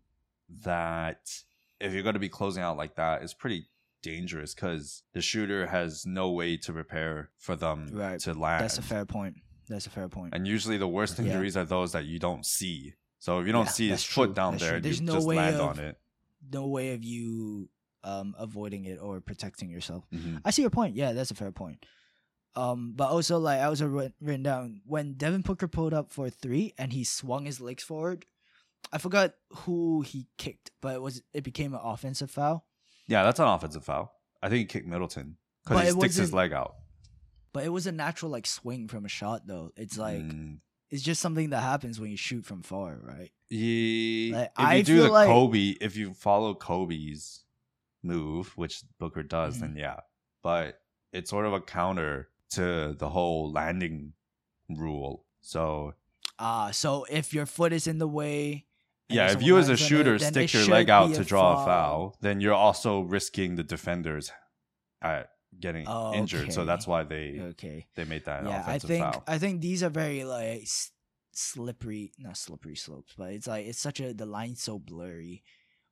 that 0.64 1.42
if 1.80 1.92
you're 1.92 2.02
going 2.02 2.14
to 2.14 2.20
be 2.20 2.28
closing 2.28 2.62
out 2.62 2.76
like 2.76 2.96
that, 2.96 3.22
it's 3.22 3.34
pretty 3.34 3.66
dangerous 4.02 4.54
because 4.54 5.02
the 5.14 5.20
shooter 5.20 5.66
has 5.66 6.04
no 6.06 6.30
way 6.30 6.56
to 6.58 6.72
prepare 6.72 7.30
for 7.38 7.56
them 7.56 7.88
Right. 7.92 8.20
to 8.20 8.34
land. 8.34 8.62
That's 8.64 8.78
a 8.78 8.82
fair 8.82 9.04
point. 9.04 9.36
That's 9.72 9.86
a 9.86 9.90
fair 9.90 10.08
point. 10.08 10.34
And 10.34 10.46
usually 10.46 10.76
the 10.76 10.88
worst 10.88 11.18
Yeah. 11.18 11.24
injuries 11.26 11.56
are 11.56 11.64
those 11.64 11.92
that 11.92 12.04
you 12.04 12.18
don't 12.18 12.44
see. 12.46 12.94
So 13.18 13.38
if 13.40 13.46
you 13.46 13.52
don't 13.52 13.66
Yeah, 13.66 13.70
see 13.72 13.88
his 13.88 14.04
foot 14.04 14.26
true, 14.26 14.34
down 14.34 14.52
that's 14.54 14.64
there, 14.64 14.76
you 14.76 14.82
There's 14.82 15.00
no 15.00 15.14
just 15.14 15.26
way 15.26 15.36
land 15.36 15.56
of- 15.56 15.68
on 15.70 15.78
it. 15.78 15.98
no 16.52 16.66
way 16.66 16.92
of 16.94 17.02
you 17.04 17.68
um 18.04 18.34
avoiding 18.38 18.84
it 18.84 18.98
or 19.00 19.20
protecting 19.20 19.70
yourself. 19.70 20.04
Mhm. 20.12 20.40
I 20.44 20.50
see 20.50 20.62
your 20.62 20.70
point. 20.70 20.96
Yeah, 20.96 21.12
that's 21.12 21.30
a 21.30 21.34
fair 21.34 21.52
point. 21.52 21.84
Um, 22.54 22.92
but 22.94 23.08
also 23.08 23.38
like 23.38 23.60
I 23.60 23.64
also 23.64 23.86
writ- 23.86 24.14
written 24.20 24.42
down 24.42 24.82
when 24.84 25.14
Devin 25.14 25.42
Booker 25.42 25.68
pulled 25.68 25.94
up 25.94 26.10
for 26.12 26.28
three 26.28 26.74
and 26.76 26.92
he 26.92 27.04
swung 27.04 27.46
his 27.46 27.60
legs 27.60 27.82
forward. 27.82 28.26
I 28.92 28.98
forgot 28.98 29.34
who 29.50 30.02
he 30.02 30.26
kicked, 30.36 30.70
but 30.80 30.94
it 30.96 31.00
was 31.00 31.22
it 31.32 31.44
became 31.44 31.72
an 31.74 31.80
offensive 31.82 32.30
foul. 32.30 32.66
Yeah, 33.06 33.22
that's 33.22 33.38
an 33.40 33.46
offensive 33.46 33.84
foul. 33.84 34.12
I 34.42 34.48
think 34.48 34.58
he 34.58 34.64
kicked 34.66 34.86
Middleton 34.88 35.36
because 35.64 35.82
he 35.84 35.90
sticks 35.92 36.16
his 36.16 36.32
leg 36.34 36.52
out. 36.52 36.74
But 37.52 37.64
it 37.64 37.68
was 37.68 37.86
a 37.86 37.92
natural 37.92 38.30
like 38.30 38.46
swing 38.46 38.88
from 38.88 39.04
a 39.04 39.08
shot 39.08 39.46
though. 39.46 39.72
It's 39.76 39.98
like 39.98 40.22
Mm. 40.22 40.58
it's 40.90 41.02
just 41.02 41.20
something 41.20 41.50
that 41.50 41.60
happens 41.62 42.00
when 42.00 42.10
you 42.10 42.16
shoot 42.16 42.44
from 42.44 42.62
far, 42.62 42.98
right? 43.02 43.30
Yeah. 43.50 44.36
Like, 44.38 44.52
if 44.56 44.58
you 44.60 44.66
I 44.66 44.82
do 44.82 45.02
the 45.02 45.08
like- 45.10 45.28
Kobe, 45.28 45.76
if 45.80 45.96
you 45.96 46.14
follow 46.14 46.54
Kobe's 46.54 47.44
move, 48.02 48.56
which 48.56 48.82
Booker 48.98 49.22
does, 49.22 49.56
Mhm. 49.56 49.60
then 49.60 49.76
yeah. 49.76 50.00
But 50.42 50.80
it's 51.12 51.30
sort 51.30 51.46
of 51.46 51.52
a 51.52 51.60
counter 51.60 52.30
to 52.50 52.94
the 52.98 53.10
whole 53.10 53.50
landing 53.52 54.14
rule. 54.68 55.24
So 55.40 55.94
Ah, 56.38 56.70
so 56.70 57.04
if 57.10 57.32
your 57.34 57.46
foot 57.46 57.72
is 57.72 57.86
in 57.86 57.98
the 57.98 58.08
way, 58.08 58.66
yeah, 59.08 59.30
if 59.30 59.42
you 59.42 59.58
as 59.58 59.68
a 59.68 59.76
shooter 59.76 60.14
it, 60.14 60.20
stick 60.22 60.52
your 60.54 60.64
leg 60.66 60.88
out 60.90 61.14
to 61.14 61.22
draw 61.24 61.54
foul. 61.56 61.62
a 61.62 61.66
foul, 61.66 62.16
then 62.20 62.40
you're 62.40 62.54
also 62.54 63.00
risking 63.00 63.56
the 63.56 63.62
defenders 63.62 64.32
at 65.00 65.31
getting 65.58 65.86
Oh, 65.88 66.14
injured. 66.14 66.52
So 66.52 66.64
that's 66.64 66.86
why 66.86 67.02
they 67.04 67.38
Okay. 67.40 67.86
they 67.94 68.04
made 68.04 68.24
that 68.24 68.44
yeah, 68.44 68.64
I 68.66 68.78
think 68.78 69.04
foul. 69.04 69.22
I 69.26 69.38
think 69.38 69.60
these 69.60 69.82
are 69.82 69.90
very 69.90 70.24
like 70.24 70.62
s- 70.62 70.90
slippery, 71.32 72.12
not 72.18 72.36
slippery 72.36 72.76
slopes, 72.76 73.14
but 73.16 73.32
it's 73.32 73.46
like 73.46 73.66
it's 73.66 73.78
such 73.78 74.00
a 74.00 74.12
the 74.14 74.26
line's 74.26 74.62
so 74.62 74.78
blurry 74.78 75.42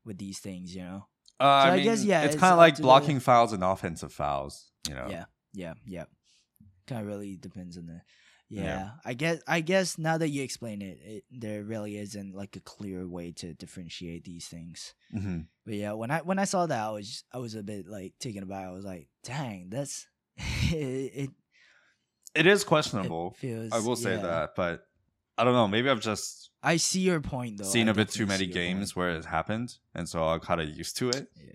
with 0.05 0.19
these 0.19 0.39
things, 0.39 0.75
you 0.75 0.83
know. 0.83 1.07
Uh, 1.39 1.45
I, 1.45 1.69
I 1.71 1.77
mean, 1.77 1.85
guess, 1.85 2.05
yeah, 2.05 2.23
it's 2.23 2.35
it's 2.35 2.41
kind 2.41 2.53
of 2.53 2.59
like 2.59 2.75
to 2.77 2.83
the- 2.83 2.87
blocking 2.87 3.21
fouls 3.21 3.53
and 3.53 3.65
offensive 3.65 4.13
fouls. 4.13 4.71
You 4.89 4.95
know, 4.95 5.07
Yeah, 5.09 5.25
yeah, 5.53 5.75
yeah. 5.87 6.05
Kind 6.87 7.03
of 7.03 7.07
really 7.07 7.37
depends 7.37 7.77
on 7.79 7.87
the. 7.87 8.01
Yeah, 8.51 8.63
Yeah. 8.63 8.91
I 9.05 9.15
guess. 9.15 9.41
I 9.47 9.61
guess 9.61 9.97
now 9.97 10.19
that 10.19 10.29
you 10.29 10.43
explain 10.43 10.83
it, 10.83 10.99
it, 11.03 11.25
there 11.31 11.63
really 11.63 11.97
isn't 11.97 12.35
like 12.35 12.57
a 12.57 12.61
clear 12.61 13.07
way 13.07 13.31
to 13.33 13.55
differentiate 13.55 14.25
these 14.25 14.49
things. 14.49 14.93
hmm 15.13 15.43
But 15.65 15.75
yeah, 15.75 15.93
when 15.93 16.11
I 16.11 16.19
when 16.21 16.39
I 16.41 16.45
saw 16.45 16.67
that, 16.67 16.87
I 16.87 16.91
was 16.91 17.25
I 17.33 17.39
was 17.39 17.55
a 17.55 17.63
bit 17.63 17.87
like 17.87 18.15
taken 18.19 18.43
aback. 18.43 18.67
I 18.67 18.73
was 18.73 18.85
like, 18.85 19.09
dang, 19.25 19.69
that's 19.71 20.07
it. 20.37 21.13
it, 21.15 21.31
it 22.35 22.47
is 22.47 22.63
it 22.63 22.67
questionable. 22.67 23.35
feels. 23.39 23.73
I 23.73 23.79
will 23.79 23.97
say 23.97 24.17
yeah. 24.17 24.23
that, 24.23 24.51
but 24.57 24.83
I 25.39 25.45
don't 25.45 25.55
know. 25.55 25.69
Maybe 25.69 25.89
I've 25.89 26.01
just 26.01 26.51
I 26.63 26.77
see 26.77 27.01
your 27.01 27.21
point 27.21 27.59
though. 27.59 27.65
seen 27.65 27.89
I 27.89 27.93
a 27.93 27.95
bit 27.95 28.09
too 28.11 28.27
many 28.27 28.47
games 28.47 28.97
where 28.97 29.11
it 29.11 29.25
happened, 29.25 29.79
and 29.95 30.09
so 30.09 30.25
I'm 30.25 30.41
kind 30.41 30.61
of 30.61 30.69
used 30.69 30.97
to 30.99 31.09
it. 31.11 31.29
Yeah. 31.37 31.53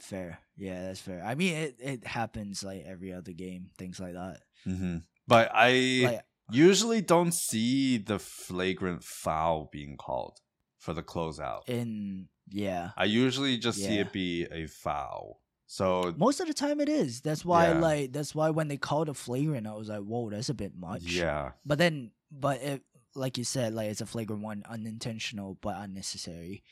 Fair. 0.00 0.38
Yeah, 0.56 0.82
that's 0.86 1.00
fair. 1.00 1.22
I 1.24 1.34
mean, 1.34 1.54
it, 1.54 1.76
it 1.78 2.06
happens 2.06 2.62
like 2.64 2.84
every 2.86 3.12
other 3.12 3.32
game, 3.32 3.68
things 3.76 4.00
like 4.00 4.14
that. 4.14 4.40
hmm 4.64 4.98
But 5.28 5.50
I 5.52 6.00
Like, 6.04 6.24
usually 6.50 7.00
don't 7.00 7.32
see 7.32 7.98
the 7.98 8.18
flagrant 8.18 9.02
foul 9.04 9.68
being 9.72 9.96
called 9.96 10.38
for 10.78 10.92
the 10.94 11.02
closeout. 11.02 11.68
in 11.68 12.28
yeah, 12.48 12.92
I 12.96 13.04
usually 13.06 13.58
just 13.58 13.78
see 13.78 13.98
it 13.98 14.12
be 14.12 14.44
a 14.52 14.66
foul. 14.66 15.40
So 15.66 16.14
most 16.16 16.38
of 16.38 16.46
the 16.46 16.54
time 16.54 16.80
it 16.80 16.88
is. 16.88 17.20
That's 17.20 17.44
why, 17.44 17.70
Yeah. 17.70 17.80
like, 17.80 18.12
that's 18.12 18.36
why 18.36 18.50
when 18.50 18.68
they 18.68 18.76
called 18.76 19.08
a 19.08 19.14
flagrant, 19.14 19.66
I 19.66 19.72
was 19.74 19.88
like, 19.88 20.02
whoa, 20.04 20.30
that's 20.30 20.48
a 20.48 20.54
bit 20.54 20.76
much. 20.76 21.02
yeah, 21.02 21.52
But 21.64 21.78
then, 21.78 22.12
but 22.30 22.62
if, 22.62 22.80
like 23.16 23.36
you 23.36 23.42
said, 23.42 23.74
like 23.74 23.90
it's 23.90 24.00
a 24.00 24.06
flagrant 24.06 24.42
one, 24.42 24.62
unintentional 24.68 25.58
but 25.60 25.74
unnecessary. 25.78 26.62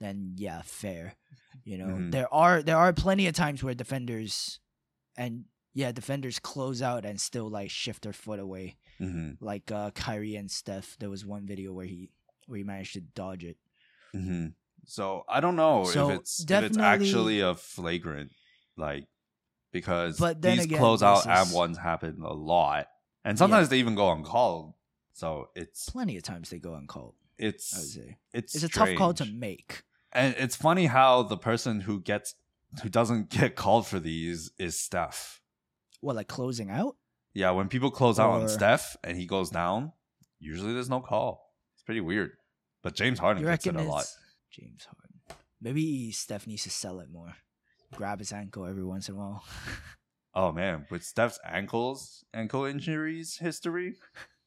Then 0.00 0.32
yeah, 0.38 0.62
fair. 0.64 1.16
You 1.64 1.76
know, 1.76 1.86
Mhm. 1.88 2.12
there 2.12 2.32
are 2.32 2.62
there 2.62 2.78
are 2.78 2.92
plenty 2.94 3.26
of 3.26 3.34
times 3.34 3.62
where 3.62 3.74
defenders, 3.74 4.60
and 5.16 5.44
yeah, 5.74 5.92
defenders 5.92 6.38
close 6.38 6.82
out 6.82 7.04
and 7.04 7.20
still 7.20 7.48
like 7.48 7.70
shift 7.70 8.02
their 8.02 8.12
foot 8.12 8.38
away. 8.40 8.76
hmm 8.98 9.32
like 9.40 9.70
uh 9.70 9.90
Kyrie 9.92 10.36
and 10.36 10.50
Steph. 10.50 10.96
There 10.98 11.10
was 11.10 11.24
one 11.24 11.46
video 11.46 11.72
where 11.72 11.86
he 11.86 12.10
where 12.46 12.58
he 12.58 12.64
managed 12.64 12.94
to 12.94 13.00
dodge 13.00 13.44
it. 13.44 13.56
hmm 14.12 14.48
So 14.86 15.24
I 15.28 15.40
don't 15.40 15.56
know 15.56 15.84
So, 15.84 16.10
if 16.10 16.20
it's 16.20 16.40
if 16.40 16.62
it's 16.62 16.78
actually 16.78 17.40
a 17.40 17.54
flagrant, 17.54 18.32
like 18.76 19.06
because 19.72 20.18
But 20.18 20.40
these 20.42 20.64
again, 20.64 20.80
closeout 20.80 21.26
ab 21.26 21.52
ones 21.52 21.78
happen 21.78 22.22
a 22.22 22.32
lot, 22.32 22.88
and 23.24 23.38
sometimes 23.38 23.68
they 23.68 23.78
even 23.78 23.94
go 23.94 24.10
uncalled. 24.10 24.74
So 25.12 25.50
it's 25.54 25.88
Plenty 25.90 26.16
of 26.16 26.22
times 26.22 26.50
they 26.50 26.58
go 26.58 26.74
uncalled. 26.74 27.14
I 27.40 27.40
would 27.40 27.54
it's 27.54 27.94
say 27.94 28.16
it's 28.32 28.54
it's 28.54 28.64
a 28.64 28.68
tough 28.68 28.94
call 28.96 29.14
to 29.14 29.26
make. 29.26 29.82
And 30.12 30.34
it's 30.38 30.56
funny 30.56 30.86
how 30.86 31.22
the 31.22 31.36
person 31.36 31.80
who 31.80 32.00
gets 32.00 32.34
who 32.82 32.88
doesn't 32.88 33.28
get 33.38 33.56
called 33.56 33.86
for 33.86 34.00
these 34.00 34.50
is 34.58 34.78
Steph. 34.78 35.40
What 36.00 36.16
like 36.16 36.28
closing 36.28 36.70
out? 36.70 36.96
Yeah, 37.34 37.50
when 37.50 37.68
people 37.68 37.90
close 37.90 38.18
out 38.18 38.30
on 38.30 38.42
Or- 38.42 38.48
Steph 38.48 38.96
and 39.04 39.16
he 39.16 39.26
goes 39.26 39.50
down, 39.50 39.92
usually 40.38 40.72
there's 40.72 40.88
no 40.90 41.00
call. 41.00 41.52
It's 41.74 41.82
pretty 41.82 42.00
weird. 42.00 42.32
But 42.82 42.94
James 42.94 43.18
Harden 43.18 43.44
gets 43.44 43.66
it 43.66 43.76
a 43.76 43.82
lot. 43.82 44.02
it's 44.02 44.16
James 44.50 44.84
Harden? 44.86 45.42
Maybe 45.60 46.12
Steph 46.12 46.46
needs 46.46 46.62
to 46.64 46.70
sell 46.70 47.00
it 47.00 47.10
more. 47.10 47.34
Grab 47.94 48.18
his 48.20 48.32
ankle 48.32 48.64
every 48.66 48.84
once 48.84 49.08
in 49.08 49.14
a 49.14 49.18
while. 49.18 49.44
Oh 50.34 50.52
man, 50.52 50.86
with 50.90 51.02
Steph's 51.02 51.40
ankles, 51.44 52.22
ankle 52.32 52.64
injuries 52.64 53.38
history, 53.40 53.96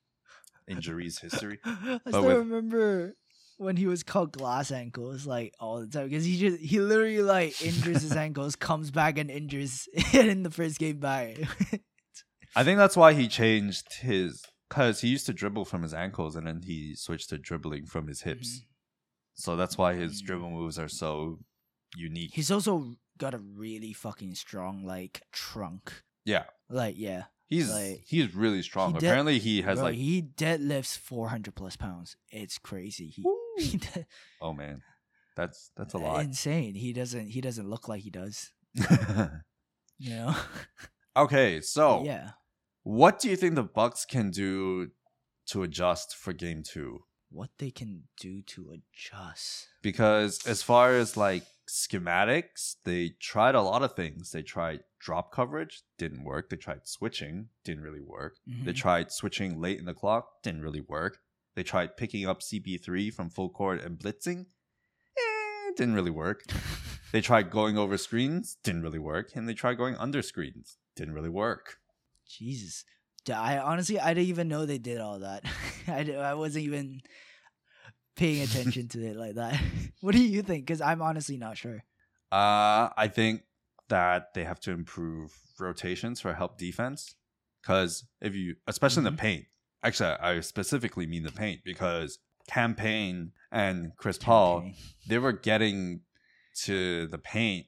injuries 0.68 1.20
history. 1.20 1.60
I 1.66 2.00
still 2.08 2.24
with- 2.26 2.38
remember 2.38 3.16
when 3.62 3.78
he 3.78 3.86
was 3.86 4.04
called 4.04 4.32
glass 4.32 4.72
ankles 4.72 5.26
like 5.28 5.54
all 5.60 5.80
the 5.80 5.88
time 5.88 6.10
because 6.10 6.26
he 6.26 6.38
just 6.38 6.60
he 6.62 6.80
literally 6.80 7.22
like 7.22 7.62
injures 7.62 8.02
his 8.02 8.16
ankles, 8.26 8.56
comes 8.56 8.92
back 8.92 9.18
and 9.18 9.30
injures 9.30 9.88
in 10.14 10.44
the 10.44 10.50
first 10.52 10.80
game 10.80 10.98
back. 11.00 11.38
I 12.56 12.64
think 12.64 12.78
that's 12.78 12.98
why 12.98 13.14
he 13.14 13.28
changed 13.28 13.94
his 14.02 14.44
because 14.68 15.02
he 15.02 15.10
used 15.10 15.26
to 15.28 15.34
dribble 15.34 15.66
from 15.66 15.84
his 15.84 15.94
ankles 15.94 16.36
and 16.36 16.48
then 16.48 16.62
he 16.64 16.96
switched 16.96 17.30
to 17.30 17.38
dribbling 17.38 17.86
from 17.86 18.08
his 18.08 18.22
hips. 18.24 18.66
So 19.36 19.56
that's 19.56 19.78
why 19.78 19.94
his 19.96 20.22
Mm. 20.22 20.26
dribble 20.26 20.50
moves 20.52 20.78
are 20.80 20.90
so 20.90 21.40
unique. 21.96 22.32
He's 22.34 22.52
also 22.52 22.96
got 23.18 23.34
a 23.34 23.38
really 23.38 23.94
fucking 23.94 24.36
strong 24.36 24.84
like 24.86 25.22
trunk. 25.32 26.04
yeah, 26.26 26.46
Like 26.70 26.96
yeah, 26.98 27.26
he's 27.48 27.70
Like, 27.72 28.04
he's 28.06 28.34
really 28.36 28.62
strong. 28.64 28.92
he 28.92 28.98
Apparently, 28.98 29.40
he 29.40 29.62
has 29.62 29.78
Bro, 29.80 29.86
like 29.90 29.96
he 29.96 30.22
deadlifts 30.22 30.98
four 30.98 31.30
hundred 31.30 31.56
plus 31.56 31.76
pounds. 31.76 32.18
It's 32.30 32.58
crazy. 32.58 33.08
He, 33.08 33.24
he 33.62 33.80
oh 34.42 34.54
man, 34.54 34.82
that's 35.36 35.72
that's 35.78 35.94
a 35.94 35.98
lot. 35.98 36.24
insane. 36.24 36.76
He 36.76 36.94
doesn't 36.94 37.28
he 37.30 37.42
doesn't 37.42 37.70
look 37.70 37.88
like 37.88 38.02
he 38.02 38.10
does. 38.10 38.52
You 40.04 40.16
know. 40.16 40.36
okay, 41.16 41.62
so 41.62 42.04
yeah. 42.04 42.32
what 42.84 43.20
do 43.20 43.30
you 43.30 43.36
think 43.36 43.54
the 43.56 43.62
Bucks 43.64 44.04
can 44.04 44.32
do 44.32 44.90
to 45.48 45.62
adjust 45.64 46.16
for 46.16 46.34
Game 46.34 46.64
Two? 46.64 47.04
What 47.30 47.52
they 47.60 47.70
can 47.72 48.06
do 48.20 48.42
to 48.42 48.72
adjust. 48.74 49.68
because 49.84 50.46
as 50.48 50.64
far 50.64 50.96
as 50.96 51.16
like 51.16 51.44
schematics, 51.70 52.76
they 52.84 53.12
tried 53.22 53.56
a 53.56 53.62
lot 53.62 53.84
of 53.84 53.94
things. 53.94 54.32
They 54.32 54.42
tried 54.42 54.82
drop 55.00 55.32
coverage, 55.32 55.82
didn't 55.98 56.24
work. 56.24 56.50
They 56.50 56.58
tried 56.58 56.88
switching, 56.88 57.50
didn't 57.64 57.84
really 57.84 58.02
work. 58.02 58.38
They 58.48 58.74
Mhm. 58.74 58.76
tried 58.76 59.12
switching 59.12 59.62
late 59.62 59.80
in 59.80 59.86
the 59.86 59.94
clock, 59.94 60.42
didn't 60.44 60.62
really 60.62 60.82
work. 60.82 61.20
They 61.56 61.64
tried 61.64 61.98
picking 61.98 62.26
up 62.28 62.42
CP3 62.42 63.14
from 63.14 63.30
full 63.30 63.50
court 63.50 63.82
and 63.84 63.98
blitzing, 64.00 64.46
eh, 65.18 65.72
didn't 65.76 65.96
really 65.96 66.12
work. 66.12 66.44
They 67.14 67.20
tried 67.20 67.52
going 67.52 67.78
over 67.78 67.98
screens, 67.98 68.56
didn't 68.64 68.84
really 68.84 68.98
work. 68.98 69.32
And 69.36 69.48
they 69.50 69.54
tried 69.54 69.78
going 69.78 69.98
under 69.98 70.22
screens, 70.22 70.78
didn't 70.96 71.14
really 71.14 71.28
work. 71.30 71.80
Jesus. 72.26 72.86
I 73.30 73.58
honestly 73.58 74.00
I 74.00 74.14
didn't 74.14 74.30
even 74.30 74.48
know 74.48 74.66
they 74.66 74.78
did 74.78 75.02
all 75.02 75.20
that. 75.20 75.44
I, 75.90 76.10
I 76.14 76.34
wasn't 76.36 76.64
even 76.64 77.02
paying 78.16 78.42
attention 78.48 78.88
to 78.90 79.06
it 79.06 79.18
like 79.18 79.36
that. 79.36 79.60
what 80.00 80.16
do 80.16 80.24
you 80.24 80.42
think? 80.42 80.66
Because 80.66 80.80
I'm 80.80 81.02
honestly 81.02 81.36
not 81.36 81.58
sure. 81.58 81.84
Uh, 82.32 82.90
I 82.96 83.10
think 83.14 83.42
that 83.90 84.34
they 84.34 84.46
have 84.46 84.62
to 84.62 84.72
improve 84.72 85.38
rotations 85.60 86.22
for 86.22 86.34
help 86.34 86.58
defense. 86.58 87.16
Because 87.62 88.06
if 88.22 88.36
you, 88.36 88.56
especially 88.68 89.06
in 89.06 89.08
Mhm. 89.14 89.18
the 89.18 89.22
paint, 89.22 89.46
actually, 89.84 90.10
I 90.10 90.40
specifically 90.42 91.08
mean 91.08 91.24
the 91.24 91.32
paint 91.32 91.62
because 91.64 92.20
Cam 92.48 92.76
Payne 92.76 93.32
and 93.52 93.92
Chris 93.98 94.18
Paul, 94.18 94.72
they 95.08 95.18
were 95.18 95.32
getting 95.34 96.02
to 96.64 97.08
the 97.08 97.18
paint 97.18 97.68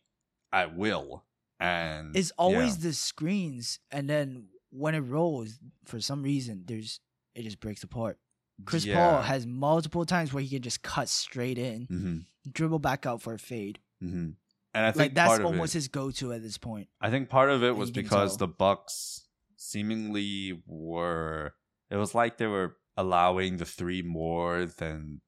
at 0.52 0.76
will. 0.76 1.24
And 1.60 2.16
It's 2.16 2.32
always 2.38 2.78
yeah. 2.78 2.90
the 2.90 2.94
screens, 2.94 3.80
and 3.92 4.10
then 4.10 4.48
when 4.70 4.96
it 4.96 5.00
rolls, 5.02 5.60
for 5.86 6.00
some 6.02 6.24
reason, 6.24 6.64
there's 6.66 7.00
it 7.36 7.44
just 7.44 7.60
breaks 7.60 7.84
apart. 7.84 8.18
Chris 8.66 8.86
Yeah. 8.86 8.96
Paul 8.96 9.22
has 9.24 9.48
multiple 9.48 10.06
times 10.06 10.34
where 10.34 10.44
he 10.44 10.50
can 10.50 10.62
just 10.62 10.84
cut 10.84 11.10
straight 11.10 11.58
in, 11.58 11.88
Mhm, 11.88 12.26
dribble 12.52 12.80
back 12.80 13.06
out 13.06 13.22
for 13.22 13.34
a 13.34 13.40
fade. 13.40 13.80
mhm. 14.04 14.36
And 14.76 14.86
I 14.86 14.92
think 14.92 15.00
Like 15.00 15.14
that's 15.14 15.40
almost 15.44 15.76
it, 15.76 15.78
his 15.80 15.88
go-to 15.88 16.34
at 16.34 16.42
this 16.42 16.58
point. 16.58 16.90
I 17.00 17.10
think 17.12 17.30
part 17.30 17.50
of 17.52 17.64
it 17.64 17.76
was 17.76 17.92
because 17.92 18.38
the 18.38 18.48
Bucks 18.48 19.28
seemingly 19.56 20.62
were. 20.66 21.54
It 21.94 21.98
was 21.98 22.14
like 22.16 22.38
they 22.38 22.48
were 22.48 22.76
allowing 22.98 23.58
the 23.58 23.66
three 23.66 24.02
more 24.02 24.66
than 24.66 25.22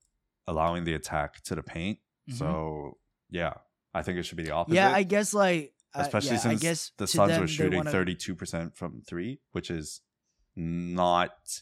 allowing 0.47 0.84
the 0.84 0.93
attack 0.95 1.41
to 1.43 1.55
the 1.55 1.63
paint. 1.63 1.99
Mhm. 2.30 2.34
So 2.39 2.97
yeah, 3.30 3.53
I 3.93 4.01
think 4.03 4.18
it 4.18 4.24
should 4.24 4.38
be 4.38 4.43
the 4.43 4.51
opposite. 4.59 4.76
yeah, 4.76 4.91
I 4.91 5.03
guess 5.03 5.34
like 5.34 5.74
uh, 5.93 6.01
especially 6.01 6.32
yeah, 6.38 6.45
since 6.47 6.61
I 6.61 6.68
guess 6.68 6.91
the 6.97 7.07
Suns 7.07 7.32
them, 7.32 7.41
were 7.41 7.47
shooting 7.47 7.84
thirty-two 7.84 8.36
percent 8.36 8.76
from 8.76 9.01
three, 9.07 9.39
which 9.51 9.70
is 9.70 10.01
not 10.55 11.61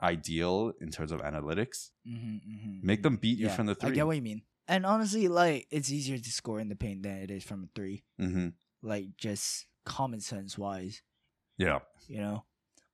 ideal 0.00 0.72
in 0.80 0.90
terms 0.90 1.12
of 1.12 1.20
analytics. 1.20 1.90
Mhm, 2.06 2.40
mhm, 2.46 2.82
Make 2.82 3.02
them 3.02 3.16
beat 3.16 3.38
you 3.38 3.46
Yeah, 3.46 3.56
from 3.56 3.66
the 3.66 3.74
three. 3.74 3.90
I 3.90 3.94
get 3.94 4.06
what 4.06 4.16
you 4.16 4.22
mean. 4.22 4.42
And 4.68 4.86
honestly, 4.86 5.28
like 5.28 5.66
it's 5.70 5.90
easier 5.90 6.18
to 6.18 6.30
score 6.32 6.60
in 6.60 6.68
the 6.68 6.76
paint 6.76 7.02
than 7.02 7.18
it 7.18 7.30
is 7.30 7.44
from 7.44 7.64
a 7.64 7.68
three. 7.74 8.04
hmm 8.18 8.48
Like 8.82 9.16
just 9.16 9.66
common 9.84 10.20
sense 10.20 10.56
wise, 10.58 11.02
Yeah. 11.58 11.80
you 12.08 12.18
know. 12.18 12.44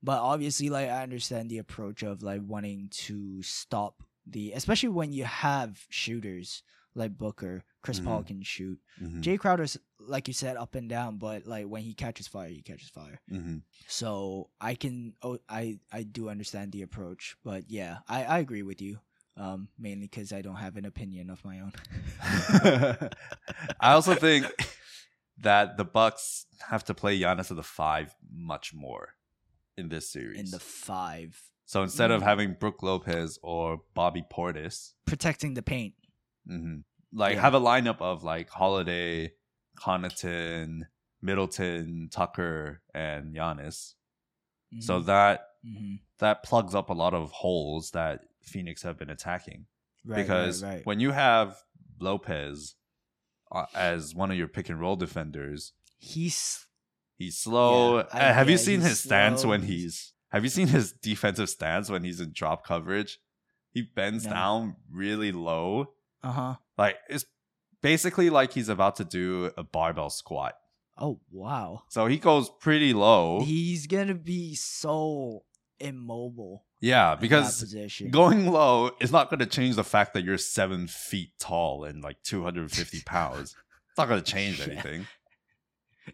But 0.03 0.21
obviously, 0.21 0.69
like 0.71 0.89
I 0.89 1.03
understand 1.03 1.51
the 1.51 1.59
approach 1.59 2.03
of 2.03 2.23
like 2.23 2.41
wanting 2.47 2.89
to 3.09 3.43
stop 3.43 4.03
the, 4.27 4.53
especially 4.53 4.91
when 4.91 5.13
you 5.13 5.25
have 5.25 5.85
shooters 5.89 6.63
like 6.95 7.17
Booker, 7.17 7.65
Chris 7.83 8.01
Paul 8.01 8.23
Mhm. 8.23 8.27
can 8.27 8.43
shoot. 8.43 8.79
hmm 8.99 9.21
Jae 9.21 9.39
Crowder's 9.39 9.77
like 10.01 10.29
you 10.29 10.35
said 10.35 10.57
up 10.57 10.75
and 10.75 10.89
down, 10.89 11.17
but 11.19 11.47
like 11.47 11.67
when 11.67 11.83
he 11.83 11.95
catches 11.95 12.27
fire, 12.29 12.49
he 12.49 12.63
catches 12.63 12.89
fire. 12.91 13.21
hmm 13.29 13.59
So 13.87 14.51
I 14.61 14.75
can, 14.75 15.15
oh, 15.23 15.39
I 15.49 15.81
I 15.93 16.03
do 16.05 16.29
understand 16.29 16.73
the 16.73 16.83
approach, 16.83 17.37
but 17.45 17.71
yeah, 17.71 17.99
I 18.09 18.25
I 18.25 18.39
agree 18.39 18.63
with 18.63 18.81
you. 18.83 18.99
Um, 19.37 19.69
mainly 19.79 20.07
because 20.09 20.33
I 20.33 20.43
don't 20.43 20.57
have 20.57 20.77
an 20.77 20.85
opinion 20.85 21.31
of 21.31 21.45
my 21.45 21.61
own. 21.61 21.73
I 23.81 23.93
also 23.93 24.15
think 24.17 24.47
that 25.39 25.77
the 25.77 25.85
Bucks 25.85 26.47
have 26.69 26.85
to 26.85 26.95
play 26.95 27.19
Giannis 27.21 27.51
at 27.51 27.57
the 27.57 27.63
five 27.63 28.15
much 28.31 28.75
more 28.75 29.15
in 29.79 29.89
this 29.89 30.11
series. 30.11 30.39
in 30.39 30.51
the 30.51 30.59
five, 30.59 31.41
so 31.65 31.83
instead 31.83 32.11
of 32.11 32.23
having 32.23 32.55
Brook 32.59 32.83
Lopez 32.83 33.39
or 33.43 33.83
Bobby 33.95 34.25
Portis, 34.33 34.95
protecting 35.07 35.55
the 35.55 35.63
paint. 35.63 35.95
mhm, 36.49 36.85
like 37.13 37.35
Yeah. 37.37 37.41
have 37.43 37.55
a 37.55 37.61
lineup 37.61 38.01
of 38.01 38.23
like 38.25 38.49
Holiday, 38.51 39.33
Connaughton, 39.79 40.83
Middleton, 41.23 42.09
Tucker, 42.11 42.83
and 42.95 43.35
Giannis. 43.35 43.95
So 44.81 45.01
Mhm, 45.01 45.07
that 45.07 45.47
mhm. 45.65 46.01
that 46.19 46.43
plugs 46.43 46.75
up 46.75 46.91
a 46.91 46.95
lot 46.95 47.15
of 47.15 47.31
holes 47.31 47.91
that 47.93 48.25
Phoenix 48.43 48.83
have 48.83 48.99
been 48.99 49.11
attacking. 49.11 49.67
Right, 50.05 50.17
right, 50.17 50.23
because 50.23 50.63
right, 50.63 50.87
when 50.87 51.01
you 51.01 51.11
have 51.13 51.57
Lopez 52.01 52.75
uh, 53.51 53.67
as 53.75 54.15
one 54.15 54.31
of 54.31 54.37
your 54.37 54.49
pick 54.49 54.69
and 54.69 54.79
roll 54.81 54.95
defenders, 54.97 55.73
he's 55.99 56.67
he's 57.19 57.37
slow. 57.39 57.99
Yeah, 57.99 58.05
I- 58.13 58.31
Uh, 58.31 58.35
have 58.35 58.49
you 58.49 58.57
seen 58.59 58.81
his 58.81 59.01
stance 59.01 59.45
when 59.45 59.63
he's? 59.63 60.15
Have 60.31 60.45
you 60.45 60.51
seen 60.51 60.69
his 60.69 60.93
defensive 60.93 61.51
stance 61.51 61.91
when 61.91 62.05
he's 62.05 62.21
in 62.21 62.33
drop 62.33 62.65
coverage? 62.65 63.19
He 63.73 63.83
bends 63.83 64.25
No. 64.25 64.33
down 64.33 64.77
really 64.91 65.33
low, 65.33 65.93
uh 66.23 66.33
huh. 66.33 66.55
like 66.79 66.97
it's 67.11 67.25
basically 67.83 68.29
like 68.31 68.53
he's 68.53 68.69
about 68.69 68.97
to 68.97 69.05
do 69.05 69.51
a 69.57 69.63
barbell 69.63 70.11
squat. 70.11 70.55
Oh 70.97 71.21
wow, 71.31 71.83
So 71.91 72.07
he 72.07 72.19
goes 72.19 72.51
pretty 72.61 72.93
low. 72.93 73.41
he's 73.45 73.87
gonna 73.87 74.15
be 74.15 74.55
so 74.57 75.45
immobile. 75.79 76.65
yeah, 76.81 77.15
because 77.15 77.63
going 78.11 78.51
low 78.51 78.91
is 79.01 79.13
not 79.13 79.31
going 79.31 79.39
to 79.41 79.47
change 79.47 79.77
the 79.77 79.85
fact 79.85 80.13
that 80.15 80.25
you're 80.25 80.39
seven 80.39 80.89
feet 80.89 81.31
tall 81.39 81.85
and 81.85 82.03
like 82.03 82.21
250 82.25 83.03
pounds. 83.07 83.55
It's 83.91 83.99
not 83.99 84.09
going 84.09 84.21
to 84.25 84.33
change 84.33 84.59
Yeah. 84.59 84.73
anything. 84.73 85.07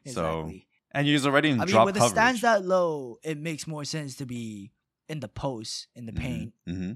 So 0.07 0.40
exactly. 0.40 0.66
And 0.95 1.07
he's 1.07 1.26
already 1.26 1.51
in 1.51 1.61
I 1.61 1.64
mean, 1.66 1.84
with 1.84 1.95
the 1.95 2.01
coverage. 2.01 2.12
stands 2.18 2.40
that 2.42 2.64
low, 2.64 3.18
it 3.22 3.38
makes 3.38 3.66
more 3.66 3.84
sense 3.84 4.14
to 4.16 4.26
be 4.26 4.72
in 5.09 5.20
the 5.20 5.28
post, 5.28 5.88
in 5.95 6.07
the 6.07 6.12
paint, 6.12 6.55
hmm 6.66 6.92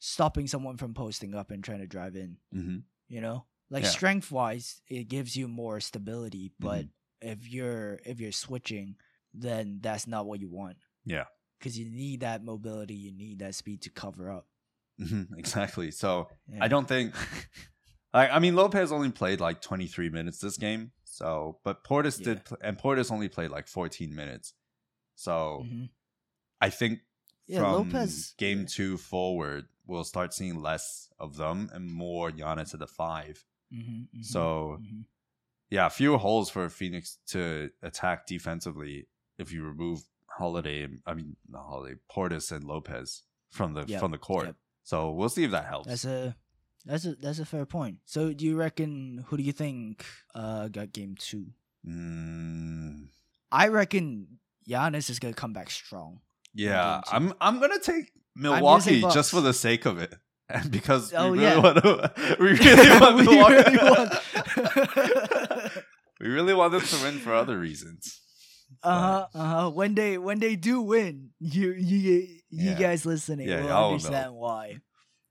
stopping 0.00 0.46
someone 0.46 0.76
from 0.76 0.94
posting 0.94 1.34
up 1.34 1.50
and 1.50 1.62
trying 1.64 1.80
to 1.80 1.86
drive 1.86 2.14
in. 2.16 2.36
hmm 2.52 2.78
You 3.08 3.20
know, 3.20 3.46
like 3.70 3.82
Yeah. 3.84 3.90
strength 3.90 4.30
wise, 4.30 4.80
it 4.88 5.08
gives 5.08 5.36
you 5.36 5.48
more 5.48 5.80
stability. 5.80 6.52
But 6.58 6.84
Mm-hmm. 6.84 7.28
if 7.32 7.48
you're 7.48 7.98
if 8.04 8.20
you're 8.20 8.32
switching, 8.32 8.96
then 9.34 9.78
that's 9.82 10.06
not 10.06 10.26
what 10.26 10.40
you 10.40 10.48
want. 10.48 10.76
Yeah. 11.04 11.24
because 11.58 11.76
you 11.78 11.90
need 11.90 12.20
that 12.20 12.44
mobility, 12.44 12.94
you 12.94 13.10
need 13.12 13.40
that 13.40 13.54
speed 13.54 13.82
to 13.82 13.90
cover 13.90 14.30
up. 14.30 14.46
hmm 14.98 15.22
Exactly. 15.36 15.90
So 15.90 16.28
Yeah. 16.46 16.58
I 16.64 16.68
don't 16.68 16.86
think. 16.86 17.14
I, 18.14 18.28
I 18.28 18.38
mean, 18.38 18.54
Lopez 18.56 18.90
only 18.92 19.10
played 19.10 19.40
like 19.40 19.60
23 19.60 20.08
minutes 20.10 20.38
this 20.38 20.56
game. 20.56 20.92
So, 21.18 21.58
but 21.64 21.82
Portis 21.82 22.16
did, 22.22 22.38
Yeah. 22.38 22.42
pl- 22.44 22.58
and 22.60 22.78
Portis 22.78 23.10
only 23.10 23.28
played 23.28 23.50
like 23.50 23.66
14 23.66 24.14
minutes. 24.14 24.54
So 25.16 25.64
Mhm. 25.66 25.90
I 26.60 26.70
think 26.70 27.00
Yeah, 27.46 27.58
from 27.60 27.90
Lopez 27.92 28.34
game 28.38 28.66
two 28.66 28.96
forward, 28.96 29.66
we'll 29.84 30.04
start 30.04 30.32
seeing 30.32 30.62
less 30.62 31.10
of 31.18 31.36
them 31.36 31.70
and 31.72 31.90
more 31.90 32.30
Giannis 32.30 32.72
at 32.72 32.78
the 32.78 32.86
5 32.86 33.44
Mhm, 33.72 34.08
mhm, 34.14 34.24
So 34.24 34.78
mhm. 34.80 35.06
yeah, 35.70 35.88
fewer 35.88 36.18
holes 36.18 36.50
for 36.50 36.68
Phoenix 36.70 37.18
to 37.34 37.70
attack 37.82 38.26
defensively 38.26 39.08
if 39.38 39.50
you 39.52 39.64
remove 39.64 40.02
Holiday. 40.30 40.86
I 41.04 41.14
mean, 41.14 41.36
not 41.48 41.66
Holiday, 41.66 41.98
Portis 42.08 42.52
and 42.52 42.62
Lopez 42.64 43.24
from 43.50 43.74
the 43.74 43.84
Yep, 43.88 43.98
from 44.00 44.12
the 44.12 44.18
court. 44.18 44.46
yep. 44.46 44.56
So 44.84 45.10
we'll 45.10 45.28
see 45.30 45.42
if 45.44 45.50
that 45.50 45.66
helps. 45.66 45.88
that's 45.88 46.04
a 46.04 46.36
That's 46.84 47.04
a 47.04 47.14
that's 47.16 47.38
a 47.38 47.44
fair 47.44 47.66
point. 47.66 47.98
So 48.04 48.32
do 48.32 48.44
you 48.46 48.56
reckon 48.56 49.24
who 49.28 49.36
do 49.36 49.42
you 49.42 49.52
think 49.52 50.04
uh 50.34 50.68
got 50.68 50.92
game 50.92 51.16
two? 51.18 51.46
Mm, 51.86 53.08
I 53.52 53.68
reckon 53.68 54.38
Giannis 54.68 55.10
is 55.10 55.18
gonna 55.18 55.34
come 55.34 55.52
back 55.52 55.70
strong. 55.70 56.20
yeah. 56.54 57.00
I'm 57.10 57.32
I'm 57.40 57.60
gonna 57.60 57.78
take 57.78 58.12
gonna 58.40 58.56
Milwaukee 58.60 59.00
just 59.12 59.30
for 59.30 59.40
the 59.40 59.52
sake 59.52 59.84
of 59.86 59.98
it, 59.98 60.14
and 60.48 60.70
because 60.78 61.12
Oh, 61.14 61.32
we 61.32 61.38
really 61.40 61.50
yeah. 61.50 61.58
want 61.58 61.76
to. 61.82 62.12
We 62.40 62.52
really 62.58 62.88
want 63.00 63.16
We 63.16 63.22
Milwaukee. 63.24 63.76
really 63.76 63.90
want- 63.90 64.14
we 66.20 66.28
really 66.28 66.54
want 66.54 66.72
them 66.72 66.80
to 66.82 66.96
win 67.02 67.18
for 67.18 67.34
other 67.34 67.58
reasons. 67.58 68.20
Uh 68.82 69.00
huh. 69.00 69.26
Uh 69.34 69.44
huh. 69.62 69.70
When 69.70 69.94
they 69.94 70.18
when 70.18 70.38
they 70.40 70.56
do 70.56 70.80
win, 70.82 71.30
you 71.40 71.72
you 71.72 71.98
you 72.50 72.70
Yeah. 72.70 72.78
guys 72.78 73.06
listening 73.06 73.48
Yeah, 73.48 73.64
will 73.64 73.92
understand 73.92 74.34
why. 74.34 74.78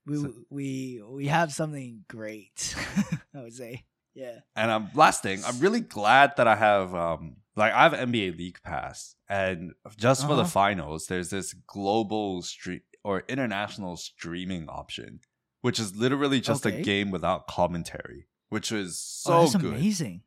We 0.07 0.17
So- 0.17 0.33
we 0.49 1.01
we 1.05 1.27
have 1.27 1.53
something 1.53 2.05
great. 2.07 2.75
I 3.35 3.41
would 3.43 3.53
say. 3.53 3.85
Yeah. 4.15 4.39
And 4.55 4.71
um, 4.71 4.89
last 4.95 5.21
thing, 5.21 5.41
I'm 5.45 5.59
really 5.59 5.81
glad 5.81 6.33
that 6.37 6.47
I 6.47 6.55
have 6.55 6.95
um, 6.95 7.35
like 7.55 7.71
I 7.73 7.83
have 7.83 7.93
NBA 7.93 8.35
League 8.37 8.59
Pass, 8.63 9.15
and 9.29 9.73
just 9.97 10.21
for 10.23 10.35
the 10.35 10.41
Uh-huh. 10.41 10.49
finals, 10.49 11.05
there's 11.05 11.29
this 11.29 11.53
global 11.53 12.41
stream 12.41 12.81
or 13.03 13.23
international 13.27 13.95
streaming 13.95 14.67
option, 14.69 15.19
which 15.61 15.79
is 15.79 15.95
literally 15.95 16.41
just 16.41 16.65
Okay. 16.65 16.79
a 16.79 16.83
game 16.83 17.11
without 17.11 17.45
commentary, 17.47 18.27
which 18.49 18.71
is 18.71 19.21
oh, 19.27 19.29
so 19.29 19.39
that's 19.51 19.55
good. 19.63 19.75
amazing. 19.75 20.23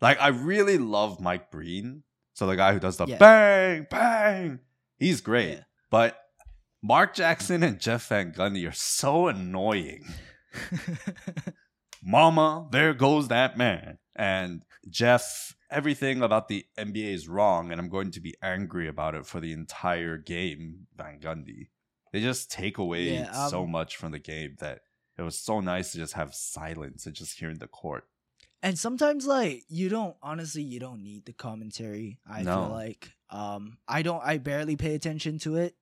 Like 0.00 0.20
I 0.20 0.28
really 0.28 0.78
love 0.78 1.20
Mike 1.20 1.50
Breen, 1.50 2.04
so 2.34 2.46
the 2.46 2.54
guy 2.56 2.72
who 2.74 2.78
does 2.80 2.96
the 2.96 3.06
Yeah. 3.06 3.18
bang 3.18 3.86
bang, 3.90 4.60
he's 4.98 5.20
great. 5.20 5.54
Yeah. 5.58 5.64
But 5.90 6.16
Mark 6.82 7.14
Jackson 7.14 7.62
and 7.62 7.78
Jeff 7.80 8.08
Van 8.08 8.32
Gundy 8.32 8.68
are 8.68 8.72
so 8.72 9.28
annoying. 9.28 10.04
Mama, 12.02 12.66
there 12.72 12.94
goes 12.94 13.28
that 13.28 13.56
man. 13.56 13.98
And 14.16 14.64
Jeff, 14.90 15.54
everything 15.70 16.22
about 16.22 16.48
the 16.48 16.64
NBA 16.78 17.14
is 17.14 17.28
wrong, 17.28 17.70
and 17.70 17.80
I'm 17.80 17.88
going 17.88 18.10
to 18.12 18.20
be 18.20 18.34
angry 18.42 18.88
about 18.88 19.14
it 19.14 19.26
for 19.26 19.40
the 19.40 19.52
entire 19.52 20.18
game, 20.18 20.86
Van 20.96 21.20
Gundy. 21.20 21.68
They 22.12 22.20
just 22.20 22.50
take 22.50 22.76
away 22.78 23.14
Yeah, 23.14 23.46
so 23.48 23.62
um, 23.62 23.70
much 23.70 23.96
from 23.96 24.12
the 24.12 24.18
game 24.18 24.56
that 24.58 24.80
it 25.16 25.22
was 25.22 25.38
so 25.38 25.60
nice 25.60 25.92
to 25.92 25.98
just 25.98 26.14
have 26.14 26.34
silence 26.34 27.06
and 27.06 27.14
just 27.14 27.38
hearing 27.38 27.58
the 27.58 27.68
court. 27.68 28.04
and 28.62 28.78
sometimes 28.78 29.26
like 29.26 29.62
you 29.68 29.88
don't 29.88 30.16
honestly 30.22 30.62
you 30.62 30.78
don't 30.80 31.02
need 31.02 31.24
the 31.26 31.32
commentary 31.32 32.18
i 32.28 32.42
No. 32.42 32.52
feel 32.64 32.68
like 32.70 33.12
um 33.30 33.78
i 33.88 34.02
don't 34.02 34.22
i 34.24 34.38
barely 34.38 34.76
pay 34.76 34.94
attention 34.94 35.38
to 35.40 35.56
it 35.56 35.74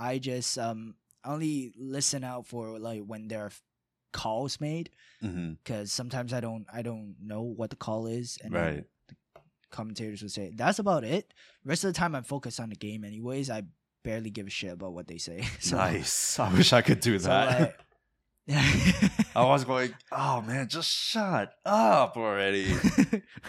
i 0.00 0.18
just 0.18 0.56
um 0.58 0.94
only 1.24 1.72
listen 1.76 2.24
out 2.24 2.46
for 2.46 2.78
like 2.78 3.02
when 3.06 3.28
there 3.28 3.44
are 3.46 3.52
calls 4.12 4.60
made 4.60 4.90
Mm-hmm. 5.22 5.52
because 5.62 5.92
sometimes 5.92 6.32
i 6.32 6.40
don't 6.40 6.64
i 6.72 6.80
don't 6.82 7.14
know 7.22 7.42
what 7.42 7.68
the 7.70 7.76
call 7.76 8.06
is 8.06 8.38
and 8.42 8.54
Right. 8.54 8.84
commentators 9.70 10.22
would 10.22 10.32
say 10.32 10.50
that's 10.54 10.78
about 10.78 11.04
it 11.04 11.32
rest 11.64 11.84
of 11.84 11.92
the 11.92 11.98
time 11.98 12.14
i'm 12.14 12.24
focused 12.24 12.58
on 12.58 12.70
the 12.70 12.74
game 12.76 13.04
anyways 13.04 13.50
i 13.50 13.62
barely 14.02 14.30
give 14.30 14.46
a 14.46 14.50
shit 14.50 14.72
about 14.72 14.94
what 14.94 15.06
they 15.06 15.18
say 15.18 15.42
so, 15.60 15.76
nice. 15.76 16.38
I 16.40 16.50
wish 16.54 16.72
I 16.72 16.80
could 16.82 17.00
do 17.00 17.18
so, 17.18 17.28
that. 17.28 17.60
like- 17.60 17.76
I 19.36 19.44
was 19.44 19.64
going, 19.64 19.94
oh 20.10 20.40
man, 20.42 20.66
just 20.68 20.90
shut 20.90 21.52
up 21.64 22.16
already. 22.16 22.74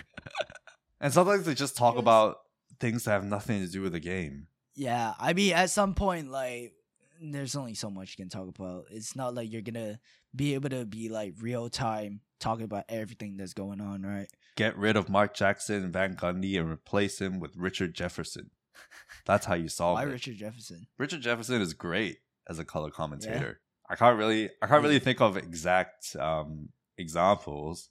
and 1.01 1.11
sometimes 1.13 1.45
they 1.45 1.55
just 1.55 1.75
talk 1.75 1.95
Yes. 1.95 2.01
about 2.01 2.37
things 2.79 3.05
that 3.05 3.11
have 3.11 3.23
nothing 3.25 3.61
to 3.65 3.71
do 3.71 3.81
with 3.81 3.93
the 3.93 3.99
game. 3.99 4.47
Yeah, 4.75 5.13
I 5.19 5.33
mean, 5.33 5.53
at 5.53 5.69
some 5.69 5.93
point, 5.93 6.31
like, 6.31 6.73
there's 7.21 7.55
only 7.55 7.73
so 7.73 7.89
much 7.89 8.15
you 8.17 8.23
can 8.23 8.29
talk 8.29 8.47
about. 8.47 8.85
It's 8.89 9.15
not 9.15 9.35
like 9.35 9.51
you're 9.51 9.61
gonna 9.61 9.99
be 10.35 10.53
able 10.53 10.69
to 10.69 10.85
be 10.85 11.09
like 11.09 11.35
real 11.39 11.69
time 11.69 12.21
talking 12.39 12.65
about 12.65 12.85
everything 12.89 13.37
that's 13.37 13.53
going 13.53 13.79
on, 13.79 14.01
right? 14.01 14.27
Get 14.55 14.77
rid 14.77 14.95
of 14.95 15.09
Mark 15.09 15.35
Jackson 15.35 15.83
and 15.83 15.93
Van 15.93 16.15
Gundy 16.15 16.59
and 16.59 16.69
replace 16.69 17.21
him 17.21 17.39
with 17.39 17.55
Richard 17.55 17.93
Jefferson. 17.93 18.49
That's 19.25 19.45
how 19.45 19.53
you 19.53 19.67
solve 19.67 19.95
Why 19.95 20.03
it. 20.03 20.07
Why 20.07 20.11
Richard 20.13 20.37
Jefferson? 20.37 20.87
Richard 20.97 21.21
Jefferson 21.21 21.61
is 21.61 21.73
great 21.73 22.17
as 22.49 22.59
a 22.59 22.65
color 22.65 22.89
commentator. 22.89 23.61
I 23.89 23.95
can't 23.95 24.17
really 24.17 24.49
I 24.61 24.67
can't 24.67 24.81
really 24.81 24.99
think 24.99 25.21
of 25.21 25.37
exact 25.37 26.15
um 26.15 26.69
examples, 26.97 27.89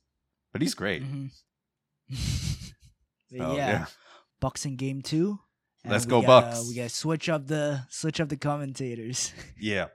but 0.53 0.63
he's 0.63 0.75
great. 0.75 1.03
Mhm. 1.03 1.31
But 2.11 2.19
So, 3.39 3.55
yeah, 3.55 3.87
boxing 4.41 4.75
game 4.75 5.03
two. 5.03 5.39
And 5.85 5.93
Let's 5.93 6.07
go 6.07 6.21
gotta- 6.23 6.47
Bucks. 6.49 6.69
We 6.69 6.75
gotta 6.77 6.89
switch 6.89 7.29
up 7.29 7.47
the 7.47 7.83
switch 7.89 8.21
up 8.21 8.29
the 8.29 8.37
commentators. 8.37 9.33
Yeah. 9.59 9.89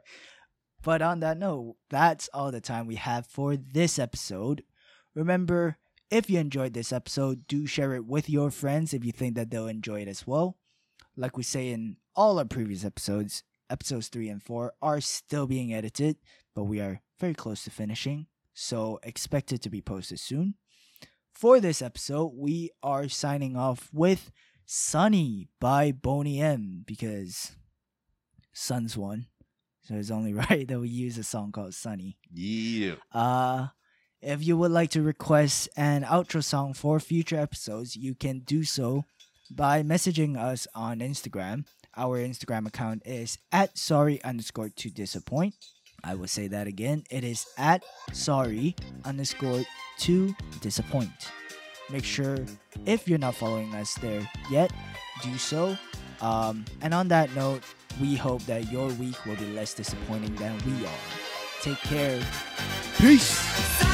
But 0.84 1.02
on 1.02 1.20
that 1.22 1.40
note, 1.40 1.78
that's 1.90 2.30
all 2.34 2.52
the 2.52 2.62
time 2.62 2.86
we 2.86 2.96
have 2.96 3.26
for 3.26 3.58
this 3.58 3.98
episode. 3.98 4.64
Remember, 5.16 5.78
if 6.12 6.30
you 6.30 6.38
enjoyed 6.40 6.74
this 6.74 6.94
episode, 6.94 7.48
do 7.48 7.66
share 7.66 7.96
it 7.96 8.06
with 8.06 8.30
your 8.30 8.52
friends 8.52 8.94
if 8.94 9.04
you 9.04 9.12
think 9.12 9.36
that 9.36 9.50
they'll 9.50 9.68
enjoy 9.68 10.02
it 10.02 10.08
as 10.08 10.28
well. 10.28 10.58
Like 11.18 11.38
we 11.38 11.44
say 11.44 11.70
in 11.72 11.98
all 12.16 12.38
our 12.38 12.46
previous 12.46 12.86
episodes, 12.86 13.42
episodes 13.70 14.10
3 14.10 14.30
and 14.30 14.44
4 14.44 14.74
are 14.82 15.02
still 15.02 15.48
being 15.48 15.74
edited, 15.74 16.18
but 16.54 16.66
we 16.66 16.80
are 16.82 17.02
very 17.20 17.34
close 17.34 17.64
to 17.64 17.72
finishing, 17.72 18.28
so 18.54 19.00
expect 19.02 19.52
it 19.52 19.62
to 19.64 19.70
be 19.72 19.82
posted 19.82 20.20
soon. 20.20 20.54
For 21.34 21.60
this 21.60 21.82
episode, 21.82 22.34
we 22.36 22.70
are 22.84 23.10
signing 23.10 23.56
off 23.58 23.90
with 23.92 24.32
Sunny 24.66 25.48
by 25.60 25.92
Boney 25.92 26.42
M 26.42 26.84
because 26.86 27.56
Suns 28.54 28.98
won. 28.98 29.28
So 29.84 29.96
it's 29.96 30.12
only 30.12 30.34
right 30.50 30.68
that 30.68 30.80
we 30.80 30.90
use 30.90 31.18
a 31.18 31.24
song 31.24 31.52
called 31.52 31.74
Sunny. 31.74 32.18
Yeah. 32.34 32.96
Uh 33.12 33.68
if 34.22 34.44
you 34.46 34.58
would 34.58 34.72
like 34.72 34.90
to 34.92 35.04
request 35.04 35.70
an 35.78 36.04
outro 36.04 36.44
song 36.44 36.74
for 36.74 37.00
future 37.00 37.38
episodes, 37.40 37.96
you 37.96 38.16
can 38.16 38.40
do 38.40 38.64
so 38.64 39.04
by 39.52 39.84
messaging 39.84 40.36
us 40.36 40.68
on 40.74 41.00
Instagram. 41.00 41.66
Our 41.96 42.18
Instagram 42.18 42.66
account 42.68 43.04
is 43.06 43.38
at 43.52 43.78
sorry 43.78 44.24
underscore 44.24 44.70
to 44.70 44.90
disappoint. 44.90 45.54
I 46.04 46.16
will 46.16 46.28
say 46.28 46.48
that 46.48 46.66
again. 46.66 47.04
It 47.12 47.24
is 47.24 47.46
at 47.58 47.84
sorry 48.14 48.76
underscore 49.06 49.64
to 50.00 50.36
disappoint. 50.60 51.32
Make 51.92 52.04
sure 52.04 52.38
if 52.86 53.08
you're 53.08 53.20
not 53.20 53.36
following 53.36 53.74
us 53.76 53.94
there 53.96 54.28
yet, 54.50 54.72
do 55.22 55.38
so. 55.38 55.78
Um, 56.22 56.66
and 56.82 56.94
on 56.94 57.08
that 57.10 57.34
note, 57.36 57.62
we 58.02 58.16
hope 58.16 58.44
that 58.46 58.72
your 58.72 58.90
week 58.94 59.24
will 59.26 59.36
be 59.36 59.48
less 59.54 59.74
disappointing 59.74 60.36
than 60.36 60.58
we 60.66 60.86
are. 60.86 61.00
Take 61.62 61.80
care. 61.80 62.22
Peace. 62.98 63.85